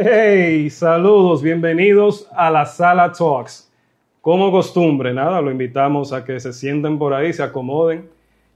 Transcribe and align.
Hey, 0.00 0.70
saludos, 0.70 1.42
bienvenidos 1.42 2.28
a 2.30 2.52
la 2.52 2.66
Sala 2.66 3.10
Talks. 3.10 3.68
Como 4.20 4.52
costumbre, 4.52 5.12
nada, 5.12 5.40
lo 5.40 5.50
invitamos 5.50 6.12
a 6.12 6.24
que 6.24 6.38
se 6.38 6.52
sienten 6.52 7.00
por 7.00 7.12
ahí, 7.12 7.32
se 7.32 7.42
acomoden 7.42 8.08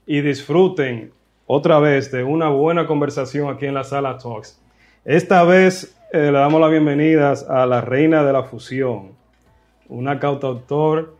y 0.05 0.21
disfruten 0.21 1.11
otra 1.45 1.79
vez 1.79 2.13
de 2.13 2.23
una 2.23 2.47
buena 2.47 2.87
conversación 2.87 3.53
aquí 3.53 3.65
en 3.65 3.73
la 3.73 3.83
Sala 3.83 4.17
Talks. 4.17 4.61
Esta 5.03 5.43
vez 5.43 5.99
eh, 6.13 6.31
le 6.31 6.39
damos 6.39 6.61
las 6.61 6.71
bienvenidas 6.71 7.43
a 7.49 7.65
la 7.65 7.81
reina 7.81 8.23
de 8.23 8.31
la 8.31 8.43
fusión, 8.43 9.11
una 9.89 10.21
cantautor, 10.21 11.17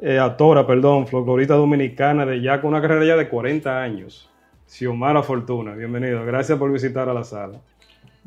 eh, 0.00 0.18
autora, 0.18 0.66
perdón, 0.66 1.06
folclorista 1.06 1.56
dominicana 1.56 2.24
de 2.24 2.40
ya 2.40 2.62
con 2.62 2.70
una 2.70 2.80
carrera 2.80 3.04
ya 3.04 3.16
de 3.16 3.28
40 3.28 3.82
años, 3.82 4.30
Xiomara 4.66 5.22
Fortuna. 5.22 5.74
Bienvenido, 5.74 6.24
gracias 6.24 6.58
por 6.58 6.72
visitar 6.72 7.06
a 7.10 7.12
la 7.12 7.24
sala. 7.24 7.60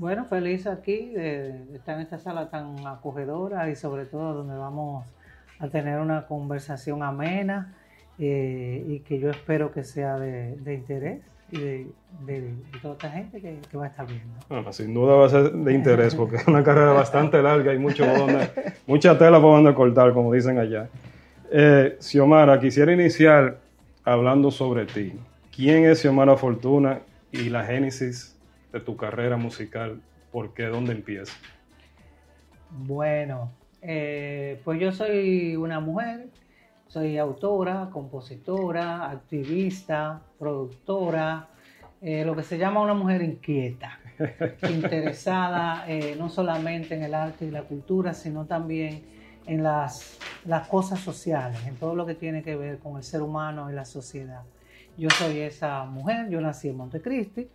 Bueno, 0.01 0.25
feliz 0.25 0.65
aquí 0.65 1.11
de 1.11 1.75
estar 1.75 1.93
en 1.93 2.01
esta 2.01 2.17
sala 2.17 2.49
tan 2.49 2.87
acogedora 2.87 3.69
y 3.69 3.75
sobre 3.75 4.05
todo 4.05 4.33
donde 4.33 4.55
vamos 4.55 5.05
a 5.59 5.67
tener 5.67 5.99
una 5.99 6.25
conversación 6.25 7.03
amena 7.03 7.75
eh, 8.17 8.83
y 8.87 9.01
que 9.01 9.19
yo 9.19 9.29
espero 9.29 9.71
que 9.71 9.83
sea 9.83 10.17
de, 10.17 10.57
interés 10.73 11.21
y 11.51 11.59
de, 12.25 12.55
toda 12.81 12.95
esta 12.95 13.11
gente 13.11 13.41
que, 13.41 13.77
va 13.77 13.85
a 13.85 13.89
estar 13.89 14.07
viendo. 14.07 14.39
Bueno, 14.49 14.73
sin 14.73 14.91
duda 14.91 15.17
va 15.17 15.27
a 15.27 15.29
ser 15.29 15.51
de 15.51 15.71
interés 15.71 16.15
porque 16.15 16.37
es 16.37 16.47
una 16.47 16.63
carrera 16.63 16.93
bastante 16.93 17.39
larga 17.39 17.71
y 17.71 17.77
mucho 17.77 18.03
mucha 18.87 19.15
tela 19.19 19.39
por 19.39 19.53
donde 19.57 19.75
cortar, 19.75 20.13
como 20.13 20.33
dicen 20.33 20.57
allá. 20.57 20.89
Eh, 21.51 21.97
Xiomara, 21.99 22.59
quisiera 22.59 22.91
iniciar 22.91 23.59
hablando 24.03 24.49
sobre 24.49 24.87
ti. 24.87 25.13
¿Quién 25.55 25.85
es 25.85 25.99
Xiomara 25.99 26.37
Fortuna 26.37 27.01
y 27.31 27.51
la 27.51 27.63
génesis 27.65 28.30
de 28.71 28.79
tu 28.79 28.95
carrera 28.95 29.37
musical? 29.37 30.01
¿Por 30.31 30.53
qué? 30.53 30.65
¿Dónde 30.65 30.93
empieza? 30.93 31.33
Bueno, 32.69 33.51
eh, 33.81 34.61
pues 34.63 34.79
yo 34.79 34.91
soy 34.91 35.55
una 35.55 35.79
mujer, 35.79 36.29
soy 36.87 37.17
autora, 37.17 37.89
compositora, 37.91 39.09
activista, 39.09 40.21
productora, 40.39 41.47
eh, 42.01 42.25
lo 42.25 42.35
que 42.35 42.43
se 42.43 42.57
llama 42.57 42.81
una 42.81 42.93
mujer 42.93 43.21
inquieta, 43.21 43.99
interesada 44.69 45.85
eh, 45.87 46.15
no 46.17 46.29
solamente 46.29 46.95
en 46.95 47.03
el 47.03 47.13
arte 47.13 47.45
y 47.45 47.51
la 47.51 47.63
cultura, 47.63 48.13
sino 48.13 48.45
también 48.45 49.03
en 49.45 49.63
las, 49.63 50.17
las 50.45 50.67
cosas 50.67 50.99
sociales, 50.99 51.59
en 51.67 51.75
todo 51.75 51.95
lo 51.95 52.05
que 52.05 52.15
tiene 52.15 52.41
que 52.41 52.55
ver 52.55 52.79
con 52.79 52.97
el 52.97 53.03
ser 53.03 53.21
humano 53.21 53.69
y 53.69 53.73
la 53.73 53.85
sociedad. 53.85 54.43
Yo 54.97 55.09
soy 55.09 55.39
esa 55.39 55.83
mujer, 55.85 56.29
yo 56.29 56.41
nací 56.41 56.69
en 56.69 56.77
Montecristi, 56.77 57.49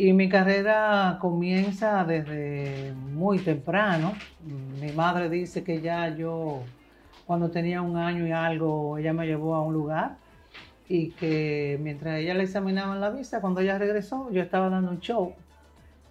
y 0.00 0.14
mi 0.14 0.30
carrera 0.30 1.18
comienza 1.20 2.04
desde 2.04 2.94
muy 2.94 3.38
temprano. 3.38 4.14
Mi 4.80 4.92
madre 4.92 5.28
dice 5.28 5.62
que 5.62 5.82
ya 5.82 6.08
yo, 6.16 6.62
cuando 7.26 7.50
tenía 7.50 7.82
un 7.82 7.98
año 7.98 8.26
y 8.26 8.32
algo, 8.32 8.96
ella 8.96 9.12
me 9.12 9.26
llevó 9.26 9.54
a 9.54 9.60
un 9.60 9.74
lugar 9.74 10.16
y 10.88 11.10
que 11.10 11.78
mientras 11.82 12.18
ella 12.18 12.32
le 12.32 12.44
examinaba 12.44 12.96
la 12.96 13.10
vista, 13.10 13.42
cuando 13.42 13.60
ella 13.60 13.76
regresó, 13.76 14.30
yo 14.30 14.40
estaba 14.40 14.70
dando 14.70 14.90
un 14.90 15.00
show 15.00 15.34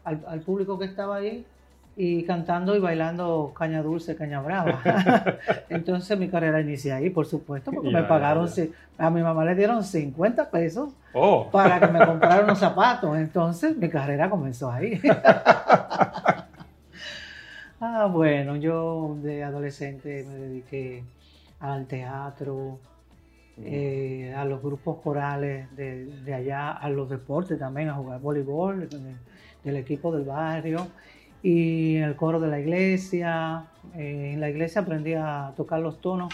al, 0.04 0.24
al 0.28 0.42
público 0.42 0.78
que 0.78 0.86
estaba 0.86 1.16
ahí 1.16 1.44
y 1.96 2.24
cantando 2.24 2.76
y 2.76 2.80
bailando 2.80 3.54
caña 3.56 3.82
dulce, 3.82 4.16
caña 4.16 4.42
brava. 4.42 4.82
Entonces 5.70 6.18
mi 6.18 6.30
carrera 6.30 6.62
inicia 6.62 6.96
ahí, 6.96 7.10
por 7.10 7.26
supuesto, 7.26 7.72
porque 7.72 7.90
me 7.90 8.04
pagaron, 8.04 8.48
a 8.98 9.10
mi 9.10 9.22
mamá 9.22 9.44
le 9.44 9.56
dieron 9.56 9.84
50 9.84 10.50
pesos 10.50 10.94
oh. 11.14 11.50
para 11.52 11.80
que 11.80 11.88
me 11.88 12.00
comprara 12.06 12.46
unos 12.46 12.60
zapatos. 12.60 13.18
Entonces 13.18 13.76
mi 13.76 13.90
carrera 13.90 14.30
comenzó 14.30 14.72
ahí. 14.72 15.02
ah, 17.82 18.08
bueno, 18.10 18.56
yo 18.56 19.18
de 19.22 19.44
adolescente 19.44 20.26
me 20.26 20.36
dediqué 20.36 21.04
al 21.60 21.86
teatro, 21.86 22.80
eh, 23.58 24.34
a 24.38 24.46
los 24.46 24.62
grupos 24.62 25.02
corales 25.02 25.76
de, 25.76 26.34
allá, 26.34 26.72
a 26.72 26.90
los 26.90 27.10
deportes 27.10 27.60
también, 27.60 27.90
a 27.90 27.96
jugar 27.96 28.22
voleibol 28.22 28.88
del 29.66 29.76
equipo 29.76 30.16
del 30.16 30.24
barrio 30.24 30.88
y 31.42 31.98
en 31.98 32.04
el 32.04 32.16
coro 32.16 32.40
de 32.40 32.48
la 32.48 32.60
iglesia. 32.60 33.68
Eh, 33.96 34.32
en 34.34 34.40
la 34.40 34.50
iglesia 34.50 34.82
aprendí 34.82 35.14
a 35.14 35.54
tocar 35.56 35.80
los 35.80 36.00
tonos, 36.02 36.34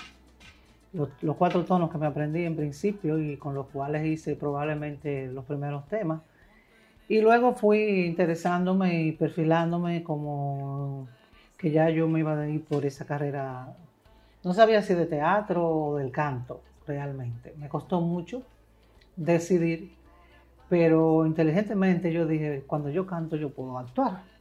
los, 0.94 1.36
cuatro 1.38 1.66
tonos 1.66 1.92
que 1.92 1.98
me 1.98 2.08
aprendí 2.08 2.44
en 2.44 2.56
principio 2.56 3.20
y 3.20 3.38
con 3.38 3.54
los 3.54 3.68
cuales 3.68 4.06
hice 4.06 4.36
probablemente 4.36 5.28
los 5.28 5.46
primeros 5.46 5.88
temas. 5.88 6.22
Y 7.08 7.22
luego 7.22 7.54
fui 7.54 8.06
interesándome 8.06 9.04
y 9.04 9.12
perfilándome 9.12 10.04
como 10.04 11.08
que 11.58 11.72
ya 11.72 11.90
yo 11.90 12.08
me 12.08 12.20
iba 12.20 12.40
a 12.40 12.50
ir 12.50 12.64
por 12.66 12.86
esa 12.86 13.06
carrera. 13.06 13.76
No 14.44 14.54
sabía 14.54 14.82
si 14.82 14.96
de 14.96 15.06
teatro 15.06 15.68
o 15.68 15.98
del 15.98 16.12
canto, 16.12 16.62
realmente. 16.88 17.54
Me 17.58 17.70
costó 17.70 18.02
mucho 18.02 18.42
decidir, 19.16 19.94
pero 20.68 21.26
inteligentemente 21.28 22.12
yo 22.12 22.26
dije, 22.26 22.64
cuando 22.66 22.90
yo 22.90 23.06
canto 23.06 23.36
yo 23.36 23.50
puedo 23.52 23.78
actuar 23.78 24.35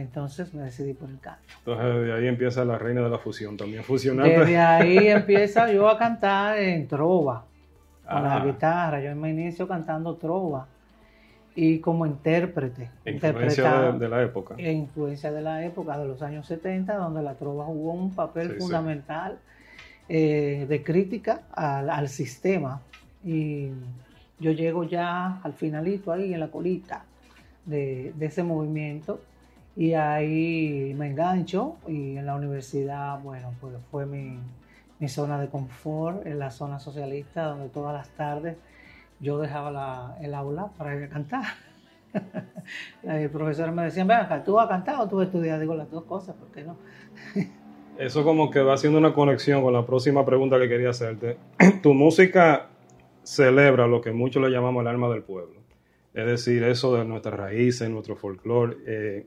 entonces 0.00 0.52
me 0.54 0.62
decidí 0.62 0.94
por 0.94 1.08
el 1.08 1.18
canto. 1.20 1.42
Entonces 1.58 2.06
de 2.06 2.12
ahí 2.12 2.26
empieza 2.26 2.64
la 2.64 2.78
reina 2.78 3.02
de 3.02 3.10
la 3.10 3.18
fusión 3.18 3.56
también, 3.56 3.82
fusionar. 3.84 4.26
Desde 4.26 4.58
ahí 4.58 4.98
empieza 5.08 5.70
yo 5.72 5.88
a 5.88 5.98
cantar 5.98 6.58
en 6.58 6.86
trova, 6.86 7.44
con 8.08 8.22
la 8.22 8.44
guitarra. 8.44 9.00
Yo 9.00 9.14
me 9.16 9.30
inicio 9.30 9.66
cantando 9.66 10.16
trova 10.16 10.66
y 11.54 11.78
como 11.80 12.06
intérprete. 12.06 12.90
Influencia 13.06 13.92
de, 13.92 14.08
la 14.08 14.22
época. 14.22 14.60
Influencia 14.60 15.32
de 15.32 15.40
la 15.40 15.64
época, 15.64 15.98
de 15.98 16.06
los 16.06 16.22
años 16.22 16.46
70, 16.46 16.94
donde 16.96 17.22
la 17.22 17.34
trova 17.34 17.64
jugó 17.64 17.92
un 17.92 18.14
papel 18.14 18.56
fundamental 18.58 19.38
eh, 20.08 20.66
de 20.68 20.82
crítica 20.82 21.42
al, 21.52 22.08
sistema. 22.08 22.82
Y 23.24 23.70
yo 24.38 24.52
llego 24.52 24.84
ya 24.84 25.40
al 25.42 25.54
finalito 25.54 26.12
ahí 26.12 26.34
en 26.34 26.40
la 26.40 26.48
colita 26.48 27.04
de, 27.64 28.12
de 28.14 28.26
ese 28.26 28.42
movimiento 28.42 29.20
y 29.76 29.92
ahí 29.92 30.94
me 30.96 31.08
engancho 31.08 31.76
y 31.86 32.16
en 32.16 32.24
la 32.24 32.34
universidad, 32.34 33.20
bueno, 33.20 33.52
pues 33.60 33.74
fue 33.90 34.06
mi, 34.06 34.38
zona 35.06 35.38
de 35.38 35.48
confort, 35.48 36.26
en 36.26 36.38
la 36.38 36.50
zona 36.50 36.78
socialista, 36.78 37.48
donde 37.48 37.68
todas 37.68 37.92
las 37.92 38.08
tardes 38.16 38.56
yo 39.20 39.38
dejaba 39.38 40.16
el 40.22 40.34
aula 40.34 40.70
para 40.78 40.96
ir 40.96 41.04
a 41.04 41.08
cantar. 41.08 41.44
El 43.02 43.28
profesor 43.28 43.70
me 43.72 43.84
decía, 43.84 44.04
ven 44.04 44.42
¿tú 44.44 44.54
vas 44.54 44.64
a 44.64 44.68
cantar 44.68 44.98
o 44.98 45.06
tú 45.06 45.16
vas 45.16 45.24
a 45.24 45.26
estudiar? 45.26 45.60
Digo 45.60 45.74
las 45.74 45.90
dos 45.90 46.04
cosas, 46.04 46.34
¿por 46.34 46.48
qué 46.48 46.64
no? 46.64 46.78
Eso 47.98 48.24
como 48.24 48.50
que 48.50 48.60
va 48.60 48.74
haciendo 48.74 48.98
una 48.98 49.12
conexión 49.12 49.62
con 49.62 49.74
la 49.74 49.84
próxima 49.84 50.24
pregunta 50.24 50.58
que 50.58 50.68
quería 50.68 50.90
hacerte. 50.90 51.36
Tu 51.82 51.92
música 51.92 52.68
celebra 53.22 53.86
lo 53.86 54.00
que 54.00 54.12
muchos 54.12 54.42
le 54.42 54.48
llamamos 54.48 54.80
el 54.80 54.88
alma 54.88 55.10
del 55.10 55.22
pueblo. 55.22 55.60
Es 56.14 56.26
decir, 56.26 56.62
eso 56.64 56.94
de 56.96 57.04
nuestras 57.04 57.38
raíces, 57.38 57.90
nuestro 57.90 58.16
folclore. 58.16 58.76
Eh, 58.86 59.26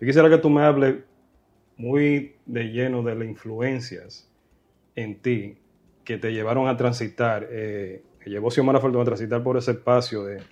yo 0.00 0.06
quisiera 0.06 0.28
que 0.30 0.38
tú 0.38 0.48
me 0.50 0.62
hables 0.62 0.96
muy 1.76 2.36
de 2.46 2.64
lleno 2.64 3.02
de 3.02 3.14
las 3.14 3.26
influencias 3.26 4.28
en 4.94 5.20
ti 5.20 5.58
que 6.04 6.18
te 6.18 6.32
llevaron 6.32 6.68
a 6.68 6.76
transitar, 6.76 7.46
eh, 7.50 8.02
que 8.20 8.30
llevó 8.30 8.50
Xiomara 8.50 8.80
Fortuna 8.80 9.02
a 9.02 9.06
transitar 9.06 9.42
por 9.42 9.56
ese 9.56 9.72
espacio 9.72 10.24
de, 10.24 10.42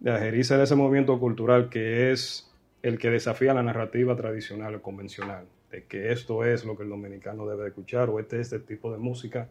de 0.00 0.40
ese 0.40 0.74
movimiento 0.74 1.18
cultural 1.18 1.68
que 1.68 2.12
es 2.12 2.50
el 2.82 2.98
que 2.98 3.10
desafía 3.10 3.54
la 3.54 3.62
narrativa 3.62 4.16
tradicional 4.16 4.74
o 4.74 4.82
convencional, 4.82 5.46
de 5.70 5.84
que 5.84 6.12
esto 6.12 6.44
es 6.44 6.64
lo 6.64 6.76
que 6.76 6.82
el 6.82 6.88
dominicano 6.88 7.46
debe 7.46 7.68
escuchar 7.68 8.10
o 8.10 8.18
este 8.18 8.40
es 8.40 8.52
el 8.52 8.64
tipo 8.64 8.92
de 8.92 8.98
música 8.98 9.48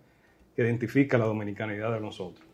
que 0.55 0.63
identifica 0.63 1.17
la 1.17 1.25
dominicanidad 1.25 1.93
de 1.93 2.01
nosotros. 2.01 2.45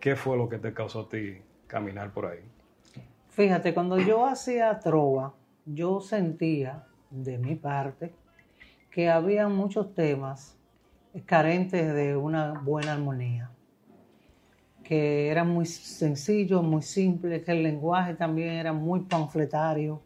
¿Qué 0.00 0.16
fue 0.16 0.36
lo 0.36 0.48
que 0.48 0.58
te 0.58 0.72
causó 0.72 1.02
a 1.02 1.08
ti 1.08 1.38
caminar 1.66 2.12
por 2.12 2.26
ahí? 2.26 2.40
Fíjate, 3.30 3.72
cuando 3.72 3.98
yo 3.98 4.26
hacía 4.26 4.78
trova, 4.80 5.34
yo 5.66 6.00
sentía 6.00 6.84
de 7.10 7.38
mi 7.38 7.54
parte 7.54 8.12
que 8.90 9.10
había 9.10 9.48
muchos 9.48 9.94
temas 9.94 10.56
carentes 11.26 11.94
de 11.94 12.16
una 12.16 12.60
buena 12.60 12.92
armonía, 12.94 13.50
que 14.82 15.28
eran 15.28 15.48
muy 15.48 15.66
sencillos, 15.66 16.62
muy 16.62 16.82
simples, 16.82 17.42
que 17.42 17.52
el 17.52 17.62
lenguaje 17.62 18.14
también 18.14 18.50
era 18.50 18.72
muy 18.72 19.00
panfletario. 19.00 20.02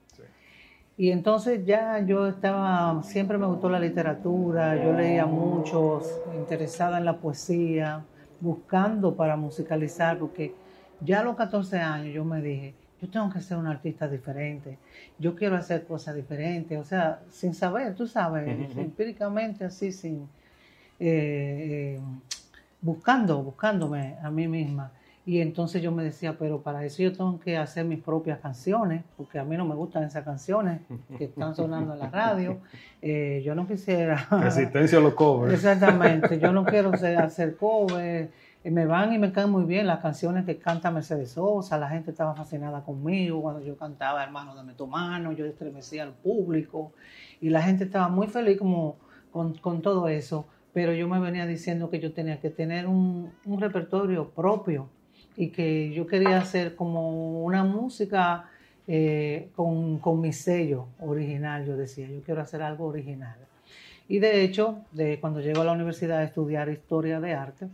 Y 0.96 1.10
entonces 1.10 1.64
ya 1.64 2.00
yo 2.00 2.26
estaba, 2.26 3.02
siempre 3.02 3.36
me 3.36 3.46
gustó 3.46 3.68
la 3.68 3.78
literatura, 3.78 4.82
yo 4.82 4.92
leía 4.92 5.26
mucho, 5.26 6.00
interesada 6.34 6.98
en 6.98 7.04
la 7.04 7.18
poesía, 7.18 8.04
buscando 8.40 9.14
para 9.14 9.36
musicalizar, 9.36 10.18
porque 10.18 10.54
ya 11.00 11.20
a 11.20 11.24
los 11.24 11.36
14 11.36 11.78
años 11.78 12.14
yo 12.14 12.24
me 12.24 12.40
dije, 12.40 12.74
yo 13.00 13.08
tengo 13.08 13.30
que 13.30 13.40
ser 13.40 13.58
un 13.58 13.66
artista 13.66 14.08
diferente, 14.08 14.78
yo 15.18 15.34
quiero 15.34 15.56
hacer 15.56 15.84
cosas 15.84 16.14
diferentes, 16.14 16.78
o 16.78 16.84
sea, 16.84 17.20
sin 17.30 17.54
saber, 17.54 17.94
tú 17.94 18.06
sabes, 18.06 18.48
empíricamente 18.76 19.64
así, 19.64 19.92
sin, 19.92 20.28
eh, 20.98 21.98
eh, 21.98 22.00
buscando, 22.80 23.42
buscándome 23.42 24.16
a 24.22 24.30
mí 24.30 24.48
misma. 24.48 24.92
Y 25.26 25.40
entonces 25.40 25.82
yo 25.82 25.90
me 25.90 26.04
decía, 26.04 26.36
pero 26.38 26.62
para 26.62 26.84
eso 26.84 27.02
yo 27.02 27.12
tengo 27.12 27.40
que 27.40 27.56
hacer 27.56 27.84
mis 27.84 27.98
propias 27.98 28.38
canciones, 28.38 29.02
porque 29.16 29.40
a 29.40 29.44
mí 29.44 29.56
no 29.56 29.66
me 29.66 29.74
gustan 29.74 30.04
esas 30.04 30.24
canciones 30.24 30.82
que 31.18 31.24
están 31.24 31.56
sonando 31.56 31.94
en 31.94 31.98
la 31.98 32.08
radio. 32.08 32.60
Eh, 33.02 33.42
yo 33.44 33.56
no 33.56 33.66
quisiera... 33.66 34.24
Resistencia 34.30 34.98
a 34.98 35.00
los 35.00 35.14
covers. 35.14 35.52
Exactamente, 35.54 36.38
yo 36.38 36.52
no 36.52 36.64
quiero 36.64 36.92
hacer 36.92 37.56
covers. 37.56 38.30
Me 38.70 38.84
van 38.84 39.12
y 39.12 39.18
me 39.18 39.30
caen 39.30 39.50
muy 39.50 39.64
bien 39.64 39.86
las 39.86 40.00
canciones 40.00 40.44
que 40.44 40.58
canta 40.58 40.90
Mercedes 40.90 41.30
Sosa, 41.30 41.78
la 41.78 41.88
gente 41.88 42.10
estaba 42.10 42.34
fascinada 42.34 42.82
conmigo 42.82 43.40
cuando 43.40 43.60
yo 43.60 43.76
cantaba 43.76 44.24
Hermano, 44.24 44.56
dame 44.56 44.74
tu 44.74 44.88
mano, 44.88 45.30
yo 45.30 45.46
estremecía 45.46 46.02
al 46.02 46.14
público 46.14 46.92
y 47.40 47.50
la 47.50 47.62
gente 47.62 47.84
estaba 47.84 48.08
muy 48.08 48.26
feliz 48.26 48.58
como 48.58 48.96
con, 49.30 49.54
con 49.54 49.82
todo 49.82 50.08
eso, 50.08 50.46
pero 50.72 50.92
yo 50.92 51.06
me 51.06 51.20
venía 51.20 51.46
diciendo 51.46 51.90
que 51.90 52.00
yo 52.00 52.12
tenía 52.12 52.40
que 52.40 52.50
tener 52.50 52.88
un, 52.88 53.32
un 53.44 53.60
repertorio 53.60 54.30
propio 54.30 54.88
y 55.36 55.50
que 55.50 55.92
yo 55.92 56.08
quería 56.08 56.38
hacer 56.38 56.74
como 56.74 57.44
una 57.44 57.62
música 57.62 58.50
eh, 58.88 59.50
con, 59.54 59.98
con, 59.98 60.20
mi 60.20 60.32
sello 60.32 60.88
original, 61.00 61.66
yo 61.66 61.76
decía, 61.76 62.08
yo 62.08 62.22
quiero 62.22 62.40
hacer 62.40 62.62
algo 62.62 62.86
original. 62.86 63.36
Y 64.08 64.18
de 64.18 64.42
hecho, 64.42 64.80
de 64.92 65.20
cuando 65.20 65.40
llego 65.40 65.60
a 65.60 65.64
la 65.64 65.72
universidad 65.72 66.18
a 66.18 66.24
estudiar 66.24 66.68
historia 66.68 67.20
de 67.20 67.34
arte, 67.34 67.68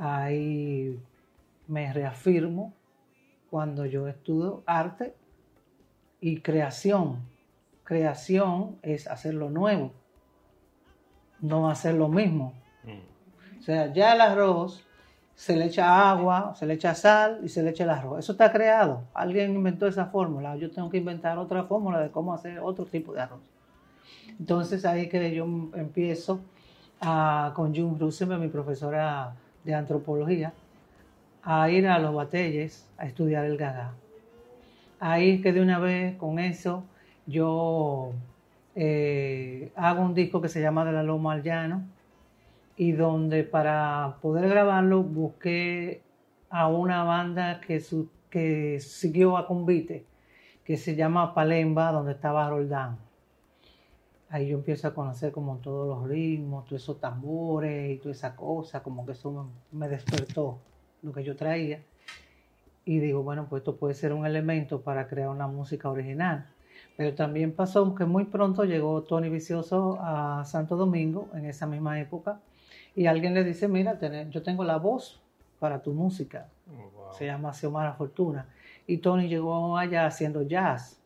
ahí 0.00 0.98
me 1.68 1.92
reafirmo 1.92 2.72
cuando 3.50 3.84
yo 3.84 4.08
estudio 4.08 4.62
arte 4.66 5.14
y 6.20 6.40
creación. 6.40 7.20
Creación 7.84 8.78
es 8.82 9.06
hacer 9.06 9.34
lo 9.34 9.50
nuevo, 9.50 9.92
no 11.40 11.68
hacer 11.68 11.94
lo 11.94 12.08
mismo. 12.08 12.54
Mm. 12.84 13.58
O 13.58 13.62
sea, 13.62 13.92
ya 13.92 14.14
el 14.14 14.20
arroz 14.20 14.86
se 15.34 15.56
le 15.56 15.66
echa 15.66 16.10
agua, 16.10 16.54
se 16.54 16.66
le 16.66 16.74
echa 16.74 16.94
sal 16.94 17.40
y 17.42 17.48
se 17.48 17.62
le 17.62 17.70
echa 17.70 17.84
el 17.84 17.90
arroz. 17.90 18.20
Eso 18.20 18.32
está 18.32 18.52
creado. 18.52 19.04
Alguien 19.12 19.54
inventó 19.54 19.86
esa 19.86 20.06
fórmula. 20.06 20.56
Yo 20.56 20.70
tengo 20.70 20.88
que 20.88 20.98
inventar 20.98 21.38
otra 21.38 21.64
fórmula 21.64 22.00
de 22.00 22.10
cómo 22.10 22.32
hacer 22.32 22.60
otro 22.60 22.86
tipo 22.86 23.12
de 23.12 23.22
arroz. 23.22 23.40
Entonces 24.38 24.84
ahí 24.84 25.08
que 25.08 25.34
yo 25.34 25.44
empiezo 25.74 26.40
a, 27.00 27.52
con 27.54 27.74
June 27.74 27.98
Russell, 27.98 28.28
mi 28.38 28.48
profesora 28.48 29.34
de 29.64 29.74
antropología, 29.74 30.52
a 31.42 31.70
ir 31.70 31.86
a 31.88 31.98
los 31.98 32.14
batelles 32.14 32.88
a 32.98 33.06
estudiar 33.06 33.44
el 33.44 33.56
gaga. 33.56 33.92
Ahí 34.98 35.40
que 35.40 35.52
de 35.52 35.62
una 35.62 35.78
vez 35.78 36.16
con 36.16 36.38
eso 36.38 36.84
yo 37.26 38.12
eh, 38.74 39.72
hago 39.76 40.02
un 40.02 40.14
disco 40.14 40.40
que 40.40 40.48
se 40.48 40.60
llama 40.60 40.84
De 40.84 40.92
la 40.92 41.02
Loma 41.02 41.32
al 41.32 41.42
Llano, 41.42 41.82
y 42.76 42.92
donde 42.92 43.44
para 43.44 44.16
poder 44.22 44.48
grabarlo 44.48 45.02
busqué 45.02 46.00
a 46.48 46.66
una 46.68 47.04
banda 47.04 47.60
que, 47.60 47.82
que 48.30 48.80
siguió 48.80 49.36
a 49.36 49.46
convite, 49.46 50.06
que 50.64 50.78
se 50.78 50.96
llama 50.96 51.34
Palemba, 51.34 51.92
donde 51.92 52.12
estaba 52.12 52.48
Roldán. 52.48 52.96
Ahí 54.30 54.48
yo 54.48 54.56
empiezo 54.56 54.88
a 54.88 54.94
conocer 54.94 55.32
como 55.32 55.56
todos 55.56 55.88
los 55.88 56.08
ritmos, 56.08 56.64
todos 56.64 56.82
esos 56.82 57.00
tambores 57.00 57.90
y 57.90 57.96
toda 57.98 58.12
esa 58.12 58.36
cosa, 58.36 58.82
como 58.82 59.04
que 59.04 59.12
eso 59.12 59.48
me 59.72 59.88
despertó 59.88 60.58
lo 61.02 61.12
que 61.12 61.24
yo 61.24 61.36
traía. 61.36 61.82
Y 62.84 63.00
digo, 63.00 63.22
bueno, 63.22 63.46
pues 63.48 63.60
esto 63.60 63.76
puede 63.76 63.94
ser 63.94 64.12
un 64.12 64.24
elemento 64.24 64.80
para 64.82 65.08
crear 65.08 65.28
una 65.28 65.48
música 65.48 65.90
original. 65.90 66.46
Pero 66.96 67.14
también 67.14 67.52
pasó 67.52 67.94
que 67.94 68.04
muy 68.04 68.24
pronto 68.24 68.64
llegó 68.64 69.02
Tony 69.02 69.28
Vicioso 69.28 69.98
a 70.00 70.44
Santo 70.44 70.76
Domingo 70.76 71.28
en 71.34 71.46
esa 71.46 71.66
misma 71.66 72.00
época 72.00 72.40
y 72.94 73.06
alguien 73.06 73.34
le 73.34 73.44
dice, 73.44 73.68
mira, 73.68 73.98
yo 74.30 74.42
tengo 74.42 74.64
la 74.64 74.76
voz 74.76 75.20
para 75.58 75.82
tu 75.82 75.92
música. 75.92 76.48
Oh, 76.68 77.12
Se 77.12 77.26
llama 77.26 77.52
Xiomara 77.52 77.94
Fortuna. 77.94 78.46
Y 78.86 78.98
Tony 78.98 79.28
llegó 79.28 79.76
allá 79.76 80.06
haciendo 80.06 80.42
jazz. 80.42 80.99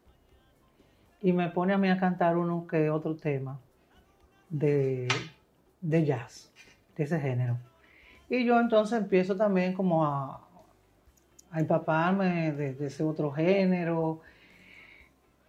Y 1.25 1.33
me 1.33 1.49
pone 1.49 1.73
a 1.73 1.79
mí 1.79 1.89
a 1.89 1.99
cantar 1.99 2.37
uno 2.37 2.69
que 2.69 2.89
otro 2.89 3.17
tema 3.17 3.59
de, 4.49 5.09
de 5.81 6.05
jazz, 6.05 6.53
de 6.97 7.03
ese 7.03 7.19
género. 7.19 7.59
Y 8.29 8.45
yo 8.45 8.61
entonces 8.61 9.01
empiezo 9.01 9.37
también 9.37 9.75
como 9.75 10.07
a, 10.07 10.45
a 11.55 11.61
empaparme 11.61 12.53
de, 12.53 12.87
ese 12.87 13.05
otro 13.05 13.31
género. 13.31 14.21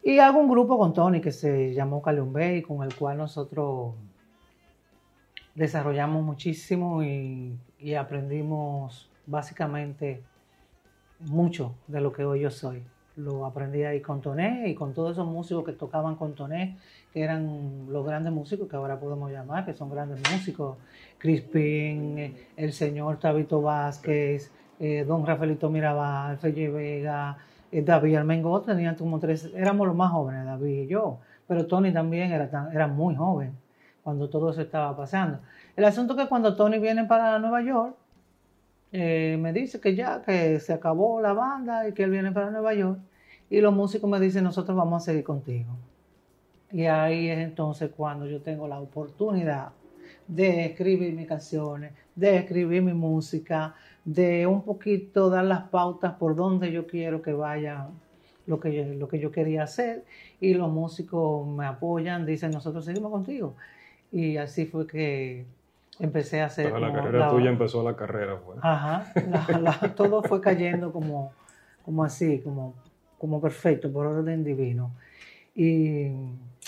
Y 0.03 0.19
hago 0.19 0.39
un 0.39 0.47
grupo 0.47 0.77
con 0.77 0.93
Tony 0.93 1.19
que 1.19 1.31
se 1.31 1.73
llamó 1.73 1.99
Caliumbe 2.01 2.57
y 2.57 2.61
con 2.61 2.83
el 2.83 2.93
cual 2.95 3.17
nosotros 3.17 3.95
desarrollamos 5.55 6.23
muchísimo 6.23 7.03
y, 7.03 7.57
aprendimos 7.99 9.09
básicamente 9.27 10.23
mucho 11.19 11.75
de 11.87 12.01
lo 12.01 12.11
que 12.11 12.23
hoy 12.23 12.41
yo 12.41 12.51
soy. 12.51 12.83
Lo 13.17 13.45
aprendí 13.45 13.83
ahí 13.83 14.01
con 14.01 14.21
Toné 14.21 14.67
y 14.67 14.75
con 14.75 14.93
todos 14.93 15.13
esos 15.13 15.25
músicos 15.25 15.63
que 15.63 15.71
tocaban 15.71 16.15
con 16.15 16.35
Toné, 16.35 16.77
que 17.13 17.21
eran 17.21 17.85
los 17.89 18.05
grandes 18.05 18.33
músicos 18.33 18.67
que 18.67 18.75
ahora 18.75 18.99
podemos 18.99 19.31
llamar, 19.31 19.65
que 19.65 19.73
son 19.73 19.89
grandes 19.89 20.19
músicos. 20.31 20.77
Crispin, 21.17 22.19
eh, 22.19 22.47
el 22.57 22.73
señor 22.73 23.17
Tabito 23.17 23.61
Vázquez, 23.61 24.51
eh, 24.79 25.05
don 25.07 25.25
Rafaelito 25.25 25.69
Mirabal, 25.69 26.37
Felle 26.37 26.69
Vega, 26.69 27.37
eh, 27.71 27.81
David 27.81 28.15
Armengo, 28.15 28.61
tenían 28.61 28.95
como 28.95 29.19
tres, 29.19 29.49
éramos 29.55 29.87
los 29.87 29.95
más 29.95 30.11
jóvenes, 30.11 30.45
David 30.45 30.83
y 30.83 30.87
yo, 30.87 31.19
pero 31.47 31.65
Tony 31.65 31.93
también 31.93 32.31
era, 32.31 32.69
era 32.73 32.87
muy 32.87 33.15
joven 33.15 33.53
cuando 34.03 34.29
todo 34.29 34.51
eso 34.51 34.61
estaba 34.61 34.95
pasando. 34.95 35.39
El 35.75 35.85
asunto 35.85 36.13
es 36.13 36.23
que 36.23 36.29
cuando 36.29 36.55
Tony 36.55 36.79
viene 36.79 37.05
para 37.05 37.39
Nueva 37.39 37.61
York, 37.61 37.95
eh, 38.97 39.35
me 39.37 39.51
dice 39.51 39.81
que 39.81 39.93
ya, 39.93 40.21
que 40.21 40.57
se 40.61 40.71
acabó 40.71 41.19
la 41.19 41.33
banda 41.33 41.85
y 41.85 41.91
que 41.91 42.03
él 42.03 42.11
viene 42.11 42.31
para 42.31 42.49
Nueva 42.49 42.73
York. 42.73 42.97
Y 43.49 43.59
los 43.59 43.73
músicos 43.73 44.09
me 44.09 44.21
dicen, 44.21 44.45
nosotros 44.45 44.77
vamos 44.77 45.03
a 45.03 45.05
seguir 45.07 45.25
contigo. 45.25 45.75
Y 46.71 46.85
ahí 46.85 47.27
es 47.27 47.39
entonces 47.39 47.91
cuando 47.95 48.25
yo 48.25 48.41
tengo 48.41 48.69
la 48.69 48.79
oportunidad 48.79 49.73
de 50.29 50.67
escribir 50.67 51.13
mis 51.13 51.27
canciones, 51.27 51.91
de 52.15 52.37
escribir 52.37 52.83
mi 52.83 52.93
música, 52.93 53.75
de 54.05 54.47
un 54.47 54.61
poquito 54.61 55.29
dar 55.29 55.43
las 55.43 55.63
pautas 55.63 56.13
por 56.13 56.33
donde 56.37 56.71
yo 56.71 56.87
quiero 56.87 57.21
que 57.21 57.33
vaya 57.33 57.89
lo 58.47 58.61
que 58.61 58.73
yo, 58.73 58.85
lo 58.93 59.09
que 59.09 59.19
yo 59.19 59.29
quería 59.29 59.63
hacer. 59.63 60.05
Y 60.39 60.53
los 60.53 60.71
músicos 60.71 61.45
me 61.45 61.65
apoyan, 61.65 62.25
dicen, 62.25 62.51
nosotros 62.51 62.85
seguimos 62.85 63.11
contigo. 63.11 63.57
Y 64.09 64.37
así 64.37 64.65
fue 64.65 64.87
que 64.87 65.45
empecé 65.99 66.41
a 66.41 66.45
hacer... 66.45 66.71
la 66.79 66.91
carrera 66.91 67.29
tuya 67.29 67.49
empezó 67.49 67.83
la 67.83 67.95
carrera, 67.95 68.39
pues. 68.39 68.59
Ajá, 68.61 69.05
todo 69.95 70.23
fue 70.23 70.41
cayendo 70.41 70.91
como, 70.91 71.33
como 71.83 72.03
así, 72.03 72.39
como, 72.41 72.75
como 73.17 73.41
perfecto, 73.41 73.91
por 73.91 74.07
orden 74.07 74.43
divino. 74.43 74.91
Y, 75.55 76.07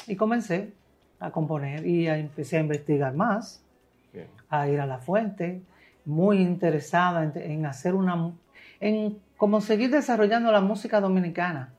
y 0.08 0.16
comencé 0.16 0.74
a 1.20 1.32
componer 1.32 1.86
y 1.86 2.08
empecé 2.08 2.58
a 2.58 2.62
investigar 2.62 3.13
más, 3.13 3.63
a 4.50 4.68
ir 4.68 4.80
a 4.80 4.86
la 4.86 5.00
fuente, 5.00 5.62
muy 6.06 6.38
interesada 6.38 7.24
en, 7.24 7.34
en, 7.36 7.66
hacer 7.66 7.94
una, 7.94 8.32
en 8.80 9.20
como 9.36 9.60
seguir 9.62 9.92
desarrollando 9.92 10.52
la 10.52 10.62
música 10.62 11.02
dominicana. 11.02 11.74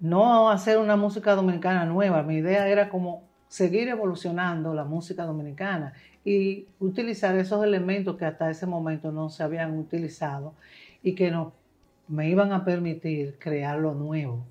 No 0.00 0.50
hacer 0.50 0.78
una 0.78 0.96
música 0.96 1.34
dominicana 1.34 1.84
nueva, 1.84 2.22
mi 2.22 2.36
idea 2.36 2.68
era 2.68 2.88
como 2.88 3.29
seguir 3.50 3.88
evolucionando 3.88 4.72
la 4.74 4.84
música 4.84 5.24
dominicana 5.24 5.92
y 6.24 6.68
utilizar 6.78 7.36
esos 7.36 7.64
elementos 7.64 8.16
que 8.16 8.24
hasta 8.24 8.48
ese 8.48 8.64
momento 8.64 9.10
no 9.10 9.28
se 9.28 9.42
habían 9.42 9.76
utilizado 9.76 10.54
y 11.02 11.16
que 11.16 11.32
nos, 11.32 11.52
me 12.06 12.30
iban 12.30 12.52
a 12.52 12.64
permitir 12.64 13.36
crear 13.40 13.80
lo 13.80 13.92
nuevo, 13.92 14.44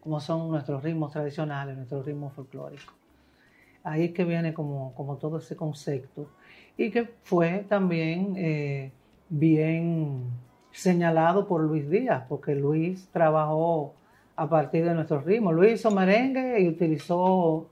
como 0.00 0.20
son 0.20 0.48
nuestros 0.48 0.84
ritmos 0.84 1.12
tradicionales, 1.12 1.76
nuestros 1.76 2.06
ritmos 2.06 2.34
folclóricos. 2.34 2.94
Ahí 3.82 4.04
es 4.04 4.12
que 4.12 4.24
viene 4.24 4.54
como, 4.54 4.94
como 4.94 5.16
todo 5.16 5.38
ese 5.38 5.56
concepto 5.56 6.28
y 6.76 6.92
que 6.92 7.10
fue 7.24 7.66
también 7.68 8.34
eh, 8.36 8.92
bien 9.28 10.22
señalado 10.70 11.48
por 11.48 11.62
Luis 11.62 11.90
Díaz, 11.90 12.22
porque 12.28 12.54
Luis 12.54 13.08
trabajó 13.12 13.94
a 14.36 14.48
partir 14.48 14.84
de 14.84 14.94
nuestros 14.94 15.24
ritmos. 15.24 15.52
Luis 15.52 15.80
hizo 15.80 15.90
merengue 15.90 16.60
y 16.60 16.68
utilizó 16.68 17.70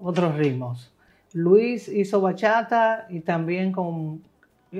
otros 0.00 0.36
ritmos. 0.36 0.92
Luis 1.32 1.88
hizo 1.88 2.20
bachata 2.20 3.06
y 3.08 3.20
también 3.20 3.72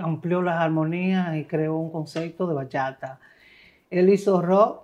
amplió 0.01 0.43
las 0.43 0.61
armonías 0.61 1.37
y 1.37 1.45
creó 1.45 1.77
un 1.77 1.91
concepto 1.91 2.47
de 2.47 2.55
bachata. 2.55 3.21
Él 3.89 4.09
hizo 4.09 4.41
rock 4.43 4.83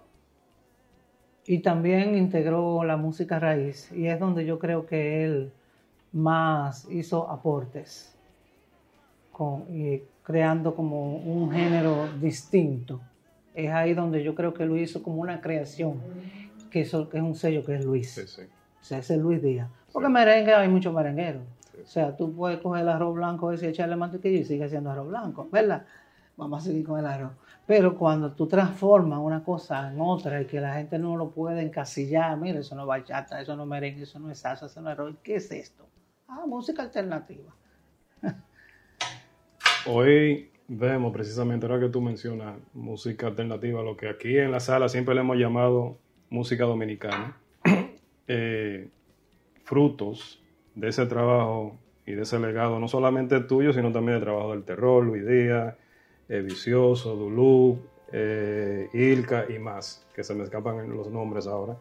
y 1.47 1.61
también 1.61 2.17
integró 2.17 2.85
la 2.85 2.97
música 2.97 3.39
raíz 3.39 3.91
y 3.93 4.07
es 4.07 4.19
donde 4.19 4.45
yo 4.45 4.59
creo 4.59 4.87
que 4.87 5.25
él 5.25 5.53
más 6.13 6.87
hizo 6.91 7.31
aportes 7.31 8.17
y 9.71 10.01
creando 10.23 10.75
como 10.75 11.17
un 11.17 11.51
género 11.53 12.09
distinto. 12.21 13.01
Es 13.55 13.71
ahí 13.71 13.95
donde 13.95 14.23
yo 14.23 14.35
creo 14.35 14.55
que 14.55 14.65
Luis 14.65 14.91
hizo 14.91 15.03
como 15.03 15.21
una 15.21 15.41
creación, 15.41 16.01
que, 16.71 16.83
eso, 16.83 17.09
que 17.09 17.19
es 17.19 17.23
un 17.23 17.35
sello 17.35 17.65
que 17.65 17.77
es 17.77 17.85
Luis. 17.85 18.19
O 18.19 18.85
sea, 18.85 18.99
ese 18.99 19.15
es 19.15 19.21
Luis 19.21 19.43
Díaz. 19.43 19.69
Porque 19.97 20.11
merengue 20.11 20.53
hay 20.53 20.69
muchos 20.69 20.93
merengueros. 20.93 21.41
O 21.83 21.87
sea, 21.87 22.15
tú 22.15 22.31
puedes 22.37 22.61
coger 22.61 22.83
el 22.83 22.91
arroz 22.91 23.15
blanco 23.15 23.51
ese 23.51 23.65
y 23.65 23.69
echarle 23.71 23.97
mantequilla 23.97 24.41
y 24.41 24.45
sigue 24.45 24.69
siendo 24.69 24.91
arroz 24.91 25.09
blanco, 25.09 25.49
¿verdad? 25.51 25.87
vamos 26.37 26.63
a 26.63 26.67
seguir 26.67 26.85
con 26.85 26.99
el 26.99 27.07
arroz. 27.07 27.33
Pero 27.67 27.97
cuando 27.97 28.31
tú 28.33 28.47
transformas 28.47 29.21
una 29.21 29.43
cosa 29.43 29.91
en 29.91 29.99
otra 29.99 30.43
y 30.43 30.45
que 30.45 30.61
la 30.61 30.75
gente 30.75 30.99
no 30.99 31.17
lo 31.17 31.31
puede 31.31 31.63
encasillar, 31.63 32.37
mira, 32.37 32.59
eso 32.59 32.75
no 32.75 32.83
es 32.83 32.89
bachata, 32.89 33.41
eso 33.41 33.57
no 33.57 33.63
es 33.63 33.69
merengue, 33.71 34.03
eso 34.03 34.19
no 34.19 34.31
es 34.31 34.39
salsa, 34.39 34.67
eso 34.67 34.83
no 34.83 34.91
es 34.91 34.99
rock, 34.99 35.17
¿qué 35.23 35.37
es 35.37 35.51
esto? 35.51 35.87
Ah, 36.29 36.45
música 36.47 36.83
alternativa. 36.83 37.51
Hoy 39.87 40.51
vemos 40.69 41.11
precisamente, 41.11 41.65
ahora 41.65 41.81
que 41.81 41.89
tú 41.89 42.03
mencionas 42.03 42.55
música 42.75 43.29
alternativa, 43.29 43.81
lo 43.83 43.97
que 43.97 44.11
aquí 44.11 44.37
en 44.37 44.53
la 44.53 44.61
sala 44.61 44.91
siempre 44.91 45.15
le 45.15 45.23
hemos 45.23 45.39
llamado 45.39 45.97
música 46.29 46.65
dominicana, 46.65 47.35
eh, 48.29 48.91
frutos 49.67 50.41
de 50.77 50.89
ese 50.89 51.07
trabajo 51.07 51.77
y 52.07 52.13
de 52.13 52.23
ese 52.23 52.39
legado, 52.39 52.79
no 52.79 52.87
solamente 52.87 53.41
tuyo, 53.41 53.73
sino 53.73 53.91
también 53.91 54.15
del 54.15 54.23
trabajo 54.23 54.53
del 54.53 54.63
terror, 54.63 55.05
Luis 55.05 55.27
Díaz, 55.27 55.75
eh, 56.29 56.41
Vicioso, 56.41 57.17
Dulú, 57.17 57.81
eh, 58.13 58.89
Ilka 58.93 59.47
y 59.51 59.59
más, 59.59 60.07
que 60.15 60.23
se 60.23 60.35
me 60.35 60.45
escapan 60.45 60.89
los 60.97 61.11
nombres 61.11 61.49
ahora, 61.49 61.77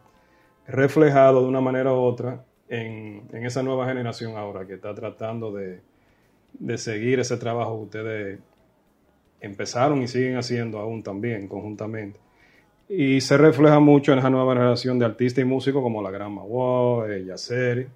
reflejado 0.68 1.44
de 1.44 1.48
una 1.48 1.62
manera 1.62 1.94
u 1.94 1.98
otra 1.98 2.44
en, 2.70 3.28
esa 3.32 3.62
nueva 3.62 3.86
generación 3.86 4.36
ahora 4.36 4.66
que 4.66 4.74
está 4.74 4.96
tratando 4.96 5.52
de, 5.52 5.82
de, 6.54 6.78
seguir 6.80 7.20
ese 7.20 7.38
trabajo 7.38 7.78
que 7.78 7.84
ustedes 7.84 8.40
empezaron 9.42 10.02
y 10.02 10.08
siguen 10.08 10.38
haciendo 10.38 10.80
aún 10.80 11.04
también 11.04 11.48
conjuntamente. 11.48 12.25
Y 12.88 13.20
se 13.22 13.38
refleja 13.38 13.80
mucho 13.80 14.14
en 14.14 14.20
esa 14.20 14.30
nueva 14.30 14.54
generación 14.54 15.00
de 15.00 15.06
artistas 15.06 15.42
y 15.42 15.46
músicos 15.46 15.82
como 15.82 16.04
la 16.04 16.12
Gran 16.12 16.34
Magua, 16.34 17.12
eh, 17.12 17.26
Yacer, 17.26 17.88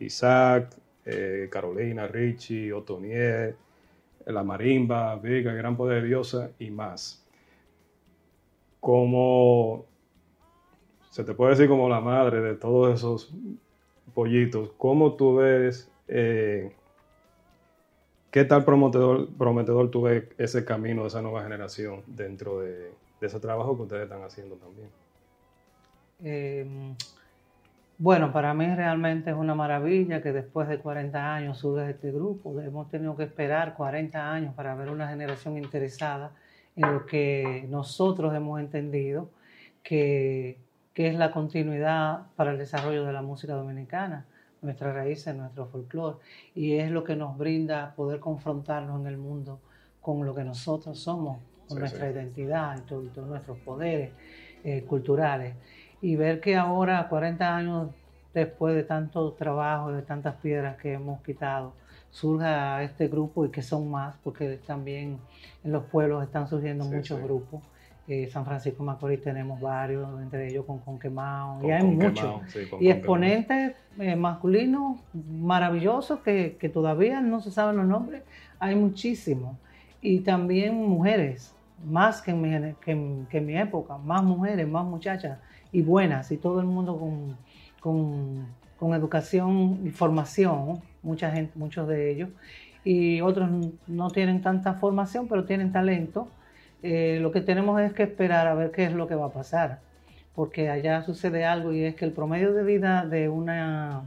Isaac, 0.00 0.74
eh, 1.04 1.48
Carolina, 1.50 2.08
Richie, 2.08 2.72
Otonier, 2.72 3.54
la 4.26 4.42
marimba, 4.42 5.14
Vega, 5.16 5.52
Gran 5.52 5.76
Poder 5.76 6.04
Diosa 6.04 6.50
y 6.58 6.70
más. 6.70 7.24
Como 8.80 9.86
se 11.10 11.22
te 11.22 11.34
puede 11.34 11.52
decir 11.52 11.68
como 11.68 11.88
la 11.88 12.00
madre 12.00 12.40
de 12.40 12.54
todos 12.54 12.94
esos 12.94 13.32
pollitos, 14.12 14.72
¿cómo 14.76 15.14
tú 15.14 15.36
ves, 15.36 15.88
eh, 16.08 16.72
qué 18.32 18.44
tal 18.44 18.64
prometedor, 18.64 19.28
prometedor 19.38 19.90
tú 19.90 20.02
ves 20.02 20.24
ese 20.36 20.64
camino 20.64 21.02
de 21.02 21.08
esa 21.08 21.22
nueva 21.22 21.44
generación 21.44 22.02
dentro 22.08 22.60
de, 22.60 22.90
ese 23.26 23.40
trabajo 23.40 23.76
que 23.76 23.82
ustedes 23.82 24.02
están 24.04 24.22
haciendo 24.22 24.56
también? 24.56 24.88
Em, 26.24 26.94
bueno, 27.98 28.32
para 28.32 28.54
mí 28.54 28.66
realmente 28.74 29.30
es 29.30 29.36
una 29.36 29.54
maravilla 29.54 30.22
que 30.22 30.32
después 30.32 30.68
de 30.68 30.78
40 30.78 31.34
años 31.34 31.58
surge 31.58 31.90
este 31.90 32.10
grupo. 32.10 32.60
Hemos 32.60 32.88
tenido 32.88 33.16
que 33.16 33.24
esperar 33.24 33.74
40 33.74 34.32
años 34.32 34.54
para 34.54 34.74
ver 34.74 34.90
una 34.90 35.08
generación 35.08 35.56
interesada 35.56 36.32
en 36.76 36.92
lo 36.92 37.06
que 37.06 37.66
nosotros 37.68 38.34
hemos 38.34 38.60
entendido 38.60 39.28
que, 39.82 40.58
es 40.94 41.14
la 41.14 41.30
continuidad 41.32 42.26
para 42.36 42.52
el 42.52 42.58
desarrollo 42.58 43.04
de 43.04 43.12
la 43.12 43.22
música 43.22 43.54
dominicana, 43.54 44.26
nuestras 44.60 44.94
raíces, 44.94 45.34
nuestro 45.34 45.66
folclore, 45.66 46.18
y 46.54 46.74
es 46.74 46.90
lo 46.90 47.02
que 47.02 47.16
nos 47.16 47.36
brinda 47.36 47.94
poder 47.96 48.20
confrontarnos 48.20 49.00
en 49.00 49.06
el 49.06 49.16
mundo 49.16 49.60
con 50.00 50.24
lo 50.24 50.34
que 50.34 50.44
nosotros 50.44 50.98
somos, 50.98 51.38
con 51.72 51.80
nuestra 51.80 52.10
identidad 52.10 52.76
y, 52.78 52.80
todos 52.82 53.28
nuestros 53.28 53.58
poderes 53.58 54.10
eh, 54.64 54.82
culturales 54.82 55.54
y 56.00 56.16
ver 56.16 56.40
que 56.40 56.56
ahora, 56.56 57.08
40 57.08 57.56
años 57.56 57.88
después 58.34 58.74
de 58.74 58.82
tanto 58.82 59.32
trabajo, 59.32 59.92
de 59.92 60.02
tantas 60.02 60.34
piedras 60.36 60.76
que 60.76 60.94
hemos 60.94 61.22
quitado, 61.22 61.74
surja 62.10 62.82
este 62.82 63.08
grupo 63.08 63.46
y 63.46 63.50
que 63.50 63.62
son 63.62 63.90
más, 63.90 64.16
porque 64.22 64.58
también 64.66 65.18
en 65.64 65.72
los 65.72 65.84
pueblos 65.84 66.22
están 66.24 66.48
surgiendo 66.48 66.84
muchos 66.84 67.20
grupos. 67.22 67.62
Eh, 68.08 68.28
San 68.30 68.44
Francisco 68.44 68.82
Macorís 68.82 69.22
tenemos 69.22 69.60
varios, 69.60 70.20
entre 70.20 70.48
ellos 70.48 70.64
con 70.66 70.80
Conquemao, 70.80 71.64
y 71.64 71.70
hay 71.70 71.84
muchos. 71.84 72.42
y 72.80 72.90
exponentes 72.90 73.76
eh, 73.98 74.16
masculinos 74.16 74.98
maravillosos 75.14 76.18
que, 76.20 76.56
que, 76.58 76.68
todavía 76.68 77.20
no 77.20 77.40
se 77.40 77.52
saben 77.52 77.76
los 77.76 77.86
nombres, 77.86 78.22
hay 78.58 78.74
muchísimos. 78.74 79.56
Y 80.00 80.20
también 80.20 80.74
mujeres, 80.74 81.54
más 81.84 82.22
que 82.22 82.30
en 82.30 82.40
mi, 82.40 82.74
que 82.74 83.26
que 83.30 83.38
en 83.38 83.46
mi 83.46 83.56
época, 83.56 83.98
más 83.98 84.22
mujeres, 84.22 84.68
más 84.68 84.84
muchachas 84.84 85.38
y 85.72 85.82
buenas 85.82 86.30
y 86.30 86.36
todo 86.36 86.60
el 86.60 86.66
mundo 86.66 86.98
con, 87.80 88.46
con, 88.78 88.94
educación 88.94 89.80
y 89.84 89.90
formación, 89.90 90.80
mucha 91.02 91.30
gente, 91.30 91.52
muchos 91.54 91.86
de 91.88 92.10
ellos, 92.10 92.30
y 92.84 93.20
otros 93.20 93.48
no 93.86 94.10
tienen 94.10 94.42
tanta 94.42 94.74
formación, 94.74 95.28
pero 95.28 95.44
tienen 95.44 95.70
talento. 95.70 96.28
Eh, 96.82 97.18
lo 97.22 97.30
que 97.30 97.40
tenemos 97.40 97.80
es 97.80 97.92
que 97.92 98.02
esperar 98.02 98.48
a 98.48 98.54
ver 98.54 98.72
qué 98.72 98.84
es 98.84 98.92
lo 98.92 99.06
que 99.06 99.14
va 99.14 99.26
a 99.26 99.32
pasar, 99.32 99.78
porque 100.34 100.68
allá 100.68 101.02
sucede 101.02 101.44
algo 101.44 101.72
y 101.72 101.84
es 101.84 101.94
que 101.94 102.04
el 102.04 102.12
promedio 102.12 102.52
de 102.52 102.64
vida 102.64 103.06
de 103.06 103.28
una 103.28 104.02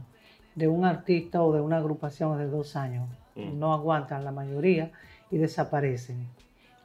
de 0.56 0.68
un 0.68 0.84
artista 0.84 1.42
o 1.42 1.52
de 1.52 1.60
una 1.60 1.76
agrupación 1.76 2.32
es 2.32 2.38
de 2.38 2.46
dos 2.48 2.76
años. 2.76 3.08
Mm. 3.36 3.58
No 3.58 3.72
aguantan 3.72 4.24
la 4.24 4.32
mayoría 4.32 4.90
y 5.30 5.38
desaparecen. 5.38 6.26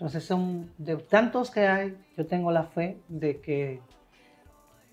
Entonces 0.02 0.24
son 0.24 0.72
de 0.80 0.98
tantos 0.98 1.52
que 1.52 1.68
hay, 1.68 1.96
yo 2.18 2.26
tengo 2.26 2.52
la 2.52 2.64
fe 2.64 2.98
de 3.08 3.40
que 3.40 3.82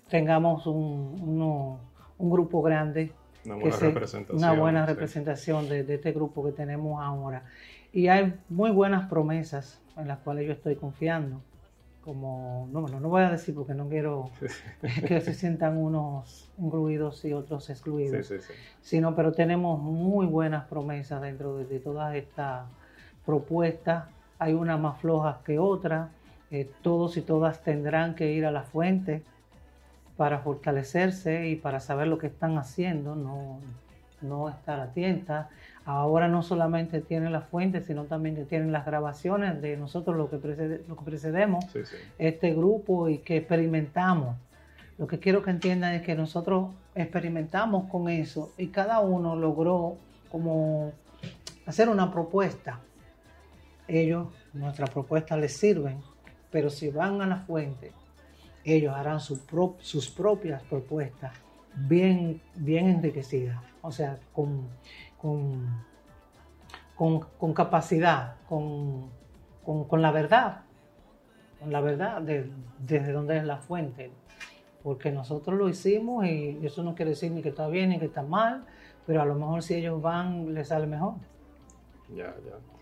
tengamos 0.07 0.67
un, 0.67 1.79
grupo 2.19 2.61
grande. 2.61 3.11
Una 3.43 3.55
buena 3.55 3.77
representación. 3.77 4.37
Una 4.37 4.53
buena 4.53 4.85
representación 4.85 5.67
de, 5.67 5.95
este 5.95 6.11
grupo 6.11 6.45
que 6.45 6.51
tenemos 6.51 7.01
ahora. 7.01 7.41
Y 7.91 8.07
hay 8.07 8.35
muy 8.49 8.69
buenas 8.69 9.09
promesas 9.09 9.81
en 9.97 10.07
las 10.07 10.19
cuales 10.19 10.45
yo 10.45 10.53
estoy 10.53 10.75
confiando. 10.75 11.41
Como, 12.01 12.69
no, 12.71 12.81
no, 12.81 12.99
no 12.99 13.09
voy 13.09 13.23
a 13.23 13.31
decir 13.31 13.55
porque 13.55 13.73
no 13.73 13.89
quiero 13.89 14.29
que 15.07 15.21
se 15.21 15.33
sientan 15.33 15.75
unos 15.77 16.51
incluidos 16.59 17.25
y 17.25 17.33
otros 17.33 17.67
excluidos. 17.71 18.27
Sí, 18.27 18.35
sino, 18.83 19.15
pero 19.15 19.31
tenemos 19.31 19.81
muy 19.81 20.27
buenas 20.27 20.65
promesas 20.65 21.19
dentro 21.23 21.57
de, 21.57 21.79
todas 21.79 22.13
estas 22.13 22.67
propuestas. 23.25 24.05
Hay 24.39 24.53
unas 24.53 24.79
más 24.79 24.99
flojas 24.99 25.37
que 25.45 25.59
otras. 25.59 26.09
Eh, 26.51 26.69
todos 26.81 27.15
y 27.17 27.21
todas 27.21 27.61
tendrán 27.63 28.15
que 28.15 28.31
ir 28.31 28.45
a 28.45 28.51
la 28.51 28.63
fuente 28.63 29.21
para 30.17 30.39
fortalecerse 30.39 31.47
y 31.47 31.55
para 31.55 31.79
saber 31.79 32.07
lo 32.07 32.17
que 32.17 32.27
están 32.27 32.57
haciendo, 32.57 33.15
no, 33.15 33.59
no 34.21 34.49
estar 34.49 34.79
atentas. 34.79 35.47
Ahora 35.85 36.27
no 36.27 36.43
solamente 36.43 37.01
tienen 37.01 37.31
las 37.31 37.45
fuentes, 37.45 37.85
sino 37.85 38.03
también 38.03 38.35
que 38.35 38.43
tienen 38.43 38.71
las 38.71 38.85
grabaciones 38.85 39.61
de 39.61 39.77
nosotros 39.77 40.17
lo 40.17 40.29
que, 40.29 40.35
lo 40.87 40.95
que 40.97 41.05
precedemos 41.05 41.65
este 42.17 42.53
grupo 42.53 43.09
y 43.09 43.19
que 43.19 43.37
experimentamos. 43.37 44.35
Lo 44.97 45.07
que 45.07 45.19
quiero 45.19 45.41
que 45.41 45.51
entiendan 45.51 45.93
es 45.93 46.01
que 46.01 46.15
nosotros 46.15 46.73
experimentamos 46.95 47.89
con 47.89 48.09
eso 48.09 48.51
y 48.57 48.67
cada 48.67 48.99
uno 48.99 49.35
logró 49.35 49.95
como 50.29 50.91
hacer 51.65 51.87
una 51.87 52.11
propuesta. 52.11 52.81
Ellos, 53.89 54.27
nuestras 54.53 54.89
propuestas 54.91 55.39
les 55.39 55.57
sirven, 55.57 56.01
pero 56.51 56.69
si 56.69 56.89
van 56.89 57.21
a 57.21 57.27
la 57.27 57.37
fuente 57.39 57.91
ellos 58.63 58.93
harán 58.95 59.19
sus 59.19 59.39
propias 60.09 60.63
propuestas 60.63 61.33
bien, 61.75 62.41
bien 62.55 62.89
enriquecidas, 62.89 63.57
o 63.81 63.91
sea, 63.91 64.19
con, 64.33 64.67
con, 66.95 67.53
capacidad, 67.53 68.35
con, 68.47 69.09
la 69.91 70.11
verdad, 70.11 70.61
con 71.59 71.71
la 71.71 71.81
verdad 71.81 72.21
de, 72.21 72.51
desde 72.79 73.11
donde 73.11 73.37
es 73.37 73.43
la 73.43 73.57
fuente. 73.57 74.11
Porque 74.83 75.11
nosotros 75.11 75.57
lo 75.57 75.67
hicimos 75.67 76.25
y 76.25 76.57
eso 76.63 76.83
no 76.83 76.95
quiere 76.95 77.11
decir 77.11 77.31
ni 77.31 77.41
que 77.41 77.49
está 77.49 77.67
bien 77.67 77.89
ni 77.89 77.99
que 77.99 78.05
está 78.05 78.23
mal, 78.23 78.65
pero 79.05 79.21
a 79.21 79.25
lo 79.25 79.35
mejor 79.35 79.61
si 79.61 79.75
ellos 79.75 80.01
van 80.01 80.53
les 80.53 80.69
sale 80.69 80.87
mejor. 80.87 81.15
Ya, 82.15 82.33
ya. 82.45 82.78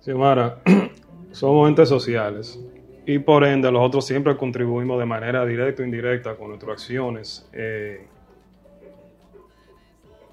Xiomara, 0.00 0.60
somos 1.32 1.68
entes 1.68 1.88
sociales 1.88 2.58
y 3.04 3.18
por 3.18 3.44
ende 3.44 3.70
nosotros 3.70 4.06
siempre 4.06 4.36
contribuimos 4.36 4.98
de 4.98 5.06
manera 5.06 5.44
directa 5.44 5.82
o 5.82 5.84
indirecta 5.84 6.36
con 6.36 6.48
nuestras 6.48 6.72
acciones 6.72 7.48
eh, 7.52 8.06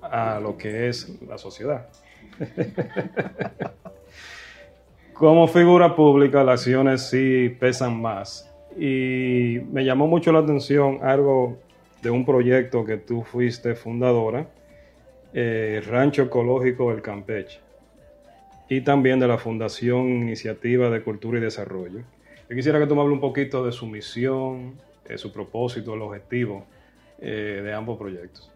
a 0.01 0.39
lo 0.39 0.57
que 0.57 0.87
es 0.87 1.21
la 1.27 1.37
sociedad. 1.37 1.87
Como 5.13 5.47
figura 5.47 5.95
pública, 5.95 6.43
las 6.43 6.61
acciones 6.61 7.09
sí 7.09 7.49
pesan 7.59 7.99
más. 7.99 8.53
Y 8.77 9.59
me 9.71 9.83
llamó 9.83 10.07
mucho 10.07 10.31
la 10.31 10.39
atención 10.39 10.99
algo 11.01 11.57
de 12.01 12.11
un 12.11 12.23
proyecto 12.23 12.85
que 12.85 12.97
tú 12.97 13.23
fuiste 13.23 13.75
fundadora, 13.75 14.47
eh, 15.33 15.81
Rancho 15.85 16.23
Ecológico 16.23 16.91
del 16.91 17.01
Campeche, 17.01 17.59
y 18.69 18.81
también 18.81 19.19
de 19.19 19.27
la 19.27 19.37
Fundación 19.37 20.07
Iniciativa 20.09 20.89
de 20.89 21.01
Cultura 21.03 21.37
y 21.37 21.41
Desarrollo 21.41 22.01
yo 22.49 22.55
quisiera 22.55 22.79
que 22.79 22.87
tú 22.87 22.95
me 22.95 23.01
hables 23.01 23.15
un 23.15 23.19
poquito 23.19 23.65
de 23.65 23.73
su 23.73 23.85
misión, 23.87 24.75
de 25.05 25.17
su 25.17 25.33
propósito, 25.33 25.95
el 25.95 26.01
objetivo 26.01 26.65
eh, 27.19 27.61
de 27.61 27.73
ambos 27.73 27.97
proyectos. 27.97 28.49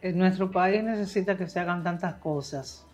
En 0.00 0.16
nuestro 0.16 0.50
país 0.52 0.84
necesita 0.84 1.36
que 1.36 1.48
se 1.48 1.58
hagan 1.58 1.82
tantas 1.82 2.14
cosas 2.14 2.86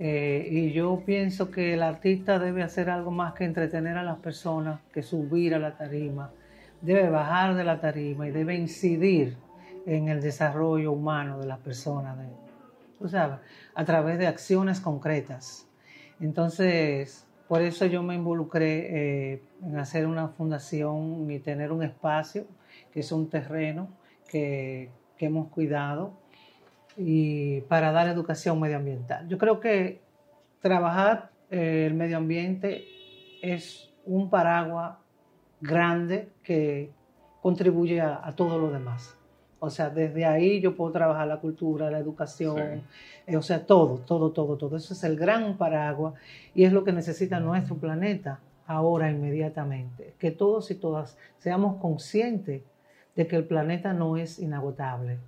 Eh, 0.00 0.48
y 0.50 0.72
yo 0.72 1.04
pienso 1.06 1.52
que 1.52 1.74
el 1.74 1.82
artista 1.82 2.40
debe 2.40 2.64
hacer 2.64 2.90
algo 2.90 3.12
más 3.12 3.32
que 3.34 3.44
entretener 3.44 3.96
a 3.96 4.02
las 4.02 4.18
personas, 4.18 4.80
que 4.92 5.04
subir 5.04 5.54
a 5.54 5.60
la 5.60 5.76
tarima. 5.76 6.32
Debe 6.80 7.08
bajar 7.10 7.54
de 7.54 7.62
la 7.62 7.78
tarima 7.80 8.26
y 8.26 8.32
debe 8.32 8.56
incidir 8.56 9.36
en 9.86 10.08
el 10.08 10.20
desarrollo 10.20 10.90
humano 10.90 11.38
de 11.38 11.46
las 11.46 11.60
personas, 11.60 12.16
tú 12.98 13.08
sabes, 13.08 13.38
a 13.74 13.84
través 13.84 14.18
de 14.18 14.26
acciones 14.26 14.80
concretas. 14.80 15.68
Entonces, 16.20 17.26
por 17.48 17.62
eso 17.62 17.86
yo 17.86 18.02
me 18.02 18.14
involucré 18.14 19.32
eh, 19.32 19.42
en 19.62 19.78
hacer 19.78 20.06
una 20.06 20.28
fundación 20.28 21.30
y 21.30 21.38
tener 21.40 21.72
un 21.72 21.82
espacio, 21.82 22.46
que 22.92 23.00
es 23.00 23.12
un 23.12 23.28
terreno 23.28 23.88
que, 24.28 24.90
que 25.16 25.26
hemos 25.26 25.48
cuidado, 25.48 26.12
y 26.96 27.62
para 27.62 27.92
dar 27.92 28.08
educación 28.08 28.60
medioambiental. 28.60 29.28
Yo 29.28 29.38
creo 29.38 29.60
que 29.60 30.00
trabajar 30.60 31.30
eh, 31.50 31.86
el 31.86 31.94
medio 31.94 32.16
ambiente 32.16 32.84
es 33.42 33.92
un 34.06 34.30
paraguas 34.30 34.96
grande 35.60 36.30
que 36.42 36.90
contribuye 37.42 38.00
a, 38.00 38.32
todo 38.36 38.58
lo 38.58 38.70
demás. 38.70 39.16
O 39.64 39.70
sea, 39.70 39.90
desde 39.90 40.24
ahí 40.24 40.60
yo 40.60 40.76
puedo 40.76 40.92
trabajar 40.92 41.26
la 41.26 41.40
cultura, 41.40 41.90
la 41.90 41.98
educación, 41.98 42.82
eh, 43.26 43.36
o 43.36 43.42
sea, 43.42 43.66
todo, 43.66 43.98
todo, 43.98 44.30
todo, 44.30 44.56
todo. 44.56 44.76
Eso 44.76 44.94
es 44.94 45.04
el 45.04 45.16
gran 45.16 45.56
paraguas 45.56 46.14
y 46.54 46.64
es 46.64 46.72
lo 46.72 46.84
que 46.84 46.92
necesita 46.92 47.40
nuestro 47.40 47.76
planeta 47.76 48.40
ahora 48.66 49.10
inmediatamente. 49.10 50.14
Que 50.18 50.30
todos 50.30 50.70
y 50.70 50.74
todas 50.74 51.16
seamos 51.38 51.76
conscientes 51.80 52.62
de 53.16 53.26
que 53.26 53.36
el 53.36 53.44
planeta 53.44 53.92
no 53.92 54.16
es 54.16 54.38
inagotable 54.38 55.18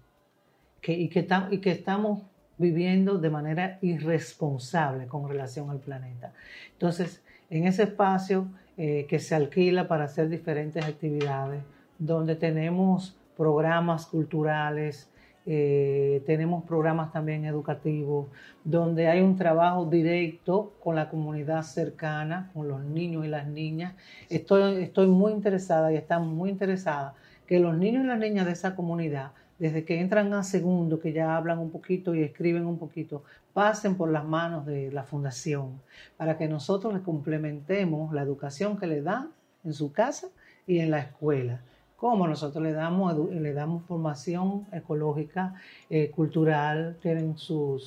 y, 0.82 1.08
que 1.08 1.26
y 1.50 1.58
que 1.58 1.70
estamos 1.70 2.22
viviendo 2.58 3.18
de 3.18 3.30
manera 3.30 3.78
irresponsable 3.82 5.06
con 5.06 5.28
relación 5.28 5.70
al 5.70 5.78
planeta. 5.78 6.32
Entonces, 6.72 7.22
en 7.50 7.66
ese 7.66 7.84
espacio 7.84 8.46
eh, 8.76 9.06
que 9.08 9.18
se 9.18 9.34
alquila 9.34 9.88
para 9.88 10.04
hacer 10.04 10.28
diferentes 10.28 10.84
actividades, 10.84 11.62
donde 11.98 12.36
tenemos 12.36 13.16
programas 13.36 14.06
culturales, 14.06 15.10
eh, 15.48 16.22
tenemos 16.26 16.64
programas 16.64 17.12
también 17.12 17.44
educativos, 17.44 18.26
donde 18.64 19.06
hay 19.06 19.20
un 19.20 19.36
trabajo 19.36 19.86
directo 19.86 20.72
con 20.82 20.96
la 20.96 21.08
comunidad 21.08 21.62
cercana, 21.62 22.50
con 22.52 22.66
los 22.66 22.82
niños 22.82 23.24
y 23.24 23.28
las 23.28 23.46
niñas. 23.46 23.94
Estoy, 24.28 24.82
estoy 24.82 25.06
muy 25.06 25.32
interesada 25.32 25.92
y 25.92 25.96
estamos 25.96 26.28
muy 26.28 26.50
interesadas 26.50 27.14
que 27.46 27.60
los 27.60 27.76
niños 27.76 28.04
y 28.04 28.08
las 28.08 28.18
niñas 28.18 28.46
de 28.46 28.52
esa 28.52 28.74
comunidad 28.74 29.30
desde 29.58 29.84
que 29.84 30.00
entran 30.00 30.32
a 30.34 30.42
segundo, 30.42 31.00
que 31.00 31.12
ya 31.12 31.36
hablan 31.36 31.58
un 31.58 31.70
poquito 31.70 32.14
y 32.14 32.22
escriben 32.22 32.66
un 32.66 32.78
poquito, 32.78 33.24
pasen 33.54 33.94
por 33.94 34.10
las 34.10 34.24
manos 34.24 34.66
de 34.66 34.90
la 34.92 35.04
fundación 35.04 35.80
para 36.16 36.36
que 36.36 36.48
nosotros 36.48 36.92
les 36.92 37.02
complementemos 37.02 38.12
la 38.12 38.22
educación 38.22 38.76
que 38.76 38.86
le 38.86 39.00
dan 39.00 39.30
en 39.64 39.72
su 39.72 39.92
casa 39.92 40.28
y 40.66 40.80
en 40.80 40.90
la 40.90 40.98
escuela. 40.98 41.62
Como 41.96 42.28
nosotros 42.28 42.62
le 42.62 42.72
damos, 42.72 43.30
le 43.30 43.52
damos 43.52 43.84
formación 43.84 44.66
ecológica, 44.72 45.54
eh, 45.88 46.10
cultural, 46.10 46.98
tienen 47.00 47.38
su, 47.38 47.78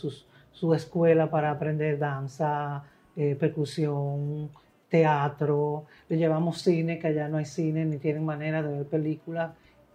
su, 0.51 0.73
escuela 0.73 1.29
para 1.29 1.51
aprender 1.51 1.99
danza, 1.99 2.83
eh, 3.15 3.35
percusión, 3.39 4.49
teatro, 4.89 5.85
le 6.09 6.17
llevamos 6.17 6.61
cine, 6.61 6.97
que 6.97 7.07
allá 7.07 7.27
no 7.27 7.37
hay 7.37 7.45
cine 7.45 7.85
ni 7.85 7.97
tienen 7.97 8.25
manera 8.25 8.63
de 8.63 8.77
ver 8.79 8.87
películas 8.87 9.51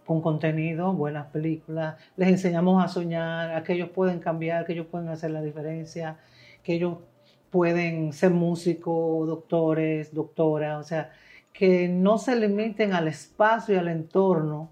con 0.06 0.20
contenido, 0.20 0.92
buenas 0.92 1.26
películas, 1.28 1.96
les 2.16 2.28
enseñamos 2.28 2.84
a 2.84 2.88
soñar, 2.88 3.54
a 3.54 3.62
que 3.62 3.72
ellos 3.72 3.88
pueden 3.88 4.20
cambiar, 4.20 4.64
que 4.64 4.74
ellos 4.74 4.86
pueden 4.86 5.08
hacer 5.08 5.30
la 5.30 5.42
diferencia, 5.42 6.18
que 6.62 6.74
ellos 6.74 6.98
pueden 7.50 8.12
ser 8.12 8.30
músicos, 8.30 9.26
doctores, 9.26 10.12
doctoras, 10.12 10.80
o 10.80 10.82
sea, 10.82 11.12
que 11.54 11.88
no 11.88 12.18
se 12.18 12.36
limiten 12.36 12.92
al 12.92 13.08
espacio 13.08 13.76
y 13.76 13.78
al 13.78 13.88
entorno 13.88 14.70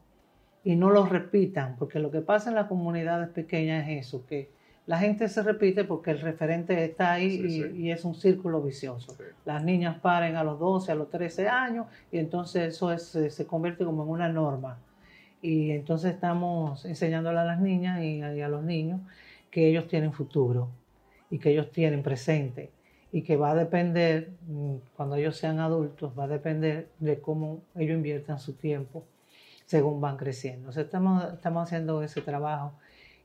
y 0.65 0.77
no 0.77 0.91
lo 0.91 1.07
repitan, 1.07 1.77
porque 1.79 2.01
lo 2.01 2.11
que 2.11 2.21
pasa 2.21 2.51
en 2.51 2.57
las 2.57 2.67
comunidades 2.67 3.29
pequeñas 3.29 3.89
es 3.89 4.07
eso, 4.09 4.27
que 4.27 4.51
la 4.87 4.99
gente 4.99 5.29
se 5.29 5.43
repite 5.45 5.85
porque 5.85 6.11
el 6.11 6.21
referente 6.21 6.85
está 6.85 7.13
ahí 7.13 7.71
y, 7.77 7.91
es 7.93 8.05
un 8.05 8.17
círculo 8.17 8.61
vicioso. 8.61 9.17
Las 9.45 9.63
niñas 9.63 10.01
paren 10.01 10.35
a 10.35 10.43
los 10.43 10.59
12, 10.59 10.91
a 10.91 10.95
los 10.97 11.09
13 11.09 11.49
años 11.49 11.87
y 12.11 12.19
entonces 12.19 12.75
eso 12.75 12.97
se 12.99 13.47
convierte 13.47 13.85
como 13.85 14.03
en 14.03 14.09
una 14.09 14.29
norma. 14.29 14.79
Y 15.41 15.71
entonces 15.71 16.13
estamos 16.13 16.85
enseñándole 16.85 17.39
a 17.39 17.45
las 17.45 17.61
niñas 17.61 18.03
y 18.03 18.23
a, 18.23 18.49
los 18.49 18.65
niños 18.65 19.01
que 19.53 19.69
ellos 19.69 19.87
tienen 19.87 20.13
futuro 20.13 20.69
y 21.31 21.39
que 21.39 21.51
ellos 21.51 21.71
tienen 21.71 22.03
presente 22.03 22.73
y 23.13 23.23
que 23.23 23.37
va 23.37 23.51
a 23.51 23.55
depender, 23.55 24.31
mm, 24.47 24.77
cuando 24.97 25.17
ellos 25.17 25.37
sean 25.37 25.61
adultos, 25.61 26.13
va 26.19 26.25
a 26.25 26.29
depender 26.29 26.89
de 26.99 27.21
cómo 27.21 27.63
ellos 27.77 27.97
inviertan 27.97 28.41
su 28.41 28.55
tiempo 28.55 29.05
según 29.67 30.01
van 30.01 30.17
creciendo. 30.17 30.71
O 30.71 30.73
estamos, 30.73 31.33
estamos 31.33 31.65
haciendo 31.65 32.03
ese 32.03 32.23
trabajo 32.23 32.73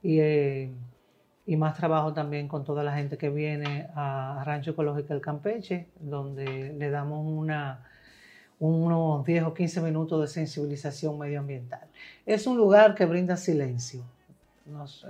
y, 0.04 0.20
eh, 0.20 0.72
y 1.46 1.56
más 1.58 1.78
trabajo 1.78 2.14
también 2.14 2.48
con 2.48 2.64
toda 2.66 2.84
la 2.84 2.94
gente 2.96 3.18
que 3.18 3.30
viene 3.30 3.88
a 3.96 4.44
Rancho 4.46 4.72
Ecológico 4.72 5.14
del 5.14 5.22
Campeche, 5.22 5.88
donde 6.00 6.74
le 6.74 6.90
damos 6.90 7.26
una 7.26 7.84
unos 8.60 9.24
10 9.26 9.44
o 9.44 9.54
15 9.54 9.82
minutos 9.82 10.20
de 10.22 10.28
sensibilización 10.28 11.18
medioambiental. 11.18 11.88
Es 12.26 12.48
un 12.48 12.58
lugar 12.58 12.96
que 12.96 13.06
brinda 13.06 13.38
silencio. 13.38 14.04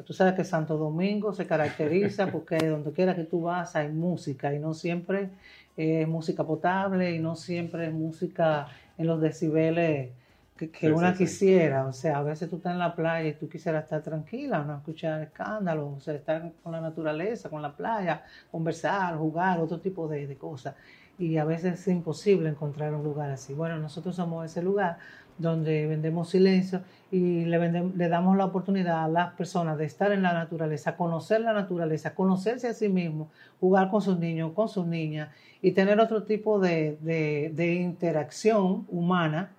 Tú 0.05 0.13
sabes 0.13 0.33
que 0.33 0.43
Santo 0.43 0.77
Domingo 0.77 1.33
se 1.33 1.45
caracteriza 1.45 2.27
porque 2.31 2.57
donde 2.57 2.91
quiera 2.91 3.15
que 3.15 3.23
tú 3.23 3.41
vas 3.41 3.75
hay 3.75 3.89
música 3.89 4.53
y 4.53 4.59
no 4.59 4.73
siempre 4.73 5.29
es 5.75 6.07
música 6.07 6.43
potable 6.43 7.13
y 7.15 7.19
no 7.19 7.35
siempre 7.35 7.87
es 7.87 7.93
música 7.93 8.67
en 8.97 9.07
los 9.07 9.21
decibeles 9.21 10.11
que, 10.57 10.91
una 10.91 11.13
quisiera. 11.13 11.85
O 11.85 11.93
sea, 11.93 12.17
a 12.17 12.23
veces 12.23 12.49
tú 12.49 12.55
estás 12.55 12.73
en 12.73 12.79
la 12.79 12.95
playa 12.95 13.29
y 13.29 13.33
tú 13.33 13.47
quisieras 13.47 13.83
estar 13.83 14.01
tranquila, 14.01 14.63
no 14.63 14.77
escuchar 14.77 15.21
escándalos, 15.21 15.97
o 15.97 15.99
sea, 15.99 16.15
estar 16.15 16.51
con 16.63 16.71
la 16.71 16.81
naturaleza, 16.81 17.49
con 17.49 17.61
la 17.61 17.75
playa, 17.75 18.23
conversar, 18.49 19.15
jugar, 19.17 19.59
otro 19.59 19.79
tipo 19.79 20.07
de, 20.07 20.25
de 20.25 20.35
cosas 20.35 20.73
y 21.19 21.37
a 21.37 21.45
veces 21.45 21.79
es 21.79 21.87
imposible 21.87 22.49
encontrar 22.49 22.93
un 22.93 23.03
lugar 23.03 23.31
así. 23.31 23.53
Bueno, 23.53 23.77
nosotros 23.77 24.15
somos 24.15 24.45
ese 24.45 24.61
lugar 24.61 24.97
donde 25.37 25.87
vendemos 25.87 26.29
silencio 26.29 26.81
y 27.11 27.45
le, 27.45 27.71
le 27.71 28.09
damos 28.09 28.37
la 28.37 28.45
oportunidad 28.45 29.05
a 29.05 29.07
las 29.07 29.33
personas 29.33 29.77
de 29.77 29.85
estar 29.85 30.11
en 30.11 30.21
la 30.21 30.33
naturaleza, 30.33 30.97
conocer 30.97 31.41
la 31.41 31.53
naturaleza, 31.53 32.15
conocerse 32.15 32.67
a 32.67 32.73
sí 32.73 32.89
mismos, 32.89 33.29
jugar 33.59 33.89
con 33.89 34.01
sus 34.01 34.19
niños, 34.19 34.51
con 34.53 34.67
sus 34.67 34.85
niñas 34.85 35.29
y 35.61 35.71
tener 35.71 35.99
otro 35.99 36.23
tipo 36.23 36.59
de, 36.59 36.97
de, 37.01 37.73
interacción 37.73 38.85
humana 38.89 39.51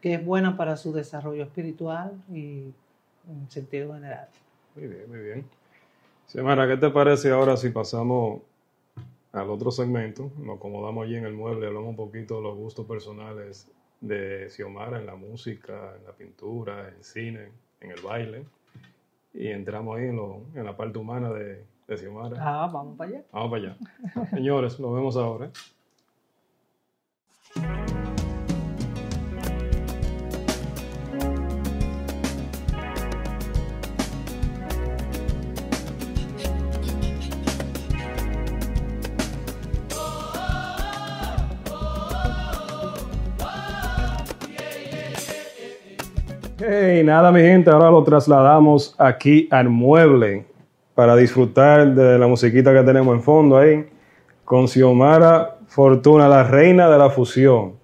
que 0.00 0.14
es 0.14 0.24
buena 0.24 0.56
para 0.56 0.76
su 0.76 0.92
desarrollo 0.92 1.44
espiritual 1.44 2.12
y 2.32 2.72
en 3.28 3.50
sentido 3.50 3.94
general. 3.94 4.28
Muy 4.74 4.86
bien, 4.86 5.04
muy 5.08 5.18
bien. 5.18 5.44
Xiomara, 6.28 6.66
¿qué 6.66 6.76
te 6.76 6.90
parece 6.90 7.30
ahora 7.30 7.56
si 7.56 7.70
pasamos 7.70 8.40
al 9.40 9.50
otro 9.50 9.70
segmento. 9.70 10.30
Nos 10.38 10.56
acomodamos 10.56 11.04
allí 11.04 11.16
en 11.16 11.26
el 11.26 11.34
mueble, 11.34 11.66
hablamos 11.66 11.90
un 11.90 11.96
poquito 11.96 12.36
de 12.36 12.42
los 12.42 12.56
gustos 12.56 12.86
personales 12.86 13.70
de 14.00 14.48
Xiomara 14.50 14.98
en 14.98 15.06
la 15.06 15.16
música, 15.16 15.94
en 15.98 16.04
la 16.04 16.12
pintura, 16.12 16.88
en 16.88 17.02
cine, 17.02 17.48
en 17.80 17.90
el 17.90 18.00
baile. 18.00 18.44
Y 19.34 19.48
entramos 19.48 19.98
ahí 19.98 20.06
en, 20.06 20.16
lo, 20.16 20.42
en 20.54 20.64
la 20.64 20.76
parte 20.76 20.98
humana 20.98 21.30
de, 21.30 21.64
de 21.86 21.96
Xiomara. 21.96 22.36
Ah, 22.38 22.70
vamos 22.72 22.96
para 22.96 23.10
allá. 23.10 23.24
Vamos 23.32 23.50
para 23.50 23.62
allá. 23.62 23.76
Señores, 24.30 24.80
nos 24.80 24.94
vemos 24.94 25.16
ahora. 25.16 25.50
Hey, 46.68 47.04
nada, 47.04 47.30
mi 47.30 47.42
gente, 47.42 47.70
ahora 47.70 47.92
lo 47.92 48.02
trasladamos 48.02 48.96
aquí 48.98 49.46
al 49.52 49.68
mueble 49.68 50.46
para 50.96 51.14
disfrutar 51.14 51.94
de 51.94 52.18
la 52.18 52.26
musiquita 52.26 52.74
que 52.74 52.82
tenemos 52.82 53.14
en 53.14 53.22
fondo 53.22 53.56
ahí 53.56 53.86
con 54.44 54.66
Xiomara 54.66 55.58
Fortuna, 55.68 56.28
la 56.28 56.42
reina 56.42 56.90
de 56.90 56.98
la 56.98 57.08
fusión. 57.08 57.74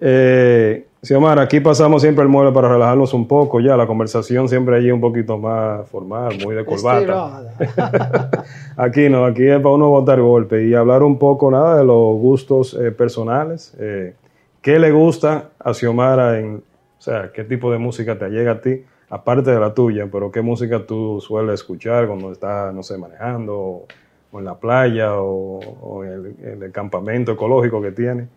Eh, 0.00 0.86
Xiomara, 1.00 1.42
aquí 1.42 1.60
pasamos 1.60 2.02
siempre 2.02 2.22
al 2.22 2.28
mueble 2.28 2.50
para 2.50 2.68
relajarnos 2.68 3.14
un 3.14 3.28
poco 3.28 3.60
ya, 3.60 3.76
la 3.76 3.86
conversación 3.86 4.48
siempre 4.48 4.74
allí 4.74 4.90
un 4.90 5.00
poquito 5.00 5.38
más 5.38 5.88
formal, 5.88 6.36
muy 6.44 6.56
de 6.56 6.64
corbata. 6.64 7.44
aquí 8.76 9.08
no, 9.08 9.24
aquí 9.24 9.46
es 9.46 9.58
para 9.58 9.76
uno 9.76 9.88
botar 9.88 10.20
golpe 10.20 10.66
y 10.66 10.74
hablar 10.74 11.04
un 11.04 11.16
poco 11.16 11.48
nada 11.48 11.76
de 11.76 11.84
los 11.84 12.18
gustos 12.18 12.74
eh, 12.74 12.90
personales. 12.90 13.72
Eh, 13.78 14.14
¿Qué 14.60 14.80
le 14.80 14.90
gusta 14.90 15.50
a 15.60 15.72
Xiomara 15.72 16.40
en 16.40 16.69
o 17.00 17.02
sea, 17.02 17.32
qué 17.32 17.44
tipo 17.44 17.72
de 17.72 17.78
música 17.78 18.18
te 18.18 18.28
llega 18.28 18.52
a 18.52 18.60
ti, 18.60 18.84
aparte 19.08 19.50
de 19.50 19.58
la 19.58 19.72
tuya, 19.72 20.06
pero 20.12 20.30
qué 20.30 20.42
música 20.42 20.84
tú 20.84 21.18
sueles 21.18 21.54
escuchar 21.54 22.06
cuando 22.06 22.30
estás, 22.30 22.74
no 22.74 22.82
sé, 22.82 22.98
manejando 22.98 23.86
o 24.30 24.38
en 24.38 24.44
la 24.44 24.58
playa 24.58 25.14
o, 25.14 26.04
en, 26.04 26.62
el, 26.62 26.70
campamento 26.72 27.32
ecológico 27.32 27.80
que 27.80 27.92
tiene. 27.92 28.28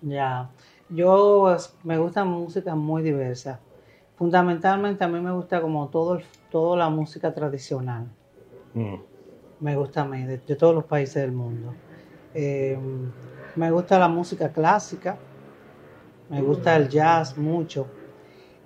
Ya, 0.00 0.48
yo 0.88 1.40
pues, 1.42 1.76
me 1.84 1.98
gusta 1.98 2.24
música 2.24 2.74
muy 2.74 3.02
diversa. 3.02 3.60
Fundamentalmente 4.16 5.04
a 5.04 5.08
mí 5.08 5.20
me 5.20 5.32
gusta 5.32 5.60
como 5.60 5.88
todo, 5.88 6.18
toda 6.50 6.78
la 6.78 6.88
música 6.88 7.34
tradicional. 7.34 8.06
Mm. 8.72 8.94
Me 9.60 9.76
gusta 9.76 10.00
a 10.00 10.04
mí, 10.06 10.24
de, 10.24 10.38
todos 10.38 10.74
los 10.74 10.84
países 10.84 11.16
del 11.16 11.32
mundo. 11.32 11.74
Eh, 12.32 12.78
me 13.54 13.70
gusta 13.70 13.98
la 13.98 14.08
música 14.08 14.48
clásica, 14.48 15.18
me 16.28 16.40
gusta 16.42 16.76
el 16.76 16.88
jazz 16.88 17.36
mucho. 17.36 17.86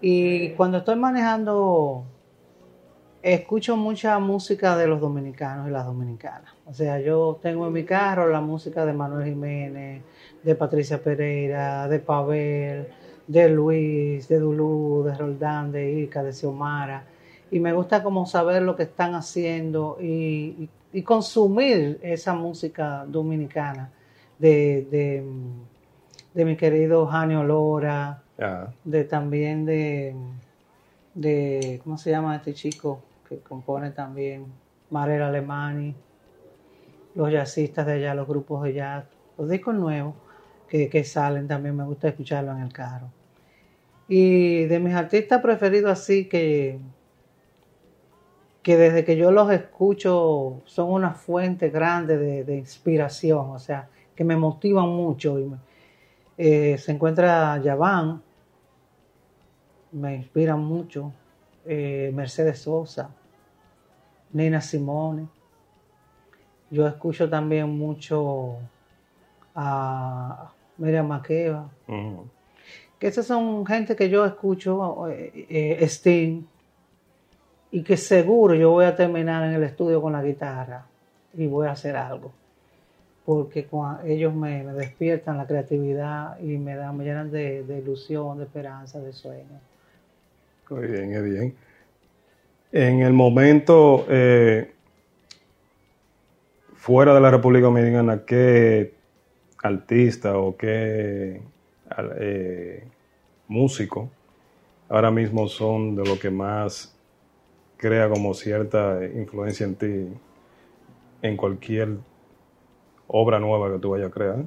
Y 0.01 0.51
cuando 0.51 0.79
estoy 0.79 0.97
manejando, 0.97 2.05
escucho 3.23 3.77
mucha 3.77 4.19
música 4.19 4.77
de 4.77 4.87
los 4.87 5.01
dominicanos 5.01 5.69
y 5.69 5.71
las 5.71 5.87
dominicanas. 5.87 6.53
O 6.67 6.73
sea, 6.73 7.01
yo 7.01 7.39
tengo 7.43 7.67
en 7.67 7.73
mi 7.73 7.85
carro 7.85 8.29
la 8.29 8.41
música 8.41 8.87
de 8.87 8.93
Manuel 8.93 9.27
Jiménez, 9.27 10.03
de 10.43 10.55
Patricia 10.55 11.03
Pereira, 11.03 11.89
de 11.89 11.99
Pavel, 11.99 12.89
de 13.27 13.49
Luis, 13.49 14.29
de 14.29 14.39
Dulú, 14.39 15.03
de 15.05 15.15
Roldán, 15.17 15.73
de 15.73 15.93
Ica, 16.03 16.23
de 16.23 16.33
Xiomara. 16.33 17.05
Y 17.51 17.59
me 17.59 17.73
gusta 17.73 18.03
como 18.03 18.27
saber 18.27 18.63
lo 18.63 18.77
que 18.77 18.85
están 18.85 19.15
haciendo 19.15 19.99
y, 20.01 20.69
consumir 21.05 21.99
esa 22.01 22.33
música 22.33 23.05
dominicana 23.07 23.91
de 24.39 24.87
de 24.91 25.23
mi 26.45 26.57
querido 26.57 27.07
Janio 27.07 27.43
Lora, 27.45 28.23
de 28.85 29.05
también 29.05 29.65
de, 29.65 30.15
de, 31.15 31.81
¿cómo 31.83 31.97
se 31.97 32.11
llama 32.11 32.37
este 32.37 32.53
chico 32.53 33.01
que 33.27 33.39
compone 33.39 33.91
también? 33.91 34.45
Marel 34.91 35.23
Alemani, 35.23 35.95
los 37.15 37.33
jazzistas 37.33 37.87
de 37.87 37.95
allá, 37.95 38.15
los 38.15 38.29
grupos 38.29 38.63
de 38.65 38.75
jazz, 38.75 39.05
los 39.39 39.49
discos 39.49 39.75
nuevos 39.75 40.15
que, 40.69 40.91
que 40.91 41.05
salen 41.05 41.49
también 41.49 41.75
me 41.75 41.85
gusta 41.85 42.09
escucharlo 42.09 42.53
en 42.53 42.59
el 42.59 42.73
carro. 42.73 43.09
Y 44.07 44.67
de 44.67 44.79
mis 44.79 44.95
artistas 44.95 45.41
preferidos 45.41 45.91
así 45.91 46.27
que, 46.27 46.79
que 48.63 48.77
desde 48.77 49.05
que 49.05 49.17
yo 49.17 49.33
los 49.33 49.51
escucho 49.51 50.61
son 50.67 50.91
una 50.91 51.15
fuente 51.15 51.71
grande 51.71 52.19
de, 52.19 52.45
de 52.45 52.57
inspiración, 52.59 53.51
o 53.51 53.59
sea, 53.59 53.89
que 54.15 54.23
me 54.23 54.37
motivan 54.37 54.89
mucho 54.89 55.39
y 55.39 55.45
me, 55.45 55.57
eh, 56.39 56.77
se 56.79 56.93
encuentra 56.93 57.59
Yaván, 57.63 58.23
me 59.93 60.15
inspira 60.15 60.57
mucho. 60.57 61.13
Eh, 61.65 62.13
Mercedes 62.15 62.61
Sosa, 62.61 63.11
Nina 64.33 64.61
Simone. 64.61 65.27
Yo 66.71 66.87
escucho 66.87 67.29
también 67.29 67.69
mucho 67.77 68.57
a 69.55 70.53
Miriam 70.77 71.09
Makeba. 71.09 71.69
Que 72.99 73.09
esas 73.09 73.27
son 73.27 73.67
gente 73.67 73.97
que 73.97 74.09
yo 74.09 74.25
escucho, 74.25 75.09
eh, 75.09 75.79
Sting, 75.89 76.45
y 77.71 77.83
que 77.83 77.97
seguro 77.97 78.55
yo 78.55 78.71
voy 78.71 78.85
a 78.85 78.95
terminar 78.95 79.45
en 79.45 79.55
el 79.55 79.63
estudio 79.65 80.01
con 80.01 80.13
la 80.13 80.23
guitarra 80.23 80.87
y 81.35 81.47
voy 81.47 81.67
a 81.67 81.73
hacer 81.73 81.97
algo 81.97 82.33
porque 83.27 83.67
ellos 84.05 84.33
me, 84.33 84.65
despiertan 84.65 85.37
la 85.37 85.49
creatividad 85.49 86.39
y 86.39 86.57
me, 86.59 86.77
dan, 86.77 86.97
me 86.97 87.05
llenan 87.05 87.33
de, 87.33 87.65
ilusión, 87.83 88.39
de 88.39 88.45
esperanza, 88.45 89.01
de 89.01 89.13
sueño. 89.13 89.61
Muy 90.71 90.87
bien, 90.87 91.11
muy 91.11 91.31
bien. 91.31 91.55
En 92.71 93.01
el 93.01 93.13
momento 93.13 94.07
eh, 94.09 94.73
fuera 96.77 97.15
de 97.15 97.21
la 97.21 97.33
República 97.33 97.65
Dominicana, 97.65 98.23
¿qué 98.25 98.95
artista 99.61 100.39
o 100.39 100.57
qué 100.57 101.43
eh, 102.21 102.85
músico 103.49 104.09
ahora 104.89 105.11
mismo 105.11 105.49
son 105.49 105.97
de 105.97 106.05
lo 106.05 106.17
que 106.17 106.31
más 106.31 106.97
crea 107.77 108.09
como 108.09 108.35
cierta 108.35 109.01
influencia 109.05 109.67
en 109.67 109.75
ti 109.75 110.09
en 111.23 111.37
cualquier 111.37 111.97
obra 113.09 113.39
nueva 113.39 113.73
que 113.73 113.79
tú 113.79 113.91
vayas 113.91 114.09
a 114.09 114.11
crear. 114.11 114.45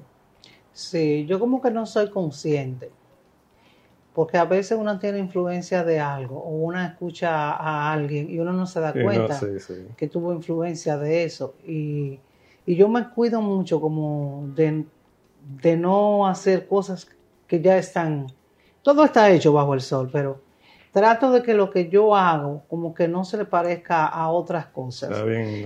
Sí, 0.74 1.26
yo 1.26 1.40
como 1.40 1.62
que 1.62 1.72
no 1.72 1.86
soy 1.86 2.10
consciente, 2.10 2.92
porque 4.14 4.38
a 4.38 4.46
veces 4.46 4.78
uno 4.80 4.98
tiene 5.00 5.20
influencia 5.20 5.84
de 5.84 6.00
algo 6.00 6.38
o 6.38 6.50
uno 6.50 6.82
escucha 6.82 7.52
a 7.52 7.92
alguien 7.92 8.30
y 8.30 8.40
uno 8.40 8.54
no 8.54 8.66
se 8.66 8.80
da 8.80 8.94
cuenta 8.94 9.40
que 9.98 10.08
tuvo 10.08 10.34
influencia 10.34 10.98
de 10.98 11.24
eso. 11.24 11.56
Y, 11.66 12.20
y, 12.66 12.76
yo 12.76 12.88
me 12.88 13.10
cuido 13.10 13.42
mucho 13.42 13.82
como 13.82 14.50
de, 14.56 14.86
de 15.62 15.78
no 15.78 16.28
hacer 16.28 16.68
cosas 16.68 17.10
que 17.48 17.62
ya 17.62 17.78
están, 17.78 18.28
todo 18.82 19.04
está 19.04 19.30
hecho 19.32 19.52
bajo 19.54 19.74
el 19.74 19.82
sol, 19.82 20.10
pero 20.12 20.40
trato 20.92 21.32
de 21.32 21.44
que 21.44 21.54
lo 21.54 21.70
que 21.70 21.90
yo 21.90 22.16
hago 22.16 22.64
como 22.68 22.96
que 22.96 23.08
no 23.08 23.24
se 23.24 23.38
le 23.38 23.46
parezca 23.46 24.08
a 24.08 24.30
otras 24.32 24.68
cosas. 24.68 25.12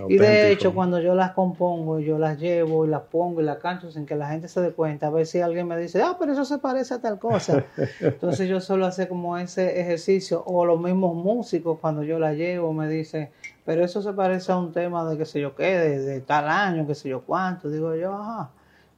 y 0.09 0.17
de 0.17 0.51
hecho, 0.51 0.73
cuando 0.73 0.99
yo 0.99 1.15
las 1.15 1.31
compongo, 1.31 1.99
yo 1.99 2.19
las 2.19 2.37
llevo 2.39 2.85
y 2.85 2.89
las 2.89 3.03
pongo 3.03 3.39
y 3.39 3.43
las 3.43 3.57
canto 3.57 3.89
sin 3.89 4.05
que 4.05 4.15
la 4.15 4.27
gente 4.29 4.47
se 4.47 4.59
dé 4.61 4.71
cuenta, 4.71 5.07
a 5.07 5.09
ver 5.09 5.25
si 5.25 5.39
alguien 5.39 5.67
me 5.67 5.77
dice, 5.77 6.01
ah, 6.01 6.17
pero 6.19 6.33
eso 6.33 6.43
se 6.43 6.57
parece 6.57 6.95
a 6.95 7.01
tal 7.01 7.19
cosa. 7.19 7.63
Entonces 8.01 8.49
yo 8.49 8.59
solo 8.59 8.85
hace 8.85 9.07
como 9.07 9.37
ese 9.37 9.79
ejercicio, 9.79 10.43
o 10.45 10.65
los 10.65 10.79
mismos 10.79 11.15
músicos 11.15 11.79
cuando 11.79 12.03
yo 12.03 12.19
la 12.19 12.33
llevo 12.33 12.73
me 12.73 12.87
dicen, 12.89 13.29
pero 13.65 13.85
eso 13.85 14.01
se 14.01 14.11
parece 14.11 14.51
a 14.51 14.57
un 14.57 14.73
tema 14.73 15.09
de 15.09 15.17
qué 15.17 15.25
sé 15.25 15.39
yo 15.39 15.55
qué, 15.55 15.77
de, 15.77 16.21
tal 16.21 16.49
año, 16.49 16.85
qué 16.85 16.95
sé 16.95 17.07
yo 17.07 17.21
cuánto. 17.21 17.69
Digo 17.69 17.95
yo, 17.95 18.13
ajá, 18.13 18.51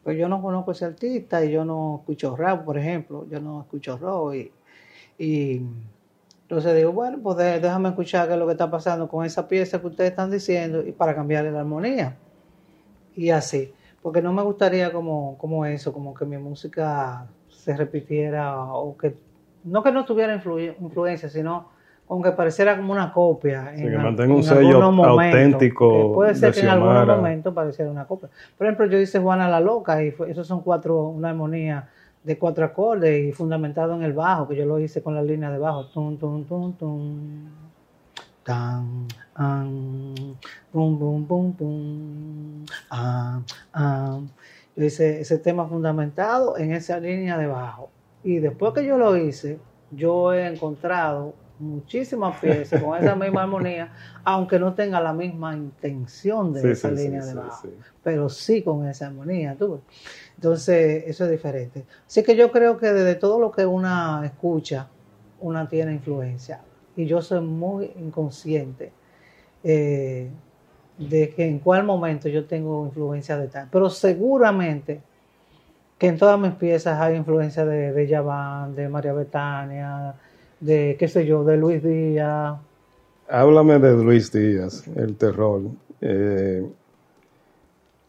pues 0.03 0.17
yo 0.17 0.27
no 0.27 0.41
conozco 0.41 0.71
ese 0.71 0.85
artista 0.85 1.45
y 1.45 1.51
yo 1.51 1.63
no 1.65 1.97
escucho 1.99 2.35
rap, 2.35 2.65
por 2.65 2.79
ejemplo, 2.79 3.27
yo 3.29 3.39
no 3.39 3.61
escucho 3.61 3.97
rock 3.97 4.35
y 5.17 5.61
entonces 6.47 6.75
digo, 6.75 6.91
bueno, 6.91 7.17
pues 7.23 7.37
déjame 7.37 7.89
escuchar 7.89 8.27
qué 8.27 8.33
es 8.33 8.39
lo 8.39 8.45
que 8.45 8.51
está 8.51 8.69
pasando 8.69 9.07
con 9.07 9.25
esa 9.25 9.47
pieza 9.47 9.81
que 9.81 9.87
ustedes 9.87 10.11
están 10.11 10.29
diciendo 10.29 10.85
y 10.85 10.91
para 10.91 11.15
cambiarle 11.15 11.51
la 11.51 11.61
armonía. 11.61 12.17
Y 13.15 13.31
así, 13.31 13.73
porque 14.03 14.21
no 14.21 14.31
me 14.31 14.43
gustaría 14.43 14.91
como, 14.91 15.39
como 15.39 15.65
eso, 15.65 15.91
como 15.91 16.13
que 16.13 16.23
mi 16.25 16.37
música 16.37 17.25
se 17.47 17.75
repitiera 17.75 18.63
o 18.63 18.95
que, 18.95 19.15
no 19.63 19.81
que 19.81 19.91
no 19.91 20.05
tuviera 20.05 20.35
influencia, 20.35 21.29
sino 21.29 21.69
como 22.05 22.21
que 22.21 22.31
pareciera 22.33 22.77
como 22.77 22.93
una 22.93 23.11
copia. 23.11 23.71
Sí, 23.75 23.81
que 23.81 23.97
mantenga 23.97 24.35
un 24.35 24.43
sello 24.43 24.83
auténtico. 24.83 26.13
puede 26.13 26.35
ser 26.35 26.53
que 26.53 26.59
en 26.59 26.69
algún 26.69 27.07
momento 27.07 27.55
pareciera 27.55 27.89
una 27.89 28.05
copia. 28.05 28.29
Por 28.55 28.67
ejemplo, 28.67 28.85
yo 28.85 28.99
hice 28.99 29.17
Juana 29.17 29.49
la 29.49 29.59
Loca 29.59 30.03
y 30.03 30.13
esos 30.27 30.45
son 30.45 30.61
cuatro, 30.61 31.07
una 31.07 31.31
armonía 31.31 31.89
de 32.25 32.39
cuatro 32.39 32.65
acordes 32.65 33.23
y 33.23 33.31
fundamentado 33.31 33.93
en 33.95 34.01
el 34.01 34.13
bajo, 34.13 34.47
que 34.47 34.55
yo 34.55 34.65
lo 34.65 34.79
hice 34.79 35.03
con 35.03 35.13
la 35.13 35.21
línea 35.21 35.51
de 35.51 35.59
bajo. 35.59 35.85
Tum, 35.87 36.17
tum, 36.17 36.43
tum, 36.45 36.73
tum. 36.73 37.49
Tan, 38.43 39.07
bum, 40.73 40.99
bum, 40.99 41.27
bum, 41.27 41.55
bum. 41.57 42.65
Yo 44.75 44.83
hice 44.83 45.21
ese 45.21 45.37
tema 45.37 45.67
fundamentado 45.67 46.57
en 46.57 46.73
esa 46.73 46.99
línea 46.99 47.37
de 47.37 47.47
bajo. 47.47 47.89
Y 48.23 48.39
después 48.39 48.73
que 48.73 48.85
yo 48.85 48.97
lo 48.97 49.15
hice, 49.15 49.59
yo 49.91 50.33
he 50.33 50.47
encontrado 50.47 51.33
muchísimas 51.59 52.39
piezas 52.39 52.81
con 52.81 52.97
esa 52.97 53.15
misma 53.15 53.43
armonía, 53.43 53.91
aunque 54.23 54.59
no 54.59 54.73
tenga 54.73 54.99
la 54.99 55.13
misma 55.13 55.55
intención 55.55 56.53
de 56.53 56.71
esa 56.71 56.91
línea 56.91 57.25
de 57.25 57.33
bajo, 57.33 57.69
pero 58.03 58.29
sí 58.29 58.61
con 58.61 58.87
esa 58.87 59.07
armonía. 59.07 59.55
¿tú? 59.55 59.81
Entonces, 60.35 61.03
eso 61.07 61.25
es 61.25 61.31
diferente. 61.31 61.85
Así 62.07 62.23
que 62.23 62.35
yo 62.35 62.51
creo 62.51 62.77
que 62.77 62.91
desde 62.91 63.15
todo 63.15 63.39
lo 63.39 63.51
que 63.51 63.65
una 63.65 64.21
escucha, 64.25 64.87
una 65.39 65.67
tiene 65.67 65.93
influencia. 65.93 66.61
Y 66.95 67.05
yo 67.05 67.21
soy 67.21 67.41
muy 67.41 67.91
inconsciente 67.99 68.91
eh, 69.63 70.29
de 70.97 71.29
que 71.29 71.45
en 71.45 71.59
cuál 71.59 71.83
momento 71.83 72.29
yo 72.29 72.45
tengo 72.45 72.85
influencia 72.85 73.37
de 73.37 73.47
tal. 73.47 73.67
Pero 73.71 73.89
seguramente 73.89 75.01
que 75.97 76.07
en 76.07 76.17
todas 76.17 76.39
mis 76.39 76.51
piezas 76.51 76.99
hay 76.99 77.15
influencia 77.15 77.65
de 77.65 77.91
Bella 77.91 78.21
Van, 78.21 78.75
de 78.75 78.89
María 78.89 79.13
Betania, 79.13 80.15
de 80.59 80.95
qué 80.99 81.07
sé 81.07 81.25
yo, 81.25 81.43
de 81.43 81.57
Luis 81.57 81.83
Díaz. 81.83 82.57
Háblame 83.27 83.79
de 83.79 84.03
Luis 84.03 84.31
Díaz, 84.31 84.87
el 84.95 85.15
terror. 85.15 85.61
Eh, 86.01 86.65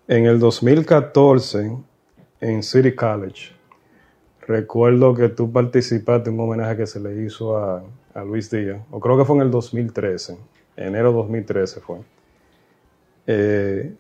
en 0.09 0.27
el 0.27 0.39
2014 0.39 1.73
en 2.41 2.63
City 2.63 2.95
College. 2.95 3.53
Recuerdo 4.47 5.15
que 5.15 5.29
tú 5.29 5.51
participaste 5.51 6.31
en 6.31 6.39
un 6.39 6.49
homenaje 6.49 6.77
que 6.77 6.87
se 6.87 7.01
le 7.01 7.25
hizo 7.25 7.57
a, 7.57 7.83
Luis 8.25 8.51
Díaz, 8.51 8.81
o 8.91 8.99
creo 8.99 9.19
que 9.19 9.27
fue 9.27 9.37
en 9.37 9.43
el 9.43 9.51
2013, 9.51 10.39
enero 10.75 11.13
2013 11.13 11.81
fue, 11.81 11.99
eh, 13.27 13.93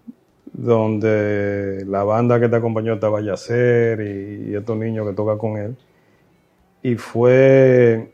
donde 0.54 1.84
la 1.86 2.02
banda 2.02 2.40
que 2.40 2.48
te 2.48 2.56
acompañó 2.56 2.94
estaba 2.94 3.20
Yacer 3.20 4.00
y, 4.00 4.52
y 4.52 4.54
estos 4.54 4.74
niños 4.78 5.06
que 5.06 5.12
tocan 5.12 5.36
con 5.36 5.58
él. 5.58 5.76
Y 6.82 6.94
fue 6.94 8.10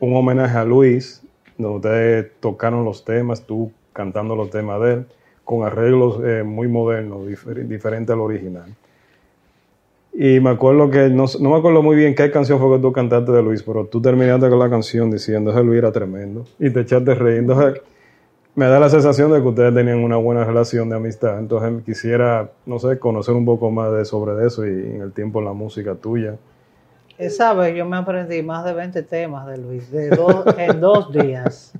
un 0.00 0.16
homenaje 0.16 0.56
a 0.56 0.64
Luis, 0.64 1.22
donde 1.58 1.76
ustedes 1.76 2.32
tocaron 2.40 2.84
los 2.84 3.04
temas, 3.04 3.42
tú 3.46 3.72
cantando 3.92 4.36
los 4.36 4.50
temas 4.50 4.80
de 4.80 4.92
él 4.92 5.06
con 5.46 5.64
arreglos 5.64 6.20
eh, 6.24 6.42
muy 6.42 6.66
modernos, 6.66 7.26
diferente 7.68 8.12
al 8.12 8.18
original. 8.18 8.74
Y 10.12 10.40
me 10.40 10.50
acuerdo 10.50 10.90
que, 10.90 11.08
no, 11.08 11.26
me 11.40 11.56
acuerdo 11.56 11.82
muy 11.82 11.94
bien 11.94 12.16
qué 12.16 12.30
canción 12.32 12.58
fue 12.58 12.76
que 12.76 12.82
tú 12.82 12.90
cantaste 12.90 13.30
de 13.30 13.42
Luis, 13.42 13.62
pero 13.62 13.84
tú 13.84 14.02
terminaste 14.02 14.48
con 14.48 14.58
la 14.58 14.68
canción 14.68 15.08
diciendo 15.08 15.54
que 15.54 15.62
Luis 15.62 15.78
era 15.78 15.92
tremendo 15.92 16.46
y 16.58 16.70
te 16.70 16.80
echaste 16.80 17.14
reír. 17.14 17.38
Entonces, 17.38 17.80
me 18.56 18.66
da 18.66 18.80
la 18.80 18.88
sensación 18.88 19.30
de 19.30 19.40
que 19.40 19.46
ustedes 19.46 19.72
tenían 19.72 19.98
una 20.02 20.16
buena 20.16 20.42
relación 20.42 20.88
de 20.88 20.96
amistad. 20.96 21.38
Entonces, 21.38 21.84
quisiera, 21.84 22.50
no 22.64 22.80
sé, 22.80 22.98
conocer 22.98 23.34
un 23.34 23.44
poco 23.44 23.70
más 23.70 23.92
de, 23.92 24.04
sobre 24.04 24.44
eso 24.44 24.66
y 24.66 24.70
en 24.70 25.02
el 25.02 25.12
tiempo 25.12 25.40
la 25.40 25.52
música 25.52 25.94
tuya. 25.94 26.36
Esa 27.18 27.54
vez 27.54 27.74
yo 27.74 27.86
me 27.86 27.96
aprendí 27.96 28.42
más 28.42 28.64
de 28.64 28.72
20 28.72 29.02
temas 29.02 29.46
de 29.46 29.58
Luis 29.58 29.90
de 29.90 30.08
en 30.58 30.80
dos 30.80 31.12
días 31.12 31.72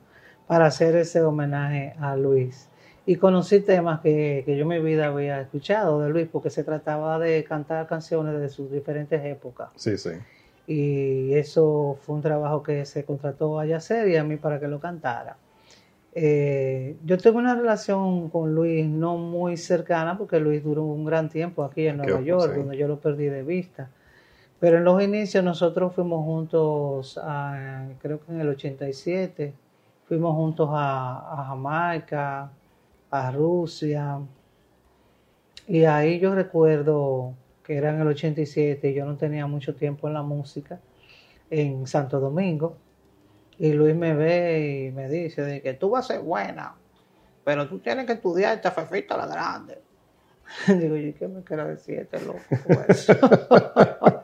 para 0.47 0.67
hacer 0.67 0.97
ese 0.97 1.23
homenaje 1.23 1.95
a 2.01 2.17
Luis 2.17 2.69
y 3.07 3.17
conocí 3.17 3.61
temas 3.61 4.01
que, 4.01 4.43
que, 4.45 4.57
yo 4.57 4.63
en 4.63 4.69
mi 4.69 4.81
vida 4.81 5.07
había 5.07 5.41
escuchado 5.41 6.01
de 6.01 6.11
Luis, 6.11 6.27
porque 6.31 6.51
se 6.51 6.65
trataba 6.65 7.21
de 7.21 7.45
cantar 7.45 7.87
canciones 7.87 8.41
de 8.41 8.49
sus 8.49 8.71
diferentes 8.71 9.25
épocas. 9.25 9.69
Sí, 9.77 9.97
sí. 9.97 10.11
Y 10.67 11.33
eso 11.35 11.97
fue 12.01 12.17
un 12.17 12.23
trabajo 12.23 12.65
que 12.65 12.85
se 12.85 13.05
contrató 13.05 13.61
a 13.61 13.67
Yacer 13.67 14.09
y 14.09 14.17
a 14.17 14.25
mí 14.25 14.37
para 14.37 14.59
que 14.59 14.67
lo 14.67 14.81
cantara. 14.81 15.37
Eh, 16.13 16.97
yo 17.05 17.19
tengo 17.19 17.39
una 17.39 17.55
relación 17.55 18.31
con 18.31 18.55
Luis 18.55 18.89
no 18.89 19.17
muy 19.17 19.57
cercana, 19.57 20.19
porque 20.19 20.41
Luis 20.41 20.65
duró 20.65 20.83
un 20.83 21.05
gran 21.05 21.29
tiempo 21.29 21.63
aquí 21.63 21.87
en 21.87 21.99
Nueva 21.99 22.21
York, 22.23 22.55
donde 22.57 22.77
yo 22.77 22.89
lo 22.89 22.99
perdí 22.99 23.27
de 23.27 23.45
vista. 23.45 23.91
Pero 24.59 24.79
en 24.79 24.85
los 24.85 25.03
inicios 25.03 25.45
nosotros 25.45 25.95
fuimos 25.95 26.25
juntos, 26.25 27.21
creo 28.01 28.21
que 28.25 28.33
en 28.33 28.41
el 28.41 28.49
87, 28.49 29.53
fuimos 30.09 30.35
juntos 30.35 30.71
a, 30.73 31.43
a 31.43 31.45
Jamaica, 31.49 32.51
a 33.11 33.31
Rusia. 33.31 34.19
Y 35.69 35.85
ahí 35.85 36.19
yo 36.19 36.35
recuerdo 36.35 37.35
que 37.63 37.77
era 37.77 37.91
en 37.91 38.01
el 38.01 38.07
87 38.07 38.91
y 38.91 38.95
yo 38.95 39.05
no 39.05 39.17
tenía 39.17 39.47
mucho 39.47 39.75
tiempo 39.75 40.07
en 40.07 40.15
la 40.15 40.23
música 40.23 40.79
en 41.51 41.87
Santo 41.87 42.21
Domingo. 42.21 42.77
Y 43.59 43.73
Luis 43.73 43.97
me 43.97 44.15
ve 44.15 44.89
y 44.89 44.93
me 44.93 45.09
dice 45.09 45.43
de 45.43 45.63
que 45.63 45.75
tú 45.75 45.91
vas 45.91 46.05
a 46.11 46.15
ser 46.15 46.23
buena, 46.23 46.75
pero 47.45 47.67
tú 47.69 47.79
tienes 47.79 48.07
que 48.07 48.13
estudiar 48.13 48.55
esta 48.55 48.71
fefita 48.71 49.17
la 49.17 49.27
grande. 49.27 49.81
Digo, 50.69 50.97
¿y 50.97 51.13
qué 51.15 51.27
me 51.27 51.43
quiero 51.43 51.67
decir 51.67 51.99
este 52.01 52.21
loco? 52.25 52.41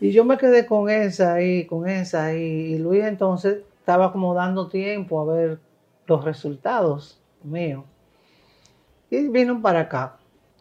y 0.00 0.12
yo 0.12 0.24
me 0.24 0.38
quedé 0.38 0.66
con 0.66 0.90
esa 0.90 1.34
ahí, 1.34 1.66
con 1.66 1.88
esa. 1.88 2.34
Y 2.34 2.78
Luis 2.78 3.04
entonces 3.04 3.58
estaba 3.78 4.12
como 4.12 4.34
dando 4.34 4.68
tiempo 4.68 5.20
a 5.20 5.32
ver 5.34 5.58
los 6.06 6.24
resultados 6.24 7.20
mío. 7.42 7.84
Y 9.10 9.28
vino 9.28 9.60
para 9.60 9.80
acá. 9.80 10.16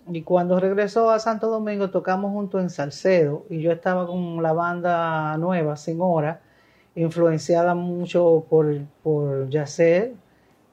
Y 0.08 0.21
cuando 0.23 0.60
regresó 0.60 1.10
a 1.10 1.19
Santo 1.19 1.47
Domingo 1.47 1.89
tocamos 1.89 2.32
junto 2.32 2.60
en 2.60 2.69
Salcedo 2.69 3.45
y 3.49 3.62
yo 3.62 3.71
estaba 3.71 4.06
con 4.06 4.43
la 4.43 4.52
banda 4.52 5.38
nueva, 5.38 5.78
Sin 5.78 6.02
Hora, 6.02 6.41
influenciada 6.95 7.73
mucho 7.73 8.45
por, 8.49 8.82
por 9.02 9.49
Yacer 9.49 10.13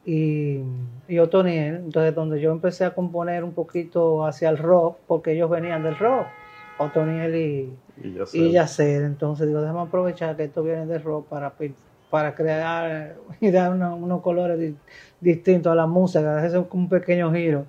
y, 0.05 0.59
y 1.07 1.19
Otoniel. 1.19 1.75
Entonces 1.75 2.13
donde 2.13 2.41
yo 2.41 2.51
empecé 2.51 2.83
a 2.83 2.93
componer 2.93 3.43
un 3.45 3.53
poquito 3.53 4.25
hacia 4.25 4.49
el 4.49 4.57
rock, 4.57 4.97
porque 5.07 5.31
ellos 5.31 5.49
venían 5.49 5.83
del 5.83 5.97
rock, 5.97 6.27
Otoniel 6.81 7.35
y, 7.35 7.73
y 8.33 8.51
Yacer. 8.51 9.03
Entonces 9.03 9.47
digo, 9.47 9.61
déjame 9.61 9.81
aprovechar 9.81 10.35
que 10.35 10.45
esto 10.45 10.63
viene 10.63 10.85
del 10.85 11.03
rock 11.03 11.27
para 11.27 11.53
para 12.09 12.35
crear 12.35 13.15
y 13.39 13.51
dar 13.51 13.71
unos 13.71 14.21
colores 14.21 14.73
distintos 15.19 15.71
a 15.71 15.75
la 15.75 15.87
música, 15.87 16.45
es 16.45 16.53
un 16.53 16.89
pequeño 16.89 17.31
giro. 17.33 17.65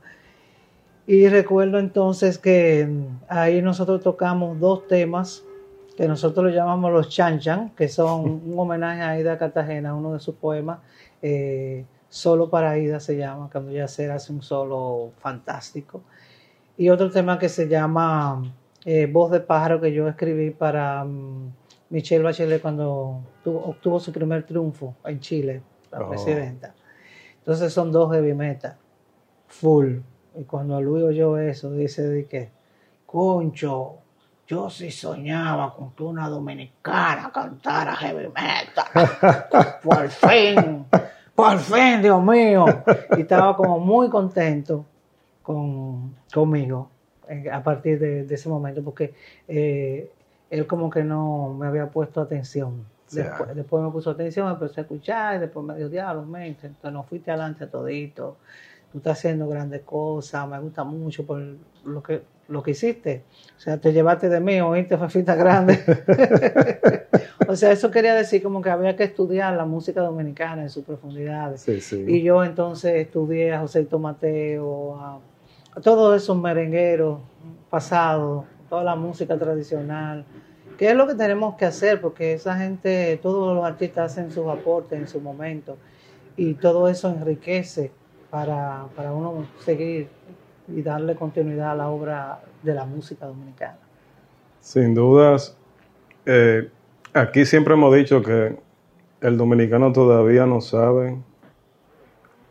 Y 1.07 1.29
recuerdo 1.29 1.79
entonces 1.79 2.39
que 2.39 2.89
ahí 3.29 3.61
nosotros 3.61 4.03
tocamos 4.03 4.59
dos 4.61 4.87
temas 4.87 5.45
que 5.97 6.09
nosotros 6.09 6.47
lo 6.47 6.51
llamamos 6.51 6.93
los 6.93 7.09
chanchan, 7.09 7.71
que 7.71 7.89
son 7.89 8.43
un 8.47 8.59
homenaje 8.59 9.03
a 9.03 9.11
Aida 9.11 9.39
Cartagena, 9.39 9.95
uno 9.95 10.15
de 10.15 10.21
sus 10.21 10.35
poemas, 10.35 10.79
eh, 11.21 11.85
Solo 12.09 12.51
para 12.51 12.73
Aida 12.73 13.01
se 13.01 13.17
llama, 13.17 13.49
cuando 13.51 13.73
ya 13.73 13.89
se 13.89 14.11
hace 14.13 14.35
un 14.35 14.43
solo 14.43 15.13
fantástico. 15.21 16.03
Y 16.77 16.91
otro 16.91 17.11
tema 17.11 17.39
que 17.39 17.49
se 17.49 17.69
llama 17.69 18.53
eh, 18.85 19.07
Voz 19.07 19.31
de 19.31 19.41
pájaro, 19.41 19.81
que 19.81 19.93
yo 19.93 20.09
escribí 20.09 20.51
para... 20.51 21.05
Mm, 21.05 21.53
Michelle 21.93 22.25
Bachelet 22.25 22.63
cuando 22.63 23.21
obtuvo 23.45 24.01
su 24.01 24.13
primer 24.13 24.45
triunfo 24.47 24.95
en 25.05 25.21
Chile, 25.21 25.63
la 25.91 26.01
oh. 26.01 26.09
presidenta. 26.09 26.75
Entonces 27.37 27.71
son 27.71 27.93
dos 27.93 28.11
heavy 28.11 28.33
metal, 28.33 28.75
full. 29.47 29.99
Y 30.35 30.45
cuando 30.45 30.81
Luis 30.81 31.05
oyó 31.05 31.37
eso, 31.37 31.71
dice 31.71 32.03
de 32.09 32.25
que, 32.25 32.51
concho, 33.05 33.97
yo 34.47 34.71
sí 34.71 34.91
soñaba 34.91 35.75
con 35.75 35.91
que 35.91 36.03
una 36.03 36.31
dominicana 36.31 37.31
cantara 37.31 37.95
heavy 37.95 38.29
metal. 38.29 39.79
por 39.83 40.09
fin, 40.09 40.87
por 41.35 41.59
fin, 41.59 42.01
Dios 42.01 42.25
mío. 42.25 42.65
Y 43.19 43.21
estaba 43.21 43.55
como 43.55 43.79
muy 43.79 44.09
contento 44.09 44.87
con, 45.43 46.17
conmigo 46.33 46.92
a 47.51 47.63
partir 47.63 47.99
de, 47.99 48.35
ese 48.35 48.49
momento, 48.49 48.83
porque 48.83 49.15
eh, 49.49 50.11
él 50.51 50.67
como 50.67 50.91
que 50.91 51.05
no 51.05 51.55
me 51.59 51.67
había 51.67 51.87
puesto 51.87 52.21
atención. 52.21 52.85
Después, 53.11 53.83
me 53.83 53.91
puso 53.91 54.11
atención, 54.11 54.47
me 54.47 54.53
empecé 54.55 54.81
a 54.81 54.85
escuchar, 54.85 55.37
y 55.37 55.39
después 55.41 55.67
me 55.67 55.77
dijo, 55.77 55.91
diablo, 55.91 56.25
mente, 56.25 56.69
entonces 56.69 56.93
no 56.93 57.03
fuiste 57.03 57.31
adelante 57.31 57.67
todito, 57.67 58.37
tú 58.91 58.99
estás 58.99 59.19
haciendo 59.19 59.47
grandes 59.49 59.83
cosas, 59.83 60.49
me 60.49 60.59
gusta 60.59 60.83
mucho 60.85 61.27
por 61.27 61.43
lo 61.85 62.03
que 62.03 62.23
lo 62.49 62.63
que 62.63 62.73
hiciste. 62.73 63.23
O 63.57 63.61
sea, 63.61 63.79
te 63.79 63.93
llevaste 63.93 64.29
de 64.29 64.41
mí, 64.41 64.61
oíste 64.61 64.97
fafita 64.97 65.35
grande. 65.35 65.79
o 67.49 67.57
sea, 67.57 67.73
eso 67.73 67.91
quería 67.91 68.15
decir 68.15 68.43
como 68.43 68.63
que 68.63 68.71
había 68.71 68.95
que 68.95 69.05
estudiar 69.05 69.55
la 69.55 69.65
música 69.65 70.01
dominicana 70.03 70.63
en 70.63 70.71
sus 70.71 70.85
profundidades. 70.85 71.67
Y 71.93 72.23
yo 72.23 72.45
entonces 72.45 72.95
estudié 72.95 73.53
a 73.53 73.61
José 73.61 73.85
Tomateo, 73.85 74.97
a 74.97 75.21
todos 75.81 76.23
esos 76.23 76.37
merengueros 76.37 77.21
pasados, 77.71 78.45
toda 78.69 78.85
la 78.85 78.97
música 78.97 79.39
tradicional. 79.39 80.25
¿Qué 80.77 80.91
es 80.91 80.97
lo 80.97 81.07
que 81.07 81.15
tenemos 81.15 81.57
que 81.57 81.65
hacer? 81.65 82.01
Porque 82.01 82.35
esa 82.35 82.57
gente, 82.57 83.19
todos 83.23 83.55
los 83.55 83.65
artistas 83.65 84.13
hacen 84.13 84.31
sus 84.31 84.47
aportes 84.49 84.99
en 84.99 85.09
su 85.09 85.21
momento 85.21 85.77
y 86.37 86.55
todo 86.55 86.89
eso 86.89 87.09
enriquece 87.09 87.93
para, 88.31 88.87
uno 89.13 89.47
seguir 89.61 90.09
y 90.69 90.83
darle 90.83 91.15
continuidad 91.15 91.73
a 91.73 91.75
la 91.75 91.89
obra 91.89 92.41
de 92.63 92.75
la 92.75 92.85
música 92.85 93.27
dominicana. 93.27 93.79
Sin 94.61 94.95
dudas, 94.95 95.57
eh, 96.25 96.71
aquí 97.13 97.45
siempre 97.45 97.75
hemos 97.75 97.95
dicho 97.95 98.23
que 98.23 98.57
el 99.21 99.37
dominicano 99.37 99.93
todavía 99.93 100.47
no 100.47 100.61
sabe 100.61 101.19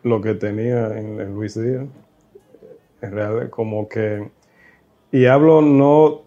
lo 0.04 0.22
que 0.22 0.36
tenía 0.36 0.98
en, 0.98 1.20
en 1.20 1.34
Luis 1.34 1.60
Díaz. 1.60 1.88
En 3.02 3.12
realidad, 3.12 3.50
como 3.50 3.88
que 3.90 4.30
y 5.12 5.26
hablo 5.26 5.62
no, 5.62 6.22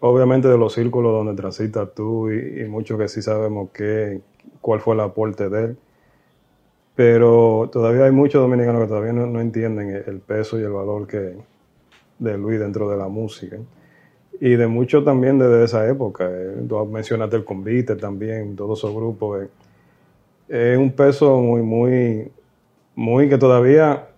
obviamente, 0.00 0.48
de 0.48 0.58
los 0.58 0.74
círculos 0.74 1.12
donde 1.12 1.40
transitas 1.40 1.94
tú 1.94 2.30
y, 2.30 2.64
muchos 2.68 2.98
que 2.98 3.06
sí 3.06 3.22
sabemos 3.22 3.70
qué, 3.72 4.20
cuál 4.60 4.80
fue 4.80 4.94
el 4.94 5.00
aporte 5.00 5.48
de 5.48 5.64
él. 5.64 5.76
Pero 6.96 7.70
todavía 7.72 8.04
hay 8.06 8.10
muchos 8.10 8.42
dominicanos 8.42 8.82
que 8.82 8.88
todavía 8.88 9.12
no, 9.12 9.40
entienden 9.40 9.90
el 10.06 10.18
peso 10.20 10.58
y 10.58 10.64
el 10.64 10.72
valor 10.72 11.06
que 11.06 11.36
de 12.18 12.36
Luis 12.36 12.58
dentro 12.58 12.90
de 12.90 12.96
la 12.96 13.06
música. 13.06 13.56
Y 14.40 14.56
de 14.56 14.66
muchos 14.66 15.04
también 15.04 15.38
desde 15.38 15.64
esa 15.64 15.88
época. 15.88 16.28
Eh, 16.28 16.64
tú 16.68 16.84
mencionaste 16.86 17.36
el 17.36 17.44
convite 17.44 17.94
también, 17.94 18.56
todos 18.56 18.80
esos 18.80 18.92
grupos. 18.92 19.44
Eh, 20.48 20.72
es 20.72 20.78
un 20.78 20.90
peso 20.90 21.40
muy, 21.40 21.62
muy, 21.62 22.32
muy 22.96 23.28
que 23.28 23.38
todavía 23.38 24.09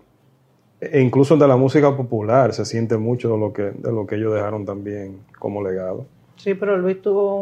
e 0.82 1.00
incluso 1.00 1.36
de 1.36 1.46
la 1.46 1.56
música 1.56 1.96
popular 1.96 2.52
se 2.52 2.64
siente 2.64 2.96
mucho 2.96 3.30
de 3.32 3.38
lo 3.38 3.52
que, 3.52 3.62
de 3.62 3.92
lo 3.92 4.04
que 4.04 4.16
ellos 4.16 4.34
dejaron 4.34 4.64
también 4.66 5.20
como 5.38 5.62
legado. 5.62 6.06
Sí, 6.34 6.54
pero 6.54 6.76
Luis 6.76 7.00
tuvo 7.00 7.40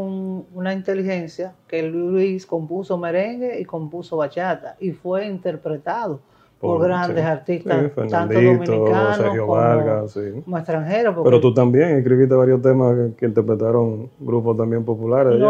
una 0.52 0.74
inteligencia 0.74 1.54
que 1.66 1.82
Luis 1.82 2.44
compuso 2.44 2.98
merengue 2.98 3.58
y 3.58 3.64
compuso 3.64 4.18
bachata 4.18 4.76
y 4.78 4.90
fue 4.90 5.26
interpretado 5.26 6.20
por, 6.60 6.82
grandes 6.82 7.24
artistas, 7.24 7.90
tanto 8.10 8.34
dominicanos 8.34 9.18
como, 10.44 10.58
extranjeros. 10.58 11.16
Pero 11.24 11.40
tú 11.40 11.54
también 11.54 11.96
escribiste 11.96 12.34
varios 12.34 12.60
temas 12.60 12.94
que, 13.16 13.24
interpretaron 13.24 14.10
grupos 14.20 14.58
también 14.58 14.84
populares. 14.84 15.40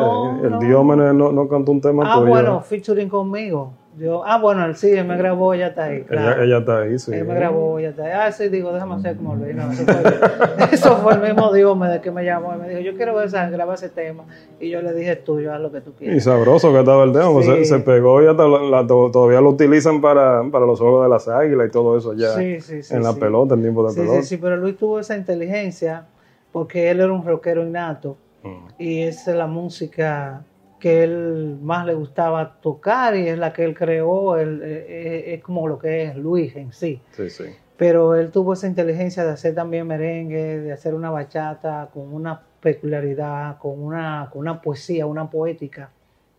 el 0.44 0.58
Diómenes 0.60 1.12
no, 1.12 1.32
no, 1.32 1.48
cantó 1.48 1.72
un 1.72 1.80
tema 1.80 2.04
Ah, 2.06 2.20
bueno, 2.20 2.60
featuring 2.60 3.08
conmigo 3.08 3.72
Yo, 3.98 4.24
ah, 4.24 4.38
bueno, 4.38 4.64
él 4.66 4.76
sí, 4.76 4.88
él 4.90 5.04
me 5.04 5.16
grabó, 5.16 5.52
ella 5.52 5.66
está 5.68 5.84
ahí. 5.84 6.02
Claro. 6.04 6.36
Ella, 6.36 6.44
ella 6.44 6.58
está 6.58 6.78
ahí, 6.78 6.98
sí. 6.98 7.12
Él 7.12 7.24
me 7.26 7.34
grabó, 7.34 7.78
ella 7.78 7.88
está 7.90 8.04
ahí. 8.04 8.12
Ah, 8.14 8.30
sí, 8.32 8.48
digo, 8.48 8.72
déjame 8.72 8.94
hacer 8.94 9.16
como 9.16 9.34
Luis. 9.34 9.54
No, 9.54 9.70
eso, 9.72 9.82
fue, 9.84 10.64
eso 10.72 10.96
fue 10.98 11.14
el 11.14 11.20
mismo 11.20 11.52
Dios 11.52 11.76
me, 11.76 12.00
que 12.00 12.10
me 12.12 12.24
llamó 12.24 12.54
y 12.54 12.58
me 12.60 12.68
dijo, 12.68 12.80
yo 12.80 12.94
quiero 12.96 13.14
ver 13.16 13.26
esa, 13.26 13.50
grabar 13.50 13.74
ese 13.74 13.88
tema. 13.88 14.24
Y 14.60 14.70
yo 14.70 14.80
le 14.80 14.94
dije, 14.94 15.16
tuyo, 15.16 15.52
haz 15.52 15.60
lo 15.60 15.72
que 15.72 15.80
tú 15.80 15.92
quieras. 15.94 16.16
Y 16.16 16.20
sabroso 16.20 16.72
que 16.72 16.78
estaba 16.78 17.02
el 17.02 17.12
tema, 17.12 17.32
pues 17.32 17.46
Sí. 17.46 17.52
se, 17.52 17.64
se 17.64 17.78
pegó 17.80 18.22
y 18.22 18.26
hasta 18.28 18.46
la- 18.46 18.62
la- 18.62 18.86
to- 18.86 19.10
todavía 19.12 19.40
lo 19.40 19.50
utilizan 19.50 20.00
para, 20.00 20.44
para 20.52 20.66
los 20.66 20.78
juegos 20.78 21.02
de 21.02 21.08
las 21.10 21.26
águilas 21.26 21.66
y 21.66 21.70
todo 21.70 21.98
eso 21.98 22.14
ya 22.14 22.28
Sí, 22.36 22.60
sí, 22.60 22.82
sí, 22.84 22.94
en 22.94 23.02
la 23.02 23.12
pelota, 23.14 23.54
en 23.54 23.62
tiempo 23.62 23.82
de 23.84 23.90
Sí, 23.92 24.00
pelota. 24.00 24.22
sí, 24.22 24.28
sí, 24.28 24.36
pero 24.36 24.56
Luis 24.56 24.76
tuvo 24.76 25.00
esa 25.00 25.16
inteligencia 25.16 26.06
porque 26.52 26.90
él 26.90 27.00
era 27.00 27.12
un 27.12 27.24
rockero 27.26 27.62
innato 27.66 28.16
Mm. 28.42 28.68
y 28.78 29.02
esa 29.02 29.32
es 29.32 29.36
la 29.36 29.46
música 29.46 30.42
que 30.80 31.04
él 31.04 31.58
más 31.62 31.86
le 31.86 31.94
gustaba 31.94 32.56
tocar 32.60 33.14
y 33.16 33.28
es 33.28 33.38
la 33.38 33.52
que 33.52 33.64
él 33.64 33.74
creó, 33.74 34.36
él, 34.36 34.60
eh, 34.64 34.86
eh, 34.88 35.34
es 35.34 35.42
como 35.42 35.68
lo 35.68 35.78
que 35.78 36.04
es 36.04 36.16
Luis 36.16 36.56
en 36.56 36.72
sí. 36.72 37.00
Sí, 37.12 37.30
sí. 37.30 37.44
Pero 37.76 38.14
él 38.16 38.30
tuvo 38.30 38.54
esa 38.54 38.66
inteligencia 38.66 39.24
de 39.24 39.30
hacer 39.30 39.54
también 39.54 39.86
merengue, 39.86 40.58
de 40.60 40.72
hacer 40.72 40.94
una 40.94 41.10
bachata 41.10 41.88
con 41.94 42.12
una 42.12 42.40
peculiaridad, 42.60 43.58
con 43.58 43.80
una, 43.82 44.28
con 44.32 44.40
una 44.40 44.60
poesía, 44.60 45.06
una 45.06 45.30
poética. 45.30 45.90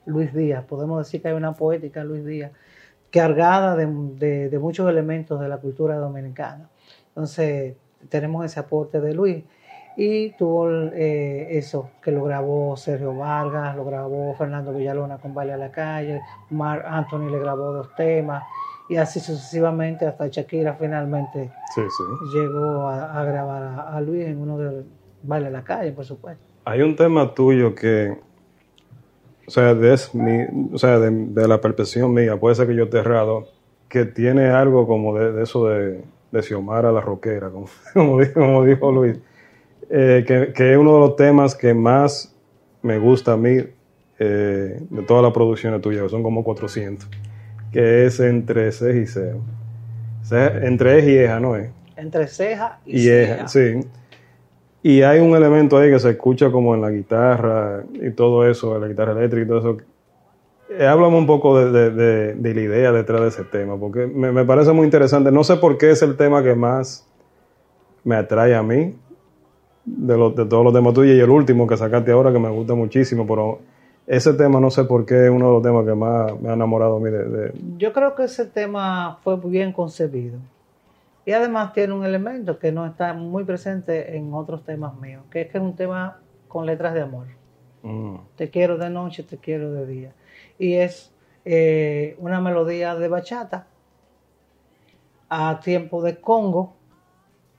Luis 0.05 0.33
Díaz, 0.33 0.63
podemos 0.65 0.99
decir 1.05 1.21
que 1.21 1.29
hay 1.29 1.33
una 1.35 1.53
poética 1.53 2.03
Luis 2.03 2.25
Díaz, 2.25 2.51
cargada 3.11 3.75
de, 3.75 3.85
de- 3.87 4.49
de 4.49 4.59
muchos 4.59 4.89
elementos 4.89 5.39
de 5.39 5.47
la 5.49 5.57
cultura 5.57 5.95
dominicana. 5.97 6.69
Entonces, 7.09 7.75
tenemos 8.09 8.45
ese 8.45 8.59
aporte 8.59 8.99
de 9.01 9.13
Luis. 9.13 9.43
Y 9.97 10.29
tuvo 10.31 10.69
eh, 10.93 11.47
eso, 11.57 11.89
que 12.01 12.11
lo 12.11 12.23
grabó 12.23 12.77
Sergio 12.77 13.13
Vargas, 13.15 13.75
lo 13.75 13.83
grabó 13.85 14.33
Fernando 14.35 14.73
Villalona 14.73 15.17
con 15.17 15.33
Baile 15.33 15.53
a 15.53 15.57
la 15.57 15.71
Calle, 15.71 16.21
Mark 16.49 16.83
Anthony 16.87 17.29
le 17.29 17.39
grabó 17.39 17.73
dos 17.73 17.93
temas, 17.95 18.43
y 18.89 18.95
así 18.95 19.19
sucesivamente 19.19 20.05
hasta 20.05 20.27
Shakira 20.27 20.73
finalmente 20.75 21.51
Sí, 21.75 21.81
sí. 21.81 22.37
llegó 22.37 22.87
a, 22.87 23.19
a 23.19 23.23
grabar 23.25 23.63
a, 23.63 23.95
a 23.97 24.01
Luis 24.01 24.25
en 24.27 24.39
uno 24.39 24.57
de 24.57 24.83
Baile 25.23 25.47
a 25.47 25.51
la 25.51 25.63
Calle, 25.63 25.91
por 25.91 26.05
supuesto. 26.05 26.43
Hay 26.65 26.81
un 26.81 26.95
tema 26.95 27.33
tuyo 27.33 27.75
que, 27.75 28.17
o 29.47 29.51
sea, 29.51 29.73
de, 29.73 29.93
es 29.93 30.13
mi- 30.15 30.69
o 30.73 30.77
sea, 30.77 30.99
de, 30.99 31.09
de 31.11 31.47
la 31.47 31.59
percepción 31.59 32.13
mía, 32.13 32.37
puede 32.39 32.55
ser 32.55 32.67
que 32.67 32.75
yo 32.75 32.85
esté 32.85 32.99
errado, 32.99 33.45
que 33.89 34.05
tiene 34.05 34.49
algo 34.51 34.87
como 34.87 35.17
de, 35.17 35.31
de 35.33 35.43
eso 35.43 35.67
de, 35.67 36.03
de 36.31 36.41
Xiomara 36.41 36.91
la 36.91 37.01
rockera, 37.01 37.49
como, 37.49 37.65
como 37.93 38.19
dijo, 38.19 38.33
como 38.35 38.63
dijo 38.63 38.91
Luis, 38.91 39.17
eh, 39.91 40.23
que, 40.25 40.53
que 40.53 40.71
es 40.73 40.77
uno 40.77 40.93
de 40.95 40.99
los 41.01 41.15
temas 41.15 41.55
que 41.55 41.73
más 41.73 42.33
me 42.81 42.97
gusta 42.97 43.33
a 43.33 43.37
mí 43.37 43.57
eh, 44.19 44.79
de 44.89 45.01
todas 45.03 45.23
las 45.23 45.33
producciones 45.33 45.81
tuyas, 45.81 46.03
que 46.03 46.09
son 46.09 46.23
como 46.23 46.43
400, 46.43 47.07
que 47.71 48.05
es 48.05 48.19
entre 48.19 48.71
ceja 48.71 48.99
y 48.99 49.05
ceja. 49.07 49.35
Ceja- 50.23 50.65
Entre 50.65 50.99
eje 50.99 51.11
y 51.11 51.17
eja, 51.17 51.39
¿no 51.39 51.55
es? 51.55 51.69
Entre 51.95 52.27
ceja 52.27 52.79
y, 52.85 52.97
y 52.97 53.03
ceja. 53.03 53.47
sí. 53.47 53.81
Y 54.83 55.03
hay 55.03 55.19
un 55.19 55.35
elemento 55.35 55.77
ahí 55.77 55.91
que 55.91 55.99
se 55.99 56.09
escucha 56.09 56.49
como 56.51 56.73
en 56.73 56.81
la 56.81 56.89
guitarra 56.89 57.83
y 57.93 58.09
todo 58.11 58.49
eso, 58.49 58.75
en 58.75 58.81
la 58.81 58.87
guitarra 58.87 59.11
eléctrica 59.11 59.45
y 59.45 59.47
todo 59.47 59.59
eso. 59.59 59.77
Eh, 60.69 60.87
háblame 60.87 61.17
un 61.17 61.27
poco 61.27 61.59
de, 61.59 61.71
de- 61.71 61.91
de- 61.91 62.33
de 62.33 62.53
la 62.55 62.61
idea 62.61 62.91
detrás 62.91 63.21
de 63.21 63.27
ese 63.27 63.43
tema, 63.43 63.77
porque 63.77 64.07
me, 64.07 64.31
me 64.31 64.43
parece 64.45 64.71
muy 64.71 64.85
interesante. 64.85 65.31
No 65.31 65.43
sé 65.43 65.57
por 65.57 65.77
qué 65.77 65.91
es 65.91 66.01
el 66.01 66.15
tema 66.17 66.41
que 66.41 66.55
más 66.55 67.05
me 68.03 68.15
atrae 68.15 68.55
a 68.55 68.63
mí, 68.63 68.95
de, 69.85 70.17
los, 70.17 70.35
de 70.35 70.45
todos 70.45 70.63
los 70.63 70.73
temas 70.73 70.93
tuyos, 70.93 71.15
y 71.15 71.19
el 71.19 71.29
último 71.29 71.65
que 71.67 71.77
sacaste 71.77 72.11
ahora 72.11 72.31
que 72.31 72.39
me 72.39 72.49
gusta 72.49 72.73
muchísimo, 72.75 73.25
pero 73.27 73.59
ese 74.07 74.33
tema 74.33 74.59
no 74.59 74.69
sé 74.69 74.83
por 74.85 75.05
qué 75.05 75.25
es 75.25 75.29
uno 75.31 75.47
de 75.47 75.51
los 75.53 75.63
temas 75.63 75.85
que 75.85 75.93
más 75.95 76.39
me 76.41 76.49
ha 76.49 76.53
enamorado 76.53 76.97
a 76.97 76.99
mí 76.99 77.09
de, 77.09 77.23
de- 77.29 77.53
Yo 77.77 77.93
creo 77.93 78.15
que 78.15 78.23
ese 78.23 78.45
tema 78.45 79.19
fue 79.23 79.37
bien 79.37 79.71
concebido. 79.73 80.39
Y 81.25 81.33
además 81.33 81.71
tiene 81.73 81.93
un 81.93 82.03
elemento 82.03 82.57
que 82.57 82.71
no 82.71 82.85
está 82.85 83.13
muy 83.13 83.43
presente 83.43 84.17
en 84.17 84.33
otros 84.33 84.63
temas 84.63 84.99
míos, 84.99 85.23
que 85.29 85.41
es 85.41 85.47
que 85.51 85.57
es 85.59 85.63
un 85.63 85.75
tema 85.75 86.17
con 86.47 86.65
letras 86.65 86.93
de 86.95 87.01
amor. 87.01 87.27
Mm, 87.83 88.15
Te 88.35 88.49
quiero 88.49 88.77
de 88.77 88.89
noche, 88.89 89.21
te 89.23 89.37
quiero 89.37 89.71
de 89.71 89.85
día. 89.85 90.13
Y 90.57 90.73
es 90.73 91.13
eh, 91.45 92.15
una 92.19 92.41
melodía 92.41 92.95
de 92.95 93.07
bachata 93.07 93.67
a 95.29 95.59
tiempo 95.59 96.01
de 96.01 96.19
congo 96.19 96.73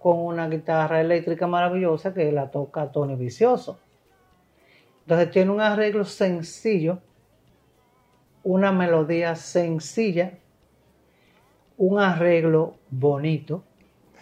con 0.02 0.18
una 0.18 0.48
guitarra 0.48 1.00
eléctrica 1.00 1.46
maravillosa 1.46 2.12
que 2.12 2.30
la 2.32 2.50
toca 2.50 2.90
Tony 2.90 3.14
Vicioso. 3.14 3.78
Entonces 5.02 5.30
tiene 5.30 5.50
un 5.52 5.60
arreglo 5.60 6.04
sencillo, 6.04 6.98
una 8.44 8.72
melodía 8.72 9.36
sencilla, 9.36 10.32
un 11.78 12.00
arreglo 12.00 12.74
bonito, 12.90 13.62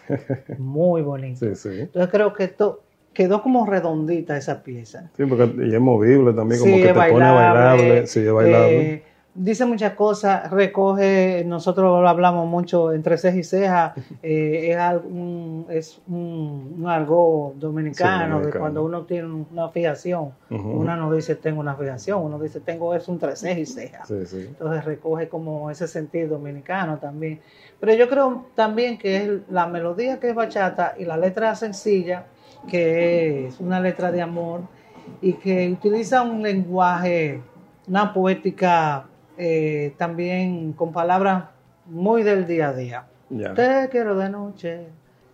muy 0.58 1.02
bonito. 1.02 1.46
sí, 1.46 1.54
sí. 1.54 1.80
Entonces 1.80 2.10
creo 2.10 2.32
que 2.34 2.44
esto 2.44 2.82
quedó 3.12 3.42
como 3.42 3.66
redondita 3.66 4.36
esa 4.36 4.62
pieza. 4.62 5.10
Sí, 5.16 5.24
porque 5.26 5.50
y 5.66 5.74
es 5.74 5.80
movible 5.80 6.32
también, 6.32 6.60
como 6.60 6.74
Sí, 6.76 6.82
que 6.82 6.88
te 6.88 6.94
pone 6.94 7.10
bailable. 7.10 8.06
Sí, 8.06 8.20
es 8.20 8.32
bailable. 8.32 8.94
eh, 8.94 9.02
dice 9.34 9.64
muchas 9.64 9.94
cosas, 9.94 10.50
recoge, 10.50 11.44
nosotros 11.46 12.00
lo 12.02 12.08
hablamos 12.08 12.46
mucho 12.48 12.92
entre 12.92 13.16
ceja 13.18 13.36
y 13.38 13.44
ceja, 13.44 13.94
eh, 14.22 14.70
es, 14.70 14.76
algo- 14.76 15.08
un, 15.08 15.66
es 15.70 16.00
un, 16.08 16.76
un 16.80 16.86
algo 16.88 17.54
dominicano, 17.56 18.42
Sí, 18.44 18.50
cuando 18.58 18.82
uno 18.84 19.02
tiene 19.04 19.28
una 19.50 19.68
fijación, 19.68 20.32
Ujú. 20.50 20.68
uno 20.80 20.96
no 20.96 21.12
dice 21.12 21.36
tengo 21.36 21.60
una 21.60 21.74
fijación, 21.74 22.22
uno 22.22 22.38
dice 22.38 22.60
tengo 22.60 22.94
es 22.94 23.06
un 23.08 23.14
entre 23.14 23.36
ceja 23.36 23.58
y 23.60 23.66
ceja. 23.66 24.04
Sí, 24.04 24.26
sí. 24.26 24.46
Entonces 24.48 24.84
recoge 24.84 25.28
como 25.28 25.70
ese 25.70 25.86
sentido 25.86 26.36
dominicano 26.36 26.98
también. 26.98 27.40
Pero 27.78 27.94
yo 27.94 28.08
creo 28.08 28.46
también 28.54 28.98
que 28.98 29.16
es 29.16 29.30
la 29.50 29.66
melodía 29.66 30.18
que 30.20 30.30
es 30.30 30.34
bachata 30.34 30.94
y 30.98 31.04
la 31.04 31.16
letra 31.16 31.54
sencilla, 31.54 32.24
que 32.68 33.46
es 33.46 33.60
una 33.60 33.80
letra 33.80 34.10
de 34.12 34.20
amor 34.22 34.60
y 35.22 35.34
que 35.34 35.68
utiliza 35.70 36.22
un 36.22 36.42
lenguaje, 36.42 37.40
una 37.88 38.12
poética 38.12 39.06
eh, 39.42 39.94
también 39.96 40.74
con 40.74 40.92
palabras 40.92 41.44
muy 41.86 42.22
del 42.22 42.46
día 42.46 42.68
a 42.68 42.72
día. 42.74 43.06
Te 43.54 43.88
quiero 43.90 44.14
de 44.16 44.28
noche, 44.28 44.86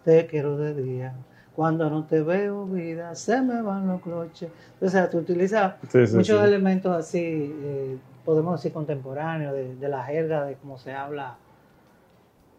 te 0.05 0.27
quiero 0.29 0.57
de 0.57 0.75
día. 0.81 1.13
Cuando 1.57 1.91
no 1.91 2.05
te 2.05 2.23
veo, 2.23 2.67
vida, 2.67 3.15
se 3.17 3.41
me 3.43 3.61
van 3.63 3.89
los 3.89 4.01
cloches. 4.03 4.49
O 4.81 4.89
sea, 4.89 5.11
tú 5.11 5.19
utilizas 5.19 5.75
Sí, 5.89 6.07
sí, 6.07 6.15
muchos 6.15 6.39
sí. 6.39 6.45
elementos 6.45 6.95
así, 6.95 7.19
eh, 7.21 7.97
podemos 8.25 8.61
decir 8.61 8.73
contemporáneos, 8.73 9.53
de, 9.55 9.75
de 9.75 9.89
la 9.89 10.05
jerga, 10.05 10.45
de 10.45 10.55
cómo 10.55 10.79
se 10.79 10.93
habla 10.93 11.37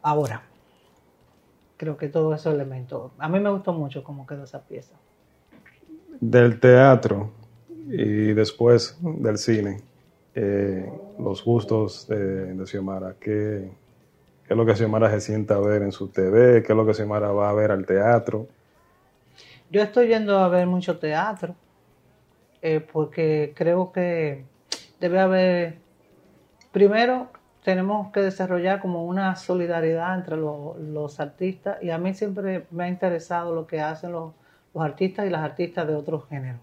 ahora. 0.02 0.42
Creo 1.78 1.96
que 1.96 2.10
todos 2.10 2.40
esos 2.42 2.54
elementos. 2.54 3.12
A 3.20 3.30
mí 3.30 3.40
me 3.40 3.52
gustó 3.52 3.72
mucho 3.72 4.04
cómo 4.04 4.28
quedó 4.28 4.44
esa 4.44 4.62
pieza. 4.64 4.96
Del 6.20 6.60
teatro 6.60 7.32
y 7.88 8.34
después 8.34 8.98
del 9.02 9.38
cine, 9.38 9.82
eh, 10.40 10.88
los 11.20 11.44
gustos 11.44 12.08
de, 12.08 12.54
de 12.54 12.66
Xiomara, 12.68 13.16
¿qué, 13.20 13.72
qué 14.46 14.54
es 14.54 14.58
lo 14.58 14.66
que 14.68 14.76
Xiomara 14.76 15.10
se 15.10 15.20
sienta 15.20 15.56
a 15.56 15.60
ver 15.60 15.82
en 15.82 15.92
su 15.92 16.10
TV? 16.10 16.62
¿Qué 16.62 16.74
es 16.74 16.78
lo 16.78 16.86
que 16.86 16.94
Xiomara 16.94 17.32
va 17.32 17.50
a 17.50 17.54
ver 17.54 17.72
al 17.72 17.86
teatro? 17.88 18.46
Yo 19.72 19.82
estoy 19.82 20.08
yendo 20.10 20.38
a 20.38 20.48
ver 20.48 20.68
mucho 20.68 21.00
teatro, 21.00 21.56
eh, 22.62 22.80
porque 22.94 23.54
creo 23.56 23.92
que 23.92 24.46
debe 25.00 25.20
haber, 25.20 25.78
primero 26.72 27.30
tenemos 27.64 28.12
que 28.12 28.22
desarrollar 28.22 28.80
como 28.80 29.06
una 29.06 29.36
solidaridad 29.36 30.16
entre 30.18 30.38
lo- 30.38 30.76
los 30.80 31.20
artistas 31.20 31.82
y 31.82 31.90
a 31.90 31.98
mí 31.98 32.14
siempre 32.14 32.66
me 32.72 32.84
ha 32.86 32.88
interesado 32.88 33.54
lo 33.56 33.66
que 33.68 33.82
hacen 33.82 34.12
los, 34.12 34.34
los 34.74 34.84
artistas 34.84 35.26
y 35.26 35.30
las 35.30 35.42
artistas 35.42 35.88
de 35.88 35.96
otros 35.96 36.28
géneros. 36.30 36.62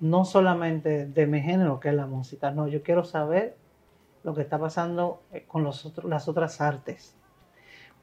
No 0.00 0.24
solamente 0.24 1.06
de 1.06 1.26
mi 1.26 1.40
género, 1.40 1.80
que 1.80 1.90
es 1.90 1.94
la 1.94 2.06
música, 2.06 2.50
no, 2.50 2.68
yo 2.68 2.82
quiero 2.82 3.04
saber 3.04 3.56
lo 4.22 4.34
que 4.34 4.42
está 4.42 4.58
pasando 4.58 5.22
eh, 5.32 5.44
con 5.46 5.64
los 5.64 5.92
las 6.04 6.28
otras 6.28 6.60
artes, 6.60 7.14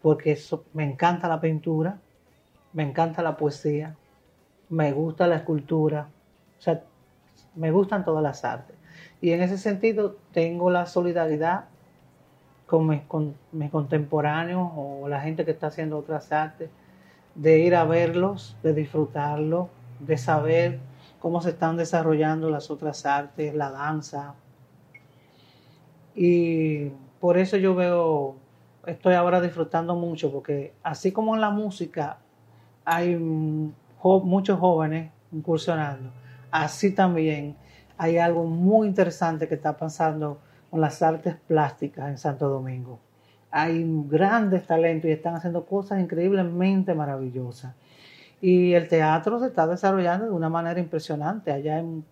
porque 0.02 0.38
me 0.74 0.84
encanta 0.84 1.28
la 1.28 1.42
pintura, 1.42 2.00
me 2.74 2.84
encanta 2.84 3.22
la 3.22 3.38
poesía, 3.38 3.96
me 4.70 4.92
gusta 4.92 5.28
la 5.28 5.38
escultura, 5.38 6.10
o 6.58 6.62
sea, 6.62 6.84
me 7.56 7.72
gustan 7.72 8.06
todas 8.06 8.24
las 8.24 8.44
artes. 8.46 8.76
Y 9.22 9.32
en 9.32 9.42
ese 9.42 9.58
sentido 9.58 10.16
tengo 10.32 10.70
la 10.70 10.86
solidaridad 10.86 11.66
con 12.68 12.88
mis, 12.88 13.02
con 13.04 13.36
mis 13.52 13.72
contemporáneos 13.72 14.72
o 14.76 15.08
la 15.08 15.22
gente 15.22 15.46
que 15.46 15.52
está 15.52 15.68
haciendo 15.68 15.98
otras 15.98 16.32
artes, 16.32 16.70
de 17.34 17.60
ir 17.60 17.76
a 17.76 17.86
verlos, 17.86 18.58
de 18.64 18.74
disfrutarlo, 18.74 19.70
de 20.00 20.18
saber 20.18 20.80
cómo 21.20 21.42
se 21.42 21.50
están 21.50 21.78
desarrollando 21.78 22.50
las 22.50 22.70
otras 22.70 23.06
artes, 23.06 23.54
la 23.54 23.72
danza. 23.72 24.36
Y 26.16 26.90
por 27.20 27.38
eso 27.38 27.58
yo 27.58 27.76
veo, 27.76 28.36
estoy 28.86 29.14
ahora 29.16 29.42
disfrutando 29.42 29.96
mucho, 29.96 30.32
porque 30.32 30.74
así 30.84 31.12
como 31.12 31.36
en 31.36 31.42
la 31.42 31.50
música 31.50 32.18
hay 32.86 33.16
muchos 33.18 34.60
jóvenes 34.60 35.12
incursionando, 35.32 36.12
así 36.52 36.92
también 36.94 37.58
hay 37.98 38.18
algo 38.18 38.46
muy 38.46 38.88
interesante 38.88 39.48
que 39.48 39.56
está 39.56 39.76
pasando 39.76 40.40
con 40.70 40.82
las 40.82 41.02
artes 41.02 41.36
plásticas 41.48 42.10
en 42.10 42.18
Santo 42.18 42.48
Domingo. 42.48 43.00
Hay 43.50 43.86
grandes 44.08 44.68
talentos 44.68 45.10
y 45.10 45.14
están 45.14 45.36
haciendo 45.36 45.66
cosas 45.66 46.00
increíblemente 46.00 46.94
maravillosas. 46.94 47.74
Y 48.42 48.74
el 48.74 48.88
teatro 48.88 49.40
se 49.40 49.48
está 49.48 49.66
desarrollando 49.66 50.26
de 50.26 50.32
una 50.32 50.50
manera 50.50 50.80
impresionante. 50.80 51.52
Allá 51.52 51.80
en 51.80 52.06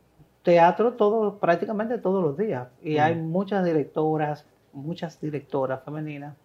teatro 0.44 0.94
todo, 0.94 1.38
prácticamente 1.38 1.98
todos 1.98 2.24
los 2.24 2.38
días. 2.38 2.68
Y 2.82 2.98
hay 2.98 3.16
muchas 3.16 3.64
directoras, 3.66 4.46
muchas 4.74 5.20
directoras 5.20 5.84
femeninas. 5.84 6.36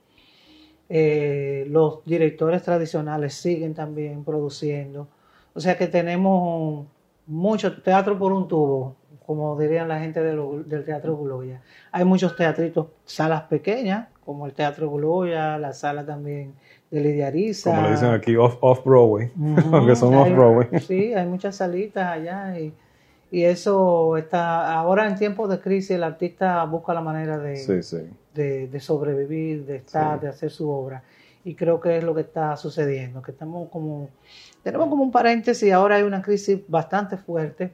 Eh, 0.89 1.67
los 1.69 2.05
directores 2.05 2.63
tradicionales 2.63 3.35
siguen 3.35 3.75
también 3.75 4.25
produciendo. 4.25 5.09
O 5.55 5.61
sea 5.61 5.77
que 5.79 5.87
tenemos 5.87 6.87
mucho 7.27 7.81
teatro 7.81 8.19
por 8.19 8.33
un 8.33 8.49
tubo, 8.49 8.97
como 9.25 9.57
dirían 9.59 9.87
la 9.87 10.01
gente 10.01 10.21
del 10.21 10.85
Teatro 10.85 11.15
Guloya. 11.15 11.63
Hay 11.93 12.05
muchos 12.05 12.35
teatritos, 12.35 12.89
salas 13.05 13.43
pequeñas, 13.43 14.09
como 14.25 14.47
el 14.47 14.53
Teatro 14.53 14.89
Guloya, 14.89 15.59
la 15.59 15.73
sala 15.73 16.05
también 16.05 16.55
de 16.91 17.01
Lidia 17.01 17.29
Arisa. 17.29 17.71
Como 17.71 17.83
le 17.83 17.91
dicen 17.93 18.11
aquí, 18.11 18.37
off-Broadway, 18.37 19.31
aunque 19.73 19.97
son 19.97 20.15
off-Broadway. 20.15 20.81
Sí, 20.81 21.15
hay 21.15 21.27
muchas 21.27 21.57
salitas 21.57 22.09
allá 22.09 22.59
y, 22.59 22.73
y, 23.31 23.45
eso 23.45 24.17
está, 24.17 24.75
ahora 24.75 25.07
en 25.07 25.17
tiempos 25.17 25.49
de 25.49 25.61
crisis 25.61 25.93
el 25.93 26.03
artista 26.03 26.65
busca 26.65 26.93
la 26.93 27.01
manera 27.01 27.39
de, 27.39 27.65
de, 28.35 28.69
de, 28.69 28.81
sobrevivir, 28.81 29.65
de 29.67 29.77
estar, 29.77 30.21
de 30.21 30.29
hacer 30.29 30.51
su 30.51 30.69
obra. 30.69 31.03
Y 31.45 31.55
creo 31.55 31.81
que 31.81 31.97
es 31.97 32.05
lo 32.05 32.15
que 32.15 32.21
está 32.23 32.57
sucediendo, 32.57 33.23
que 33.23 33.31
estamos 33.31 33.71
como, 33.71 34.11
tenemos 34.63 34.89
como 34.89 35.03
un 35.03 35.11
paréntesis, 35.11 35.73
ahora 35.73 35.97
hay 35.97 36.03
una 36.03 36.21
crisis 36.21 36.61
bastante 36.69 37.17
fuerte 37.17 37.73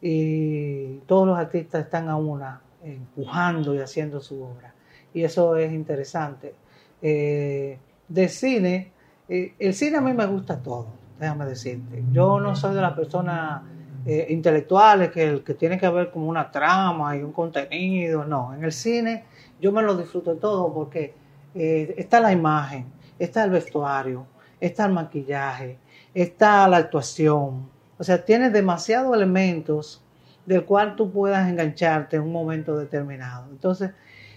y 0.00 0.98
todos 1.06 1.26
los 1.26 1.36
artistas 1.36 1.84
están 1.84 2.08
a 2.08 2.16
una 2.16 2.60
empujando 2.84 3.74
y 3.74 3.78
haciendo 3.78 4.20
su 4.20 4.42
obra. 4.42 4.74
Y 5.12 5.24
eso 5.24 5.56
es 5.56 5.72
interesante. 5.72 6.54
Eh, 7.02 7.78
de 8.10 8.28
cine, 8.28 8.92
eh, 9.26 9.54
el 9.58 9.72
cine 9.72 9.96
a 9.96 10.00
mí 10.02 10.12
me 10.12 10.26
gusta 10.26 10.62
todo, 10.62 10.88
déjame 11.18 11.46
decirte. 11.46 12.04
Yo 12.12 12.38
no 12.38 12.54
soy 12.54 12.74
de 12.74 12.82
las 12.82 12.92
personas 12.92 13.62
eh, 14.04 14.26
intelectuales 14.28 15.10
que, 15.10 15.42
que 15.42 15.54
tiene 15.54 15.78
que 15.78 15.86
haber 15.86 16.10
como 16.10 16.28
una 16.28 16.50
trama 16.50 17.16
y 17.16 17.22
un 17.22 17.32
contenido, 17.32 18.26
no. 18.26 18.52
En 18.52 18.64
el 18.64 18.72
cine 18.72 19.24
yo 19.58 19.72
me 19.72 19.80
lo 19.80 19.96
disfruto 19.96 20.36
todo 20.36 20.74
porque 20.74 21.14
está 21.54 22.20
la 22.20 22.30
imagen, 22.30 22.86
está 23.18 23.44
el 23.44 23.50
vestuario, 23.50 24.26
está 24.60 24.84
el 24.84 24.92
maquillaje, 24.92 25.78
está 26.14 26.68
la 26.68 26.76
actuación, 26.76 27.68
o 28.00 28.02
sea, 28.02 28.24
tienes 28.24 28.52
demasiados 28.52 29.14
elementos 29.14 30.02
del 30.46 30.64
cual 30.64 30.96
tú 30.96 31.10
puedas 31.10 31.46
engancharte 31.50 32.16
en 32.16 32.22
un 32.22 32.32
momento 32.32 32.78
determinado. 32.78 33.46
Entonces, 33.50 33.90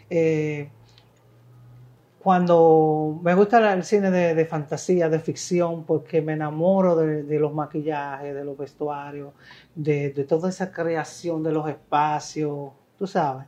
eh, 0.10 0.70
cuando 2.24 3.20
me 3.22 3.36
gusta 3.36 3.74
el 3.74 3.84
cine 3.84 4.10
de, 4.10 4.46
fantasía, 4.46 5.10
de 5.10 5.20
ficción, 5.20 5.84
porque 5.84 6.22
me 6.22 6.34
enamoro 6.34 6.96
de, 6.96 7.38
los 7.38 7.54
maquillajes, 7.54 8.34
de 8.34 8.46
los 8.46 8.58
vestuarios, 8.58 9.34
de, 9.76 10.10
toda 10.28 10.50
esa 10.50 10.72
creación 10.72 11.44
de 11.44 11.52
los 11.52 11.68
espacios, 11.68 12.72
tú 12.98 13.06
sabes. 13.06 13.48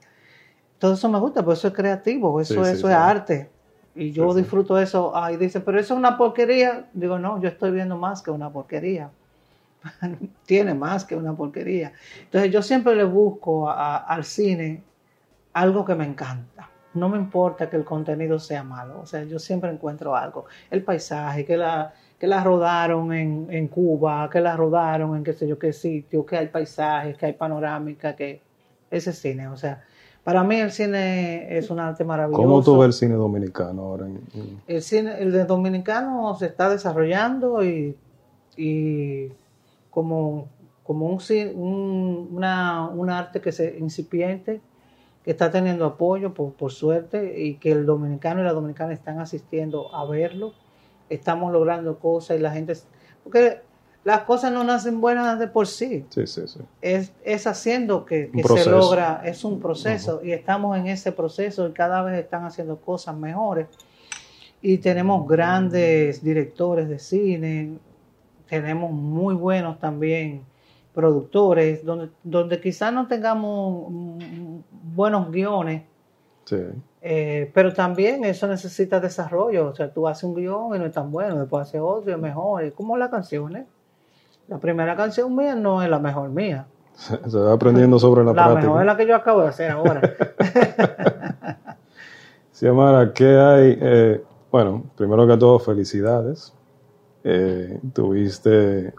Todo 0.77 0.95
eso 0.95 1.07
me 1.07 1.19
gusta, 1.19 1.41
porque 1.41 1.57
eso 1.57 1.69
es 1.69 1.73
creativo, 1.73 2.41
eso, 2.41 2.65
eso 2.65 2.89
es 2.89 2.95
arte. 2.95 3.49
Y 3.95 4.11
yo 4.11 4.33
disfruto 4.33 4.77
eso. 4.77 5.15
Ah, 5.15 5.31
y 5.31 5.37
dicen, 5.37 5.61
pero 5.65 5.79
eso 5.79 5.93
es 5.93 5.97
una 5.97 6.17
porquería. 6.17 6.89
Digo, 6.91 7.17
no, 7.17 7.41
yo 7.41 7.47
estoy 7.47 7.71
viendo 7.71 7.97
más 7.97 8.21
que 8.21 8.29
una 8.29 8.49
porquería. 8.49 9.09
tiene 10.45 10.73
más 10.73 11.05
que 11.05 11.15
una 11.15 11.33
porquería. 11.33 11.93
Entonces 12.23 12.51
yo 12.51 12.61
siempre 12.61 12.93
le 12.93 13.05
busco 13.05 13.69
al 13.69 14.25
cine 14.25 14.83
algo 15.53 15.85
que 15.85 15.95
me 15.95 16.05
encanta. 16.05 16.69
No 16.95 17.09
me 17.09 17.17
importa 17.17 17.69
que 17.69 17.75
el 17.77 17.83
contenido 17.83 18.39
sea 18.39 18.63
malo. 18.63 19.01
O 19.01 19.05
sea, 19.05 19.23
yo 19.23 19.39
siempre 19.39 19.69
encuentro 19.71 20.15
algo. 20.15 20.45
El 20.71 20.83
paisaje, 20.83 21.45
que 21.45 21.57
la, 21.57 21.93
que 22.17 22.27
la 22.27 22.43
rodaron 22.43 23.13
en, 23.13 23.47
en 23.49 23.67
Cuba, 23.67 24.29
que 24.31 24.41
la 24.41 24.55
rodaron 24.55 25.15
en 25.15 25.23
qué 25.23 25.33
sé 25.33 25.47
yo 25.47 25.59
qué 25.59 25.73
sitio, 25.73 26.25
que 26.25 26.37
hay 26.37 26.47
paisajes, 26.47 27.17
que 27.17 27.27
hay 27.27 27.33
panorámica, 27.33 28.15
que 28.15 28.41
ese 28.89 29.13
cine. 29.13 29.47
O 29.49 29.57
sea, 29.57 29.83
para 30.23 30.43
mí 30.43 30.55
el 30.55 30.71
cine 30.71 31.55
es 31.55 31.69
un 31.69 31.79
arte 31.79 32.03
maravilloso. 32.03 32.41
¿Cómo 32.41 32.63
tú 32.63 32.77
ves 32.79 32.87
el 32.87 32.93
cine 32.93 33.13
dominicano 33.13 33.83
ahora? 33.83 34.07
El 34.65 34.81
cine 34.81 35.19
el 35.19 35.31
de 35.31 35.45
dominicano 35.45 36.35
se 36.35 36.47
está 36.47 36.67
desarrollando 36.67 37.63
y, 37.63 37.95
y 38.57 39.27
como, 39.91 40.47
como 40.83 41.07
un, 41.07 41.19
un, 41.55 42.29
una, 42.31 42.87
un 42.87 43.09
arte 43.11 43.39
que 43.39 43.51
se 43.51 43.77
incipiente, 43.77 44.61
que 45.25 45.31
está 45.31 45.49
teniendo 45.49 45.85
apoyo 45.85 46.35
por, 46.35 46.53
por 46.53 46.71
suerte 46.71 47.41
y 47.41 47.55
que 47.55 47.71
el 47.71 47.87
dominicano 47.87 48.41
y 48.41 48.43
la 48.43 48.53
dominicana 48.53 48.93
están 48.93 49.19
asistiendo 49.19 49.93
a 49.95 50.05
verlo. 50.05 50.53
Estamos 51.09 51.51
logrando 51.51 51.97
cosas 51.97 52.37
y 52.37 52.41
la 52.41 52.51
gente... 52.51 52.73
Porque 53.23 53.61
las 54.03 54.21
cosas 54.21 54.51
no 54.51 54.63
nacen 54.63 55.01
buenas 55.01 55.39
de 55.39 55.47
por 55.47 55.65
sí. 55.65 56.05
Sí, 56.09 56.27
sí, 56.27 56.47
sí. 56.47 56.59
Es, 56.79 57.11
es 57.23 57.47
haciendo 57.47 58.05
que, 58.05 58.29
se 58.31 58.69
logra, 58.69 59.23
es 59.25 59.43
un 59.43 59.59
proceso 59.59 60.21
y 60.23 60.31
estamos 60.31 60.77
en 60.77 60.85
ese 60.85 61.11
proceso 61.11 61.67
y 61.67 61.71
cada 61.71 62.03
vez 62.03 62.23
están 62.23 62.45
haciendo 62.45 62.77
cosas 62.77 63.17
mejores. 63.17 63.65
Y 64.61 64.77
tenemos 64.77 65.27
grandes 65.27 66.23
directores 66.23 66.87
de 66.87 66.99
cine, 66.99 67.79
tenemos 68.47 68.91
muy 68.91 69.33
buenos 69.33 69.79
también 69.79 70.43
productores, 70.95 71.85
donde, 71.85 72.09
donde 72.23 72.59
quizás 72.59 72.91
no 72.91 73.07
tengamos 73.07 73.91
buenos 74.95 75.29
guiones, 75.29 75.83
eh, 77.01 77.51
pero 77.53 77.73
también 77.73 78.23
eso 78.23 78.47
necesita 78.47 78.99
desarrollo. 78.99 79.67
O 79.67 79.75
sea, 79.75 79.91
tú 79.91 80.07
haces 80.07 80.23
un 80.23 80.35
guion 80.35 80.75
y 80.75 80.79
no 80.79 80.85
es 80.85 80.93
tan 80.93 81.11
bueno, 81.11 81.39
después 81.39 81.67
haces 81.67 81.81
otro 81.83 82.09
y 82.09 82.13
es 82.13 82.19
mejor. 82.19 82.63
Es 82.63 82.73
como 82.73 82.97
las 82.97 83.09
canciones. 83.09 83.65
La 84.47 84.57
primera 84.57 84.95
canción 84.95 85.35
mía 85.35 85.55
no 85.55 85.83
es 85.83 85.89
la 85.89 85.99
mejor 85.99 86.29
mía. 86.29 86.65
Se, 86.93 87.17
va 87.37 87.53
aprendiendo 87.53 87.99
sobre 87.99 88.23
la, 88.23 88.31
práctica. 88.31 88.53
La 88.61 88.61
mejor 88.61 88.81
es 88.81 88.85
la 88.85 88.97
que 88.97 89.07
yo 89.07 89.15
acabo 89.15 89.41
de 89.41 89.47
hacer 89.49 89.71
ahora. 89.71 90.01
Xiomara, 92.53 93.11
¿qué 93.11 93.37
hay? 93.37 93.77
Eh, 93.81 94.23
bueno, 94.49 94.85
primero 94.95 95.27
que 95.27 95.35
todo, 95.35 95.59
felicidades 95.59 96.53
eh, 97.25 97.79
tuviste 97.91 98.93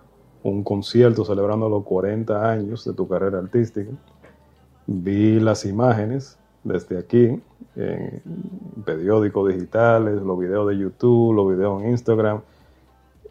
un 0.50 0.62
concierto 0.62 1.24
celebrando 1.24 1.68
los 1.68 1.84
40 1.84 2.50
años 2.50 2.84
de 2.84 2.92
tu 2.92 3.08
carrera 3.08 3.38
artística. 3.38 3.90
Vi 4.86 5.40
las 5.40 5.64
imágenes 5.64 6.38
desde 6.62 6.98
aquí, 6.98 7.40
en 7.74 8.22
periódicos 8.84 9.52
digitales, 9.52 10.22
los 10.22 10.38
videos 10.38 10.68
de 10.68 10.78
YouTube, 10.78 11.34
los 11.34 11.48
videos 11.48 11.82
en 11.82 11.90
Instagram. 11.90 12.40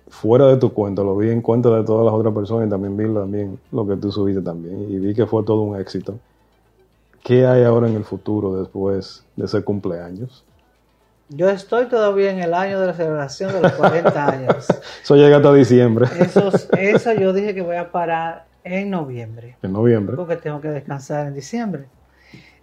Fuera 0.08 0.48
de 0.48 0.58
tu 0.58 0.72
cuenta, 0.74 1.04
lo 1.04 1.16
vi 1.18 1.30
en 1.30 1.42
cuenta 1.42 1.70
de 1.70 1.84
todas 1.84 2.06
las 2.06 2.14
otras 2.14 2.34
personas 2.34 2.68
y 2.68 2.70
también 2.70 2.96
vi 2.96 3.12
también 3.14 3.60
lo 3.72 3.88
que 3.88 3.96
tú 3.96 4.12
subiste 4.12 4.42
también. 4.42 4.92
Y 4.92 5.00
vi 5.00 5.14
que 5.14 5.26
fue 5.26 5.44
todo 5.44 5.62
un 5.62 5.80
éxito. 5.80 6.16
¿Qué 7.24 7.46
hay 7.46 7.64
ahora 7.64 7.88
en 7.88 7.96
el 7.96 8.04
futuro 8.04 8.56
después 8.56 9.26
de 9.36 9.46
ese 9.46 9.64
cumpleaños? 9.64 10.44
Yo 11.30 11.50
estoy 11.50 11.88
todavía 11.88 12.32
en 12.32 12.40
el 12.40 12.54
año 12.54 12.80
de 12.80 12.88
la 12.88 12.94
celebración 12.94 13.52
de 13.52 13.62
los 13.62 13.72
40 13.74 14.28
años. 14.32 14.68
eso 15.02 15.16
llega 15.16 15.38
hasta 15.38 15.54
diciembre. 15.54 16.08
Eso, 16.20 16.52
eso 16.78 17.14
yo 17.14 17.34
dije 17.34 17.56
que 17.56 17.62
voy 17.62 17.78
a 17.78 17.92
parar 17.92 18.46
en 18.64 18.90
noviembre. 18.90 19.58
En 19.62 19.74
noviembre. 19.74 20.16
Porque 20.16 20.36
tengo 20.36 20.62
que 20.62 20.70
descansar 20.70 21.28
en 21.28 21.34
diciembre. 21.34 21.86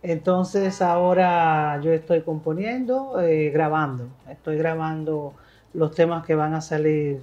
Entonces 0.02 0.82
ahora 0.82 1.80
yo 1.80 1.92
estoy 1.92 2.22
componiendo, 2.22 3.20
eh, 3.20 3.50
grabando. 3.50 4.08
Estoy 4.28 4.56
grabando 4.56 5.34
los 5.74 5.94
temas 5.94 6.24
que 6.24 6.34
van 6.34 6.54
a 6.54 6.60
salir 6.60 7.22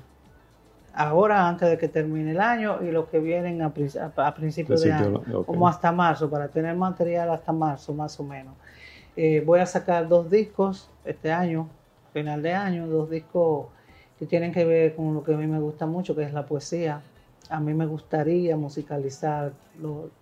ahora 0.93 1.47
antes 1.47 1.69
de 1.69 1.77
que 1.77 1.87
termine 1.87 2.31
el 2.31 2.39
año 2.39 2.79
y 2.81 2.91
los 2.91 3.07
que 3.07 3.19
vienen 3.19 3.61
a, 3.61 3.73
principios 4.33 4.81
de 4.81 4.91
año, 4.91 5.21
como 5.45 5.67
hasta 5.67 5.91
marzo, 5.91 6.29
para 6.29 6.47
tener 6.47 6.75
material 6.75 7.29
hasta 7.31 7.51
marzo 7.51 7.93
más 7.93 8.19
o 8.19 8.23
menos. 8.23 8.53
Eh, 9.16 9.43
voy 9.45 9.60
a 9.60 9.66
sacar 9.66 10.07
dos 10.07 10.30
discos 10.30 10.89
este 11.03 11.32
año, 11.32 11.68
final 12.14 12.41
de 12.41 12.53
año, 12.53 12.88
dos 12.88 13.10
discos 13.10 13.68
que 14.18 14.26
tienen 14.26 14.51
que 14.51 14.66
ver 14.66 14.95
con 14.95 15.14
lo 15.14 15.24
que 15.24 15.34
a 15.34 15.38
mí 15.38 15.47
me 15.47 15.60
gusta 15.60 15.86
mucho, 15.86 16.16
que 16.16 16.24
es 16.24 16.34
la 16.34 16.45
poesía. 16.45 17.01
A 17.49 17.60
mí 17.60 17.74
me 17.74 17.86
gustaría 17.86 18.55
musicalizar 18.55 19.53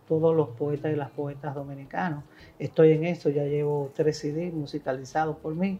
todos 0.07 0.35
los 0.35 0.49
poetas 0.49 0.93
y 0.93 0.95
las 0.95 1.09
poetas 1.09 1.55
dominicanos. 1.55 2.23
Estoy 2.57 2.91
en 2.91 3.05
eso, 3.05 3.29
ya 3.29 3.43
llevo 3.43 3.91
tres 3.93 4.19
CDs 4.19 4.53
musicalizados 4.53 5.35
por 5.37 5.53
mí. 5.55 5.79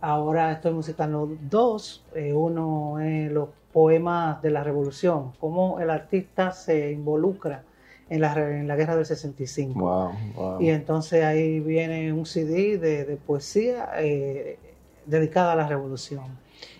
Ahora 0.00 0.52
estoy 0.52 0.72
musicando 0.72 1.36
dos. 1.48 2.04
Eh, 2.14 2.32
uno 2.32 3.00
es 3.00 3.32
los 3.32 3.48
poemas 3.72 4.40
de 4.40 4.50
la 4.50 4.62
revolución, 4.62 5.32
cómo 5.40 5.80
el 5.80 5.90
artista 5.90 6.52
se 6.52 6.92
involucra 6.92 7.64
en 8.10 8.20
la, 8.20 8.34
en 8.58 8.68
la 8.68 8.76
guerra 8.76 8.96
del 8.96 9.06
65. 9.06 10.12
Y 10.60 10.68
entonces 10.70 11.24
ahí 11.24 11.60
viene 11.60 12.12
un 12.12 12.26
CD 12.26 12.78
de, 12.78 13.16
poesía 13.16 13.88
eh, 13.98 14.58
dedicada 15.06 15.52
a 15.52 15.56
la 15.56 15.66
revolución. 15.68 16.24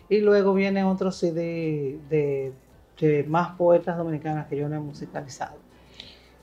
Y 0.09 0.19
luego 0.19 0.53
viene 0.55 0.85
otro 0.85 1.11
CD 1.11 1.99
de, 2.11 2.53
más 3.27 3.57
poetas 3.57 3.97
dominicanas 3.97 4.47
que 4.49 4.57
yo 4.57 4.69
no 4.69 4.77
he 4.77 4.81
musicalizado. 4.81 5.57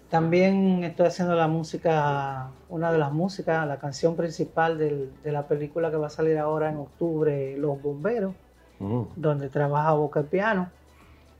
También 0.10 0.84
estoy 0.84 1.08
haciendo 1.08 1.36
la 1.36 1.48
música, 1.48 2.50
una 2.68 2.92
de 2.92 2.98
las 2.98 3.14
músicas, 3.14 3.66
la 3.66 3.78
canción 3.78 4.16
principal 4.18 4.78
del- 4.78 5.10
de 5.24 5.32
la 5.32 5.48
película 5.48 5.90
que 5.90 5.96
va 5.96 6.08
a 6.08 6.10
salir 6.10 6.38
ahora 6.38 6.70
en 6.70 6.78
octubre, 6.78 7.56
Los 7.58 7.82
Bomberos, 7.82 8.34
Mm. 8.80 9.04
donde 9.16 9.48
trabaja 9.48 9.94
Boca 9.94 10.20
el 10.22 10.26
Piano 10.26 10.70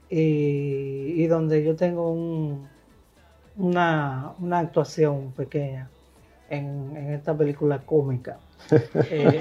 y, 0.08 0.16
y 1.22 1.26
donde 1.26 1.64
yo 1.64 1.74
tengo 1.76 2.12
un- 2.12 2.68
una, 3.56 4.32
una 4.40 4.58
actuación 4.60 5.32
pequeña 5.36 5.88
en, 6.48 6.92
en 6.96 7.12
esta 7.12 7.34
película 7.34 7.78
cómica. 7.84 8.36
Eh, 9.10 9.40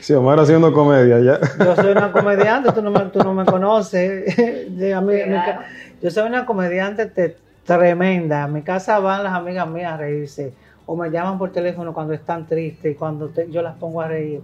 Sí, 0.00 0.12
Omar 0.12 0.38
haciendo 0.38 0.72
comedia 0.72 1.18
ya. 1.20 1.40
yo 1.64 1.74
soy 1.76 1.92
una 1.92 2.12
comediante, 2.12 2.70
tú 2.72 2.82
no 2.82 2.90
me, 2.90 3.00
tú 3.06 3.18
no 3.20 3.32
me 3.34 3.44
conoces. 3.44 4.36
De- 4.76 4.92
a 4.94 5.00
mí- 5.00 5.14
mi 5.14 5.34
ca- 5.34 5.64
yo 6.02 6.10
soy 6.10 6.28
una 6.28 6.44
comediante 6.44 7.06
te- 7.06 7.36
tremenda. 7.64 8.44
A 8.44 8.48
mi 8.48 8.62
casa 8.62 8.98
van 8.98 9.24
las 9.24 9.32
amigas 9.32 9.66
mías 9.68 9.92
a 9.92 9.96
reírse 9.96 10.52
o 10.84 10.96
me 10.96 11.10
llaman 11.10 11.38
por 11.38 11.50
teléfono 11.52 11.94
cuando 11.94 12.12
están 12.12 12.46
tristes 12.46 12.92
y 12.92 12.94
cuando 12.94 13.28
te- 13.28 13.50
yo 13.50 13.62
las 13.62 13.74
pongo 13.76 14.00
a 14.02 14.08
reír. 14.08 14.40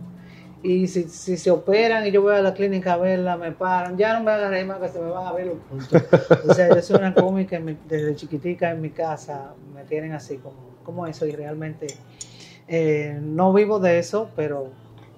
Y 0.62 0.88
si, 0.88 1.04
si 1.04 1.36
se 1.36 1.50
operan 1.50 2.06
y 2.06 2.10
yo 2.10 2.22
voy 2.22 2.34
a 2.34 2.42
la 2.42 2.52
clínica 2.52 2.94
a 2.94 2.96
verla, 2.96 3.36
me 3.36 3.52
paran. 3.52 3.96
Ya 3.96 4.14
no 4.14 4.24
me 4.24 4.32
hagan 4.32 4.50
reír 4.50 4.66
más 4.66 4.78
que 4.78 4.88
se 4.88 5.00
me 5.00 5.10
van 5.10 5.26
a 5.26 5.32
ver 5.32 5.46
los 5.46 5.58
puntos. 5.58 6.02
O 6.48 6.54
sea, 6.54 6.74
yo 6.74 6.82
soy 6.82 6.96
una 6.96 7.14
cómica 7.14 7.60
desde 7.88 8.16
chiquitica 8.16 8.70
en 8.70 8.80
mi 8.80 8.90
casa. 8.90 9.54
Me 9.74 9.84
tienen 9.84 10.12
así 10.12 10.38
como, 10.38 10.56
como 10.82 11.06
eso 11.06 11.26
y 11.26 11.32
realmente 11.32 11.86
eh, 12.66 13.18
no 13.20 13.52
vivo 13.52 13.80
de 13.80 13.98
eso, 13.98 14.30
pero 14.36 14.70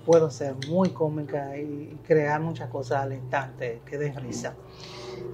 puedo 0.06 0.30
ser 0.30 0.54
muy 0.68 0.90
cómica 0.90 1.56
y, 1.56 1.98
crear 2.06 2.40
muchas 2.40 2.68
cosas 2.70 3.02
al 3.02 3.12
instante 3.12 3.80
que 3.84 3.98
den 3.98 4.14
risa. 4.16 4.54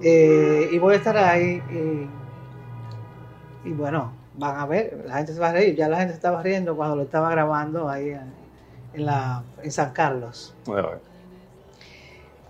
Eh, 0.01 0.69
y 0.71 0.79
voy 0.79 0.95
a 0.95 0.97
estar 0.97 1.17
ahí 1.17 1.61
y, 3.63 3.71
bueno, 3.71 4.13
van 4.37 4.59
a 4.59 4.65
ver, 4.65 5.03
la 5.05 5.17
gente 5.17 5.33
se 5.33 5.39
va 5.39 5.49
a 5.49 5.53
reír. 5.53 5.75
Ya 5.75 5.89
la 5.89 5.97
gente 5.97 6.13
estaba 6.13 6.41
riendo 6.41 6.75
cuando 6.75 6.95
lo 6.95 7.03
estaba 7.03 7.29
grabando 7.29 7.89
ahí 7.89 8.15
en 8.97 9.05
la, 9.05 9.45
en 9.63 9.71
San 9.71 9.93
Carlos. 9.93 10.53
Bueno, 10.65 11.01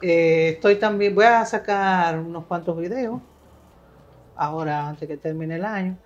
Eh, 0.02 0.50
estoy 0.56 0.78
también, 0.80 1.16
voy 1.16 1.26
a 1.26 1.46
sacar 1.46 2.20
unos 2.20 2.46
cuantos 2.46 2.78
videos 2.78 3.22
ahora 4.36 4.88
antes 4.88 5.08
que 5.08 5.18
termine 5.18 5.56
el 5.56 5.66
año 5.66 5.98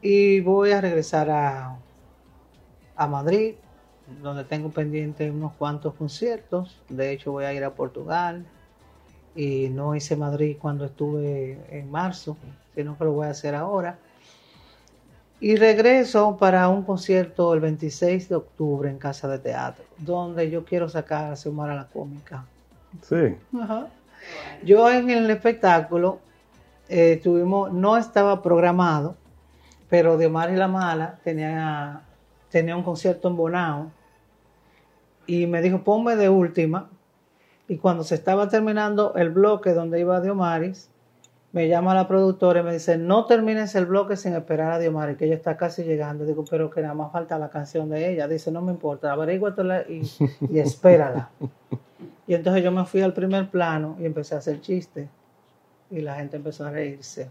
y 0.00 0.40
voy 0.40 0.72
a 0.72 0.80
regresar 0.80 1.30
a, 1.30 1.78
a 2.96 3.06
Madrid 3.06 3.56
donde 4.06 4.44
tengo 4.44 4.70
pendiente 4.70 5.30
unos 5.30 5.54
cuantos 5.54 5.94
conciertos. 5.94 6.82
De 6.88 7.12
hecho 7.12 7.32
voy 7.32 7.44
a 7.44 7.54
ir 7.54 7.64
a 7.64 7.74
Portugal 7.74 8.44
y 9.34 9.70
no 9.70 9.96
hice 9.96 10.16
Madrid 10.16 10.58
cuando 10.60 10.86
estuve 10.86 11.66
en 11.78 11.90
marzo, 11.90 12.38
sino 12.74 12.98
que 12.98 13.04
lo 13.04 13.12
voy 13.12 13.28
a 13.28 13.30
hacer 13.30 13.54
ahora. 13.54 14.03
Y 15.44 15.56
regreso 15.56 16.38
para 16.38 16.70
un 16.70 16.84
concierto 16.84 17.52
el 17.52 17.60
26 17.60 18.30
de 18.30 18.34
octubre 18.34 18.88
en 18.88 18.96
Casa 18.96 19.28
de 19.28 19.38
Teatro, 19.38 19.84
donde 19.98 20.48
yo 20.48 20.64
quiero 20.64 20.88
sacar 20.88 21.30
a 21.30 21.36
Xiomara 21.36 21.74
la 21.74 21.86
cómica. 21.86 22.46
sí. 23.02 23.36
Ajá. 23.60 23.88
Yo 24.64 24.90
en 24.90 25.10
el 25.10 25.28
espectáculo 25.28 26.20
eh, 26.88 27.20
tuvimos, 27.22 27.70
no 27.70 27.98
estaba 27.98 28.40
programado, 28.40 29.16
pero 29.90 30.16
Diomar 30.16 30.50
y 30.50 30.56
la 30.56 30.66
Mala 30.66 31.18
tenía, 31.22 32.00
tenía 32.48 32.74
un 32.74 32.82
concierto 32.82 33.28
en 33.28 33.36
Bonao 33.36 33.92
y 35.26 35.46
me 35.46 35.60
dijo, 35.60 35.84
ponme 35.84 36.16
de 36.16 36.30
última. 36.30 36.88
Y 37.68 37.76
cuando 37.76 38.02
se 38.02 38.14
estaba 38.14 38.48
terminando 38.48 39.12
el 39.16 39.28
bloque 39.28 39.74
donde 39.74 40.00
iba 40.00 40.22
Diomaris, 40.22 40.88
me 41.54 41.68
llama 41.68 41.94
la 41.94 42.08
productora 42.08 42.60
y 42.60 42.62
me 42.64 42.72
dice, 42.72 42.98
no 42.98 43.26
termines 43.26 43.76
el 43.76 43.86
bloque 43.86 44.16
sin 44.16 44.34
esperar 44.34 44.72
a 44.72 44.78
Diomaris, 44.80 45.16
que 45.16 45.26
ella 45.26 45.36
está 45.36 45.56
casi 45.56 45.84
llegando. 45.84 46.26
Digo, 46.26 46.44
pero 46.50 46.68
que 46.68 46.82
nada 46.82 46.94
más 46.94 47.12
falta 47.12 47.38
la 47.38 47.48
canción 47.48 47.88
de 47.90 48.10
ella. 48.10 48.26
Dice, 48.26 48.50
no 48.50 48.60
me 48.60 48.72
importa, 48.72 49.12
averíguatela 49.12 49.82
y, 49.82 50.02
y 50.50 50.58
espérala. 50.58 51.30
Y 52.26 52.34
entonces 52.34 52.64
yo 52.64 52.72
me 52.72 52.84
fui 52.84 53.02
al 53.02 53.12
primer 53.12 53.50
plano 53.50 53.96
y 54.00 54.04
empecé 54.04 54.34
a 54.34 54.38
hacer 54.38 54.60
chistes. 54.60 55.08
Y 55.92 56.00
la 56.00 56.16
gente 56.16 56.38
empezó 56.38 56.66
a 56.66 56.70
reírse. 56.70 57.30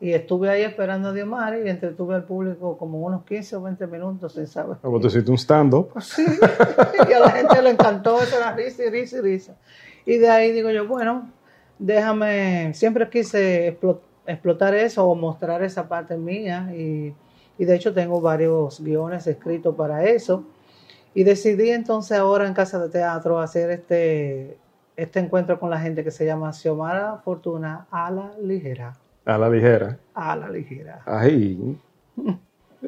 Y 0.00 0.12
estuve 0.12 0.50
ahí 0.50 0.62
esperando 0.62 1.10
a 1.10 1.12
Diomari 1.12 1.66
y 1.66 1.68
entretuve 1.68 2.16
al 2.16 2.24
público 2.24 2.76
como 2.78 2.98
unos 2.98 3.24
15 3.24 3.56
o 3.56 3.62
20 3.62 3.86
minutos 3.86 4.32
sin 4.32 4.48
saber. 4.48 4.78
Como 4.82 4.98
tú 4.98 5.06
hiciste 5.06 5.30
un 5.30 5.38
stand-up. 5.38 5.92
Sí. 6.00 6.26
y 7.08 7.12
a 7.12 7.20
la 7.20 7.30
gente 7.30 7.62
le 7.62 7.70
encantó, 7.70 8.20
eso 8.20 8.38
era 8.38 8.56
risa 8.56 8.84
y 8.84 8.90
risa 8.90 9.18
y 9.18 9.20
risa. 9.20 9.56
Y 10.04 10.18
de 10.18 10.30
ahí 10.30 10.50
digo 10.50 10.70
yo, 10.70 10.88
bueno, 10.88 11.30
déjame, 11.78 12.72
siempre 12.74 13.08
quise 13.08 13.78
explo- 13.78 14.00
explotar 14.26 14.74
eso 14.74 15.04
o 15.08 15.14
mostrar 15.14 15.62
esa 15.62 15.88
parte 15.88 16.16
mía 16.16 16.70
y, 16.74 17.14
y 17.58 17.64
de 17.64 17.74
hecho 17.74 17.92
tengo 17.94 18.20
varios 18.20 18.80
guiones 18.82 19.26
escritos 19.26 19.74
para 19.74 20.04
eso. 20.04 20.44
Y 21.14 21.24
decidí 21.24 21.70
entonces 21.70 22.18
ahora 22.18 22.46
en 22.46 22.54
Casa 22.54 22.78
de 22.78 22.88
Teatro 22.90 23.40
hacer 23.40 23.70
este, 23.70 24.56
este 24.96 25.18
encuentro 25.20 25.58
con 25.58 25.70
la 25.70 25.80
gente 25.80 26.04
que 26.04 26.10
se 26.10 26.24
llama 26.26 26.52
Xiomara 26.52 27.16
Fortuna 27.24 27.86
a 27.90 28.10
la 28.10 28.32
ligera. 28.42 28.92
A 29.24 29.36
la 29.38 29.48
ligera. 29.48 29.98
A 30.14 30.36
la 30.36 30.48
ligera. 30.48 31.02
Ahí. 31.06 31.76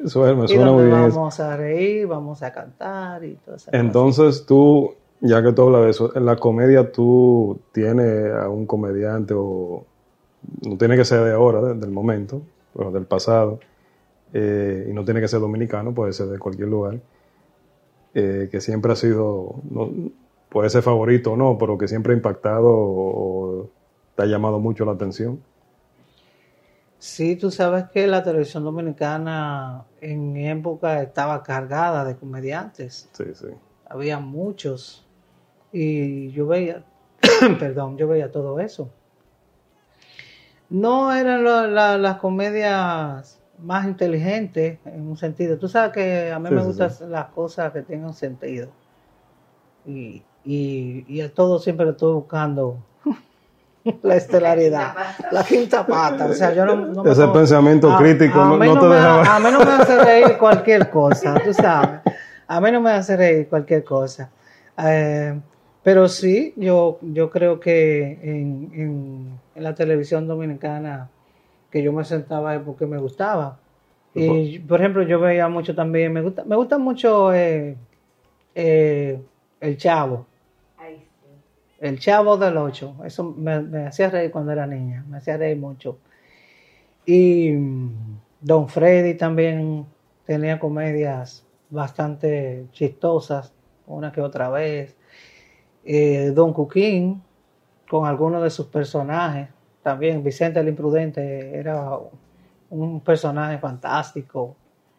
Eso 0.05 0.29
es, 0.29 0.37
me 0.37 0.45
Y 0.45 0.49
suena 0.49 0.71
muy 0.71 0.85
bien. 0.85 1.01
vamos 1.01 1.41
a 1.41 1.57
reír, 1.57 2.07
vamos 2.07 2.43
a 2.45 2.53
cantar 2.53 3.25
y 3.25 3.35
todo 3.45 3.57
eso. 3.57 3.71
Entonces 3.73 4.47
tú, 4.47 4.95
ya 5.21 5.43
que 5.43 5.53
tú 5.53 5.63
hablas 5.63 5.83
de 5.85 5.91
eso, 5.91 6.17
en 6.17 6.25
la 6.27 6.37
comedia 6.37 6.93
tú 6.93 7.61
tienes 7.73 8.33
a 8.33 8.49
un 8.49 8.67
comediante 8.67 9.35
o 9.37 9.85
no 10.67 10.77
tiene 10.79 10.97
que 10.97 11.05
ser 11.05 11.25
de 11.25 11.33
ahora, 11.33 11.61
de- 11.61 11.75
del 11.75 11.91
momento, 11.91 12.43
pero 12.75 12.91
del 12.91 13.05
pasado, 13.05 13.61
eh, 14.33 14.87
y 14.89 14.93
no 14.93 15.05
tiene 15.05 15.21
que 15.21 15.29
ser 15.29 15.41
dominicano, 15.41 15.93
puede 15.93 16.13
ser 16.13 16.27
de 16.29 16.39
cualquier 16.39 16.69
lugar, 16.69 17.01
eh, 18.15 18.49
que 18.51 18.61
siempre 18.61 18.93
ha 18.93 18.97
sido, 18.97 19.55
no- 19.71 19.91
puede 20.49 20.71
ser 20.71 20.83
favorito 20.83 21.33
o 21.33 21.37
no, 21.37 21.59
pero 21.59 21.79
que 21.79 21.87
siempre 21.87 22.13
ha 22.13 22.17
impactado 22.17 22.67
o, 22.67 23.61
o 23.63 23.71
te 24.17 24.23
ha 24.23 24.27
llamado 24.27 24.59
mucho 24.59 24.85
la 24.85 24.93
atención. 24.93 25.41
Sí, 26.99 27.37
tú 27.37 27.51
sabes 27.51 27.85
que 27.89 28.07
la 28.07 28.23
televisión 28.23 28.65
dominicana 28.65 29.85
en 30.01 30.33
mi 30.33 30.49
época 30.49 31.01
estaba 31.03 31.43
cargada 31.43 32.05
de 32.05 32.17
comediantes. 32.17 33.09
Sí, 33.13 33.25
sí. 33.35 33.47
Había 33.89 34.19
muchos. 34.19 35.07
Y 35.73 36.31
yo 36.33 36.47
veía, 36.47 36.83
perdón, 37.59 37.97
yo 37.97 38.09
veía 38.09 38.31
todo 38.33 38.59
eso. 38.61 38.91
No 40.69 41.13
eran 41.13 41.43
lo- 41.43 41.67
la- 41.67 41.99
las 41.99 42.17
comedias 42.19 43.41
más 43.59 43.87
inteligentes 43.87 44.79
en 44.85 45.07
un 45.09 45.17
sentido. 45.17 45.59
Tú 45.59 45.69
sabes 45.69 45.93
que 45.93 46.31
a 46.33 46.39
mí 46.39 46.49
Sí, 46.49 46.55
me 46.55 46.61
sí, 46.61 46.67
gustan 46.67 46.91
sí. 46.91 47.05
las 47.09 47.27
cosas 47.27 47.73
que 47.73 47.83
tengan 47.83 48.15
sentido. 48.15 48.69
Y, 49.87 50.23
y, 50.45 51.05
y 51.09 51.21
a 51.21 51.33
todo 51.33 51.59
siempre 51.59 51.85
le 51.87 51.93
estoy 51.93 52.15
buscando 52.15 52.79
la 54.03 54.15
estelaridad, 54.17 54.95
la 55.33 55.43
quinta 55.43 55.85
pata. 55.87 56.27
O 56.27 56.33
sea, 56.35 56.55
yo 56.55 56.65
no, 56.65 56.77
no 56.77 57.03
me 57.05 57.11
Ese 57.11 57.23
como- 57.23 57.33
pensamiento 57.35 57.93
a- 57.93 57.99
crítico 57.99 58.41
a 58.41 58.45
no, 58.49 58.57
mí 58.57 58.67
no 58.69 58.81
te 58.81 58.87
me, 58.87 58.95
deja... 58.95 59.37
A 59.37 59.41
mí 59.41 59.49
no 59.51 59.59
me 59.59 59.73
hace 59.73 59.99
reír 60.05 60.39
cualquier 60.39 60.89
cosa, 60.91 61.35
tú 61.45 61.53
sabes. 61.53 62.01
A 62.47 62.61
mí 62.61 62.71
no 62.71 62.81
me 62.81 62.91
hace 62.91 63.17
reír 63.17 63.49
cualquier 63.49 63.83
cosa. 63.85 64.31
Eh, 64.79 65.39
pero 65.83 66.09
sí, 66.09 66.53
yo, 66.57 66.99
yo 67.03 67.31
creo 67.31 67.61
que 67.61 68.19
en, 68.23 68.71
en, 68.75 69.41
en 69.55 69.63
la 69.63 69.75
televisión 69.75 70.27
dominicana 70.27 71.11
que 71.71 71.83
yo 71.83 71.93
me 71.93 72.05
sentaba 72.05 72.55
es 72.55 72.63
porque 72.63 72.87
me 72.87 72.99
gustaba. 72.99 73.59
Y 74.15 74.59
por 74.59 74.81
ejemplo, 74.81 75.03
yo 75.05 75.21
veía 75.21 75.49
mucho 75.49 75.75
también, 75.75 76.13
me 76.13 76.21
gusta, 76.21 76.45
me 76.45 76.57
gusta 76.57 76.79
mucho 76.79 77.33
eh, 77.33 77.77
eh, 78.55 79.21
El 79.61 79.77
Chavo. 79.77 80.27
El 81.79 81.99
Chavo 81.99 82.37
del 82.37 82.57
Ocho. 82.59 82.97
Eso 83.05 83.25
me, 83.25 83.61
me 83.61 83.87
hacía 83.87 84.11
reír 84.11 84.31
cuando 84.31 84.53
era 84.53 84.67
niña. 84.67 85.05
Me 85.09 85.19
hacía 85.19 85.37
reír 85.37 85.57
mucho. 85.57 85.99
Y 87.07 87.53
mm, 87.53 88.19
Don 88.41 88.69
Freddy 88.69 89.15
también 89.15 89.87
tenía 90.27 90.59
comedias 90.59 91.47
bastante 91.71 92.67
chistosas, 92.73 93.55
una 93.87 94.13
que 94.13 94.21
otra 94.21 94.51
vez. 94.51 94.97
Eh, 95.85 96.33
Don 96.35 96.53
Cuquín, 96.53 97.23
con 97.89 98.07
algunos 98.07 98.43
de 98.43 98.51
sus 98.51 98.67
personajes. 98.67 99.49
También 99.83 100.23
Vicente 100.23 100.61
el 100.61 100.69
Imprudente 100.69 101.57
era 101.59 101.91
un 102.71 103.01
personaje 103.01 103.59
fantástico. 103.59 104.55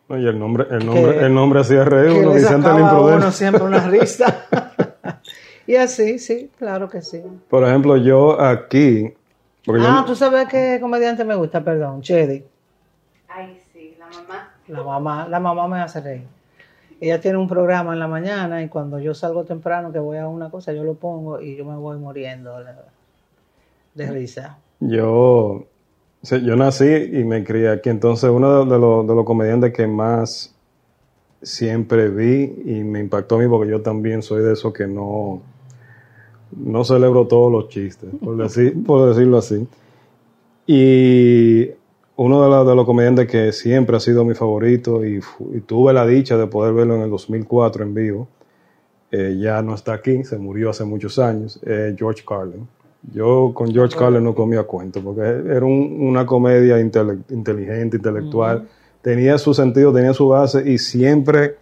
No, 0.10 0.18
y 0.18 0.28
el 0.28 0.38
nombre, 0.38 0.66
el 0.72 0.86
nombre, 0.86 1.14
Que- 1.20 1.26
el 1.26 1.34
nombre 1.34 1.62
hacía 1.62 1.86
reír 1.86 2.14
que 2.14 2.20
uno, 2.22 2.34
Vicente 2.34 2.70
el 2.70 2.80
Imprudente. 2.80 3.18
uno 3.18 3.32
siempre 3.32 3.64
una 3.64 3.80
risa. 3.88 4.46
y 5.68 5.76
así, 5.76 6.20
sí, 6.20 6.50
claro 6.58 6.90
que 6.90 7.02
sí. 7.02 7.22
Por 7.50 7.64
ejemplo, 7.64 7.96
yo 7.98 8.42
aquí... 8.42 9.14
porque 9.66 9.82
yo- 9.84 9.88
Ah, 9.90 10.04
tú 10.06 10.16
sabes 10.16 10.48
qué 10.50 10.80
comediante 10.82 11.24
me 11.24 11.36
gusta, 11.36 11.64
perdón, 11.64 12.02
Chedi. 12.02 12.44
Ay, 13.30 13.62
sí, 13.72 13.96
la 14.00 14.08
mamá. 14.08 14.50
La 14.68 14.84
mamá, 14.84 15.28
la 15.30 15.40
mamá 15.40 15.68
me 15.68 15.80
hace 15.80 16.02
reír. 16.02 16.28
Ella 17.02 17.20
tiene 17.20 17.38
un 17.38 17.47
programa 17.47 17.91
en 17.91 17.99
la 17.99 18.08
mañana 18.08 18.64
y 18.64 18.70
cuando 18.70 18.99
yo 18.99 19.14
salgo 19.14 19.43
temprano 19.43 19.91
que 19.91 19.99
voy 19.99 20.20
a 20.20 20.28
una 20.28 20.49
cosa, 20.49 20.72
yo 20.72 20.84
lo 20.84 20.93
pongo 20.93 21.41
y 21.41 21.58
yo 21.58 21.66
me 21.66 21.76
voy 21.76 21.97
muriendo 21.97 22.64
de, 22.64 22.74
de 23.95 24.12
risa. 24.12 24.60
Yo 24.80 25.66
yo 26.24 26.56
nací 26.56 26.86
y 26.86 27.24
me 27.24 27.43
crié 27.43 27.70
aquí, 27.70 27.89
entonces 27.89 28.30
uno 28.30 28.64
de 28.66 28.78
los, 28.78 29.08
de 29.08 29.16
los 29.16 29.26
comediantes 29.26 29.74
que 29.74 29.88
más 29.88 30.54
siempre 31.41 32.10
vi 32.10 32.62
y 32.66 32.84
me 32.84 32.99
impactó 32.99 33.36
a 33.36 33.39
mí 33.39 33.47
porque 33.47 33.72
yo 33.72 33.82
también 33.82 34.22
soy 34.22 34.43
de 34.43 34.54
esos 34.54 34.72
que 34.72 34.86
no, 34.86 35.41
no 36.56 36.84
celebro 36.84 37.26
todos 37.26 37.52
los 37.52 37.70
chistes, 37.70 38.10
por, 38.24 38.38
decir, 38.43 38.84
por 38.84 39.10
decirlo 39.10 39.39
así. 39.39 39.68
Y 40.68 41.72
uno 42.22 42.43
de, 42.43 42.49
los- 42.49 42.67
de 42.67 42.76
los 42.76 42.86
comediantes 42.86 43.28
que 43.28 43.51
siempre 43.51 43.97
ha 43.97 43.99
sido 43.99 44.24
mi 44.26 44.34
favorito 44.34 45.05
y, 45.05 45.19
tuve 45.65 45.93
la 45.93 46.05
dicha 46.05 46.38
de 46.38 46.47
poder 46.47 46.74
verlo 46.74 46.95
en 46.95 47.01
el 47.01 47.09
2004 47.09 47.84
en 47.84 47.93
vivo, 47.93 48.28
eh, 49.11 49.38
ya 49.39 49.61
no 49.61 49.74
está 49.76 49.93
aquí, 49.93 50.24
se 50.24 50.38
murió 50.38 50.69
hace 50.69 50.84
muchos 50.86 51.19
años, 51.19 51.59
eh, 51.65 51.93
George 51.97 52.24
Carlin. 52.28 52.67
Yo 53.13 53.51
con 53.53 53.72
George 53.74 53.97
Carlin 53.97 54.24
no 54.24 54.36
comía 54.36 54.63
cuento 54.63 55.01
porque 55.01 55.22
era 55.22 55.65
un- 55.65 55.97
una 56.01 56.26
comedia 56.26 56.80
intele- 56.80 57.24
inteligente, 57.30 57.97
intelectual, 57.97 58.67
tenía 59.01 59.38
su 59.38 59.53
sentido, 59.53 59.91
tenía 59.91 60.13
su 60.13 60.28
base 60.30 60.69
y 60.69 60.78
siempre 60.78 61.55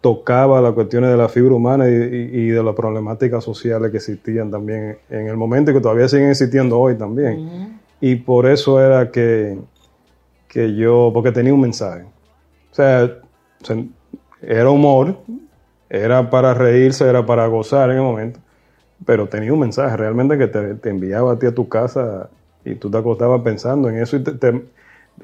tocaba 0.00 0.60
las 0.60 0.72
cuestiones 0.72 1.10
de 1.10 1.16
la 1.16 1.28
fibra 1.28 1.54
humana 1.54 1.88
y, 1.88 1.92
y- 1.92 2.30
y 2.40 2.46
de 2.48 2.62
las 2.62 2.74
problemáticas 2.74 3.44
sociales 3.44 3.90
que 3.90 3.98
existían 3.98 4.50
también 4.50 4.96
en 5.10 5.28
el 5.28 5.36
momento 5.36 5.70
y 5.70 5.74
que 5.74 5.80
todavía 5.80 6.08
siguen 6.08 6.30
existiendo 6.30 6.78
hoy 6.78 6.96
también. 6.96 7.78
Y 8.00 8.16
por 8.16 8.46
eso 8.46 8.80
era 8.80 9.12
que, 9.12 9.56
que 10.52 10.74
yo, 10.76 11.10
porque 11.14 11.32
tenía 11.32 11.54
un 11.54 11.62
mensaje. 11.62 12.04
O 12.72 12.74
sea, 12.74 13.10
se- 13.62 13.88
era 14.42 14.70
humor, 14.70 15.16
era 15.88 16.28
para 16.30 16.54
reírse, 16.54 17.08
era 17.08 17.24
para 17.24 17.46
gozar 17.48 17.90
en 17.90 17.96
el 17.96 18.02
momento, 18.02 18.40
pero 19.06 19.28
tenía 19.28 19.52
un 19.52 19.60
mensaje 19.60 19.96
realmente 19.96 20.38
que 20.38 20.48
te, 20.48 20.74
te 20.76 20.90
enviaba 20.90 21.32
a 21.32 21.38
ti 21.38 21.46
a 21.46 21.54
tu 21.54 21.68
casa 21.68 22.30
y 22.64 22.74
tú 22.76 22.90
te 22.90 22.98
acostabas 22.98 23.42
pensando 23.42 23.88
en 23.88 23.96
eso 23.98 24.16
y 24.16 24.24
te, 24.24 24.32
te- 24.32 24.62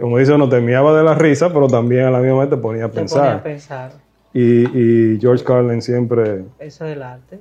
como 0.00 0.18
dice 0.18 0.32
uno, 0.34 0.48
te 0.48 0.58
enviaba 0.58 0.96
de 0.96 1.04
la 1.04 1.14
risa, 1.14 1.52
pero 1.52 1.68
también 1.68 2.06
a 2.06 2.10
la 2.10 2.20
misma 2.20 2.40
vez 2.40 2.50
te 2.50 2.56
ponía 2.58 2.86
a 2.86 2.88
Te 2.88 2.94
ponía 2.94 3.02
pensar. 3.02 3.36
a 3.36 3.42
pensar. 3.42 3.92
Y, 4.34 5.14
y 5.14 5.20
George 5.20 5.44
Carlin 5.44 5.82
siempre, 5.82 6.44
Eso 6.58 6.86
es 6.86 6.96
el 6.96 7.02
arte. 7.02 7.40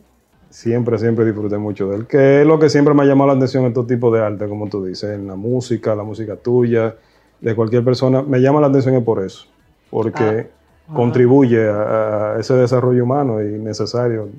siempre, 0.49 0.97
siempre 0.97 1.25
disfruté 1.25 1.57
mucho 1.57 1.89
de 1.89 1.97
él. 1.97 2.07
Que 2.07 2.41
es 2.41 2.47
lo 2.47 2.59
que 2.59 2.69
siempre 2.69 2.93
me 2.93 3.03
ha 3.03 3.05
llamado 3.05 3.29
la 3.31 3.35
atención 3.37 3.65
en 3.65 3.73
todo 3.73 3.85
tipo 3.85 4.11
de 4.11 4.21
arte, 4.21 4.47
como 4.47 4.67
tú 4.69 4.85
dices, 4.85 5.11
en 5.11 5.27
la 5.27 5.35
música, 5.35 5.95
la 5.95 6.03
música 6.03 6.35
tuya, 6.37 6.95
de 7.41 7.55
cualquier 7.55 7.83
persona. 7.83 8.21
Me 8.21 8.39
llama 8.39 8.61
la 8.61 8.67
atención 8.67 8.95
es 8.95 9.03
por 9.03 9.23
eso, 9.23 9.45
porque 9.89 10.49
contribuye 10.93 11.69
a, 11.69 12.33
a 12.35 12.39
ese 12.39 12.53
desarrollo 12.55 13.03
humano 13.03 13.41
y 13.41 13.47
necesario. 13.59 14.29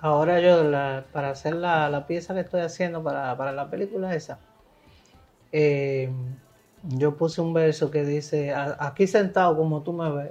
Ahora 0.00 0.40
yo, 0.40 0.64
la- 0.64 1.04
para 1.12 1.30
hacer 1.30 1.54
la, 1.54 1.88
la 1.90 2.06
pieza 2.06 2.34
que 2.34 2.40
estoy 2.40 2.62
haciendo 2.62 3.02
para, 3.02 3.36
para 3.36 3.52
la 3.52 3.68
película 3.70 4.14
esa, 4.14 4.38
eh, 5.52 6.10
yo 6.82 7.16
puse 7.16 7.40
un 7.40 7.52
verso 7.52 7.90
que 7.90 8.04
dice, 8.04 8.52
"A- 8.52 8.76
aquí 8.80 9.06
sentado 9.06 9.56
como 9.56 9.82
tú 9.82 9.92
me 9.92 10.10
ves, 10.10 10.30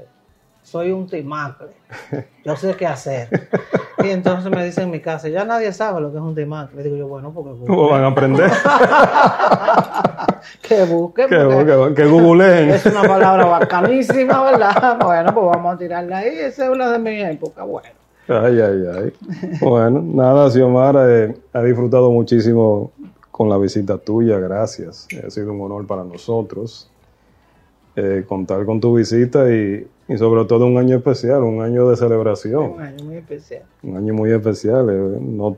soy 0.70 0.92
un 0.92 1.08
timacle, 1.08 1.70
yo 2.46 2.56
sé 2.56 2.76
qué 2.76 2.86
hacer. 2.86 3.50
Y 4.04 4.10
entonces 4.10 4.52
me 4.52 4.64
dicen 4.64 4.84
en 4.86 4.92
mi 4.92 5.00
casa, 5.00 5.28
ya 5.28 5.44
nadie 5.44 5.74
sabe 5.74 6.00
lo 6.00 6.12
que 6.12 6.18
es 6.18 6.24
un 6.24 6.36
timacle. 6.36 6.84
Digo 6.84 6.96
yo, 6.96 7.08
bueno, 7.08 7.34
porque 7.34 7.66
¿Cómo 7.66 7.90
van 7.90 8.04
a 8.04 8.08
aprender? 8.08 8.52
que 10.62 10.84
busquen, 10.86 11.28
que 11.96 12.06
googleen. 12.06 12.70
es 12.70 12.86
una 12.86 13.02
palabra 13.02 13.46
bacanísima, 13.46 14.44
¿verdad? 14.44 15.00
Bueno, 15.04 15.34
pues 15.34 15.46
vamos 15.48 15.76
a 15.76 15.78
tirarla 15.78 16.20
ahí, 16.20 16.38
esa 16.38 16.66
es 16.66 16.70
una 16.70 16.92
de 16.92 17.00
mis 17.00 17.26
épocas, 17.26 17.66
bueno. 17.66 17.90
Ay, 18.28 18.62
ay, 18.62 18.84
ay. 18.96 19.14
Bueno, 19.60 20.02
nada, 20.04 20.52
Xiomara, 20.52 21.10
eh, 21.10 21.36
ha 21.52 21.64
disfrutado 21.64 22.12
muchísimo 22.12 22.92
con 23.32 23.50
la 23.50 23.58
visita 23.58 23.98
tuya, 23.98 24.38
gracias. 24.38 25.08
Ha 25.26 25.32
sido 25.32 25.52
un 25.52 25.62
honor 25.62 25.88
para 25.88 26.04
nosotros 26.04 26.92
eh, 28.00 28.26
contar 28.28 28.66
con 28.66 28.80
tu 28.80 28.95
visita 28.95 29.54
y, 29.54 29.86
y 30.08 30.18
sobre 30.18 30.45
todo 30.45 30.66
un 30.66 30.78
año 30.78 30.97
especial, 30.97 31.43
un 31.43 31.62
año 31.62 31.89
de 31.89 31.95
celebración, 31.97 32.74
Un 32.76 32.82
año 32.82 33.04
muy 33.06 33.16
especial. 33.18 33.64
un 33.84 33.97
año 33.97 34.14
muy 34.14 34.32
especial. 34.32 34.89
eh, 34.89 35.18
No, 35.22 35.58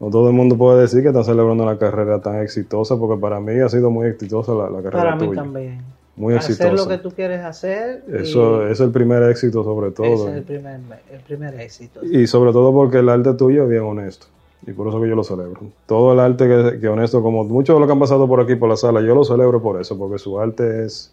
no 0.00 0.10
todo 0.10 0.28
el 0.28 0.34
mundo 0.34 0.56
puede 0.56 0.80
decir 0.82 1.02
que 1.02 1.08
está 1.08 1.24
celebrando 1.24 1.62
una 1.64 1.78
carrera 1.78 2.20
tan 2.20 2.40
exitosa, 2.40 2.96
porque 2.96 3.20
para 3.20 3.40
mí 3.40 3.58
ha 3.60 3.68
sido 3.68 3.90
muy 3.90 4.06
exitosa 4.08 4.52
la, 4.54 4.70
la 4.70 4.82
carrera 4.82 5.02
Para 5.02 5.16
mí 5.16 5.26
tuya. 5.26 5.42
también. 5.42 5.82
Muy 6.16 6.34
hacer 6.34 6.50
exitosa. 6.52 6.82
lo 6.84 6.88
que 6.88 6.98
tú 6.98 7.10
quieres 7.14 7.44
hacer. 7.44 8.02
Eso 8.12 8.66
es 8.66 8.80
el 8.80 8.90
primer 8.90 9.22
éxito 9.24 9.62
sobre 9.62 9.92
todo. 9.92 10.06
ese 10.06 10.30
es 10.30 10.36
el 10.36 10.42
primer, 10.42 10.80
el 11.12 11.20
primer 11.20 11.60
éxito. 11.60 12.00
Y 12.04 12.26
sobre 12.26 12.52
todo 12.52 12.72
porque 12.72 12.98
el 12.98 13.08
arte 13.08 13.34
tuyo 13.34 13.62
es 13.64 13.68
bien 13.70 13.82
honesto. 13.82 14.26
Y 14.66 14.72
por 14.72 14.88
eso 14.88 15.00
que 15.00 15.08
yo 15.08 15.14
lo 15.14 15.22
celebro. 15.22 15.60
Todo 15.86 16.12
el 16.12 16.18
arte 16.18 16.48
que, 16.48 16.80
que 16.80 16.88
honesto, 16.88 17.22
como 17.22 17.44
muchos 17.44 17.76
de 17.76 17.80
los 17.80 17.86
que 17.86 17.92
han 17.92 18.00
pasado 18.00 18.26
por 18.26 18.40
aquí 18.40 18.56
por 18.56 18.68
la 18.68 18.76
sala, 18.76 19.00
yo 19.00 19.14
lo 19.14 19.22
celebro 19.24 19.62
por 19.62 19.80
eso, 19.80 19.96
porque 19.96 20.18
su 20.18 20.40
arte 20.40 20.84
es 20.84 21.12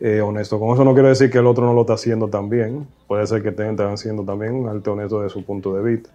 eh, 0.00 0.20
honesto. 0.20 0.58
Con 0.58 0.74
eso 0.74 0.84
no 0.84 0.94
quiero 0.94 1.08
decir 1.08 1.30
que 1.30 1.38
el 1.38 1.46
otro 1.46 1.64
no 1.64 1.74
lo 1.74 1.82
está 1.82 1.94
haciendo 1.94 2.28
también. 2.28 2.86
Puede 3.06 3.26
ser 3.26 3.42
que 3.42 3.50
estén 3.50 3.78
haciendo 3.80 4.24
también 4.24 4.54
un 4.54 4.68
arte 4.68 4.90
honesto 4.90 5.22
de 5.22 5.28
su 5.28 5.44
punto 5.44 5.74
de 5.74 5.82
vista. 5.82 6.10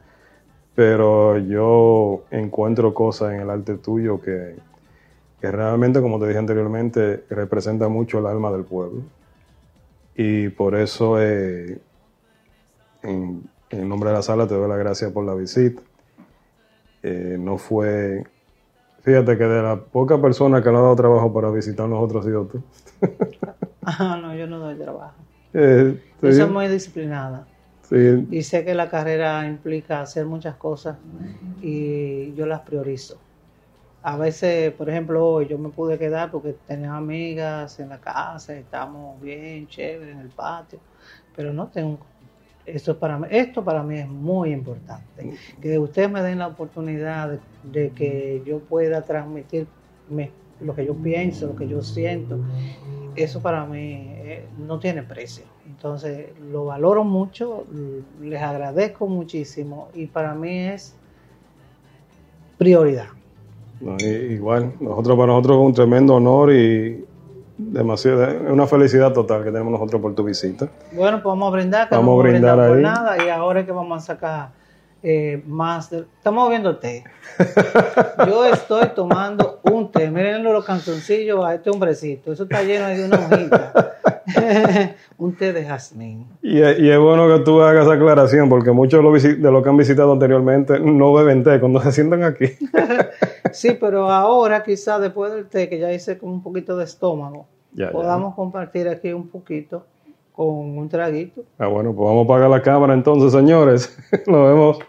Pero 0.75 1.37
yo 1.37 2.23
encuentro 2.31 2.93
cosas 2.93 3.33
en 3.33 3.41
el 3.41 3.49
arte 3.49 3.77
tuyo 3.77 4.21
que, 4.21 4.55
que 5.39 5.51
realmente, 5.51 6.01
como 6.01 6.19
te 6.19 6.27
dije 6.27 6.39
anteriormente, 6.39 7.25
representa 7.29 7.87
mucho 7.89 8.19
el 8.19 8.25
alma 8.25 8.51
del 8.51 8.63
pueblo. 8.63 9.01
Y 10.15 10.49
por 10.49 10.75
eso, 10.75 11.21
eh, 11.21 11.79
en, 13.03 13.43
en 13.69 13.89
nombre 13.89 14.09
de 14.09 14.15
la 14.15 14.21
sala, 14.21 14.47
te 14.47 14.55
doy 14.55 14.67
las 14.69 14.79
gracias 14.79 15.11
por 15.11 15.25
la 15.25 15.33
visita. 15.35 15.81
Eh, 17.03 17.37
no 17.39 17.57
fue. 17.57 18.23
Fíjate 19.01 19.37
que 19.37 19.43
de 19.43 19.61
las 19.61 19.79
pocas 19.79 20.19
personas 20.21 20.63
que 20.63 20.69
le 20.69 20.77
han 20.77 20.83
dado 20.83 20.95
trabajo 20.95 21.33
para 21.33 21.51
visitar 21.51 21.89
nosotros 21.89 22.25
ha 22.25 22.27
sido 22.29 22.45
tú. 22.45 22.63
Ah, 23.85 24.17
no, 24.21 24.35
yo 24.35 24.47
no 24.47 24.59
doy 24.59 24.77
trabajo. 24.77 25.27
Eh, 25.53 25.99
Yo 26.21 26.33
soy 26.33 26.47
muy 26.49 26.67
disciplinada. 26.67 27.49
sí, 27.83 28.27
Y 28.29 28.43
sé 28.43 28.65
que 28.65 28.75
la 28.75 28.89
carrera 28.89 29.47
implica 29.47 30.01
hacer 30.01 30.25
muchas 30.25 30.57
cosas 30.57 30.99
y 31.59 32.33
yo 32.35 32.45
las 32.47 32.61
priorizo. 32.61 33.23
A 34.01 34.17
veces, 34.17 34.73
por 34.73 34.89
ejemplo, 34.89 35.25
hoy 35.27 35.47
yo 35.47 35.57
me 35.59 35.71
pude 35.71 35.99
quedar 35.99 36.31
porque 36.31 36.53
tenía 36.53 36.95
amigas 36.95 37.79
en 37.79 37.89
la 37.89 38.01
casa, 38.01 38.57
estábamos 38.57 39.19
bien, 39.21 39.67
chévere 39.67 40.11
en 40.13 40.19
el 40.21 40.31
patio, 40.31 40.81
pero 41.33 41.53
no 41.53 41.69
tengo. 41.71 42.11
Esto 42.65 42.99
para 42.99 43.19
mí, 43.19 43.27
esto 43.31 43.63
para 43.65 43.83
mí 43.83 43.99
es 43.99 44.07
muy 44.09 44.51
importante. 44.53 45.29
Que 45.61 45.79
ustedes 45.79 46.11
me 46.11 46.21
den 46.23 46.39
la 46.39 46.47
oportunidad 46.47 47.29
de, 47.31 47.41
de 47.63 47.93
que 47.93 48.43
yo 48.45 48.65
pueda 48.65 49.03
transmitir 49.05 49.73
me- 50.07 50.37
lo 50.59 50.75
que 50.75 50.85
yo 50.85 51.01
pienso, 51.01 51.47
lo 51.47 51.55
que 51.55 51.67
yo 51.67 51.81
siento. 51.81 52.43
Eso 53.15 53.41
para 53.41 53.65
mí 53.65 54.07
eh, 54.09 54.45
no 54.57 54.79
tiene 54.79 55.03
precio. 55.03 55.43
Entonces 55.65 56.27
lo 56.51 56.65
valoro 56.65 57.03
mucho, 57.03 57.65
les 58.21 58.41
agradezco 58.41 59.07
muchísimo 59.07 59.89
y 59.93 60.07
para 60.07 60.33
mí 60.33 60.67
es 60.67 60.95
prioridad. 62.57 63.07
no, 63.79 63.97
igual. 63.97 64.73
Nosotros, 64.79 65.17
para 65.17 65.27
nosotros 65.27 65.57
es 65.57 65.65
un 65.65 65.73
tremendo 65.73 66.15
honor 66.15 66.53
y 66.53 67.05
demasiado, 67.57 68.23
es 68.25 68.51
una 68.51 68.67
felicidad 68.67 69.13
total 69.13 69.43
que 69.43 69.51
tenemos 69.51 69.71
nosotros 69.71 70.01
por 70.01 70.15
tu 70.15 70.23
visita. 70.23 70.69
Bueno, 70.91 71.17
pues 71.17 71.31
vamos 71.31 71.47
a 71.47 71.55
brindar, 71.55 71.89
que 71.89 71.95
Vamos 71.95 72.15
no 72.15 72.21
a 72.21 72.23
brindar 72.23 72.67
por 72.67 72.77
nada 72.77 73.23
y 73.23 73.29
ahora 73.29 73.61
es 73.61 73.65
que 73.65 73.71
vamos 73.71 74.03
a 74.03 74.05
sacar 74.05 74.62
eh, 75.03 75.43
más. 75.45 75.89
de- 75.89 76.05
Estamos 76.17 76.49
viendo 76.49 76.77
té. 76.77 77.03
Yo 78.27 78.45
estoy 78.45 78.87
tomando 78.95 79.59
un 79.63 79.91
té. 79.91 80.09
Miren 80.09 80.43
los 80.43 80.63
canzoncillos 80.65 81.43
a 81.45 81.55
este 81.55 81.69
hombrecito. 81.69 82.31
Eso 82.31 82.43
está 82.43 82.63
lleno 82.63 82.87
de 82.87 83.05
una 83.05 83.17
hojita. 83.19 83.95
un 85.17 85.35
té 85.35 85.51
de 85.53 85.65
jazmín. 85.65 86.25
Y, 86.41 86.61
es- 86.61 86.79
y 86.79 86.89
es 86.89 86.97
bueno 86.99 87.27
que 87.27 87.43
tú 87.43 87.61
hagas 87.61 87.85
esa 87.85 87.93
aclaración, 87.95 88.47
porque 88.49 88.71
muchos 88.71 88.99
de 88.99 89.51
los, 89.51 89.63
que 89.63 89.69
han 89.69 89.77
visitado 89.77 90.13
anteriormente 90.13 90.79
no 90.79 91.13
beben 91.13 91.43
té 91.43 91.59
cuando 91.59 91.81
se 91.81 91.91
sientan 91.91 92.23
aquí. 92.23 92.45
Sí, 93.51 93.77
pero 93.79 94.09
ahora 94.09 94.63
quizás 94.63 94.99
después 94.99 95.31
del 95.31 95.45
té, 95.45 95.69
que 95.69 95.77
ya 95.77 95.93
hice 95.93 96.17
con 96.17 96.29
un 96.31 96.41
poquito 96.41 96.75
de 96.75 96.85
estómago, 96.85 97.45
Ya, 97.73 97.85
ya. 97.85 97.91
podamos 97.91 98.33
compartir 98.33 98.87
aquí 98.89 99.13
un 99.13 99.27
poquito 99.27 99.85
con 100.31 100.75
un 100.75 100.89
traguito. 100.89 101.43
Ah, 101.59 101.67
bueno, 101.67 101.93
pues 101.93 102.03
vamos 102.07 102.21
a 102.21 102.23
apagar 102.23 102.49
la 102.49 102.63
cámara 102.63 102.95
entonces, 102.95 103.31
señores. 103.31 103.95
Nos 104.25 104.47
vemos 104.49 104.79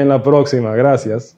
en 0.00 0.08
la 0.08 0.22
próxima. 0.22 0.74
Gracias. 0.74 1.36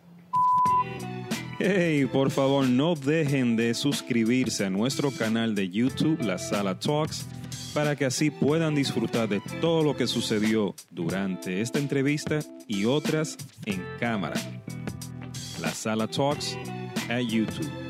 Hey, 1.58 2.08
por 2.10 2.30
favor 2.30 2.66
no 2.66 2.94
dejen 2.94 3.54
de 3.54 3.74
suscribirse 3.74 4.64
a 4.64 4.70
nuestro 4.70 5.10
canal 5.10 5.54
de 5.54 5.68
YouTube, 5.68 6.22
La 6.22 6.38
Sala 6.38 6.78
Talks, 6.78 7.26
para 7.74 7.96
que 7.96 8.06
así 8.06 8.30
puedan 8.30 8.74
disfrutar 8.74 9.28
de 9.28 9.42
todo 9.60 9.82
lo 9.82 9.94
que 9.94 10.06
sucedió 10.06 10.74
durante 10.90 11.60
esta 11.60 11.78
entrevista 11.78 12.38
y 12.66 12.86
otras 12.86 13.36
en 13.66 13.84
cámara. 13.98 14.40
La 15.60 15.70
Sala 15.70 16.06
Talks 16.06 16.56
a 17.10 17.20
YouTube. 17.20 17.89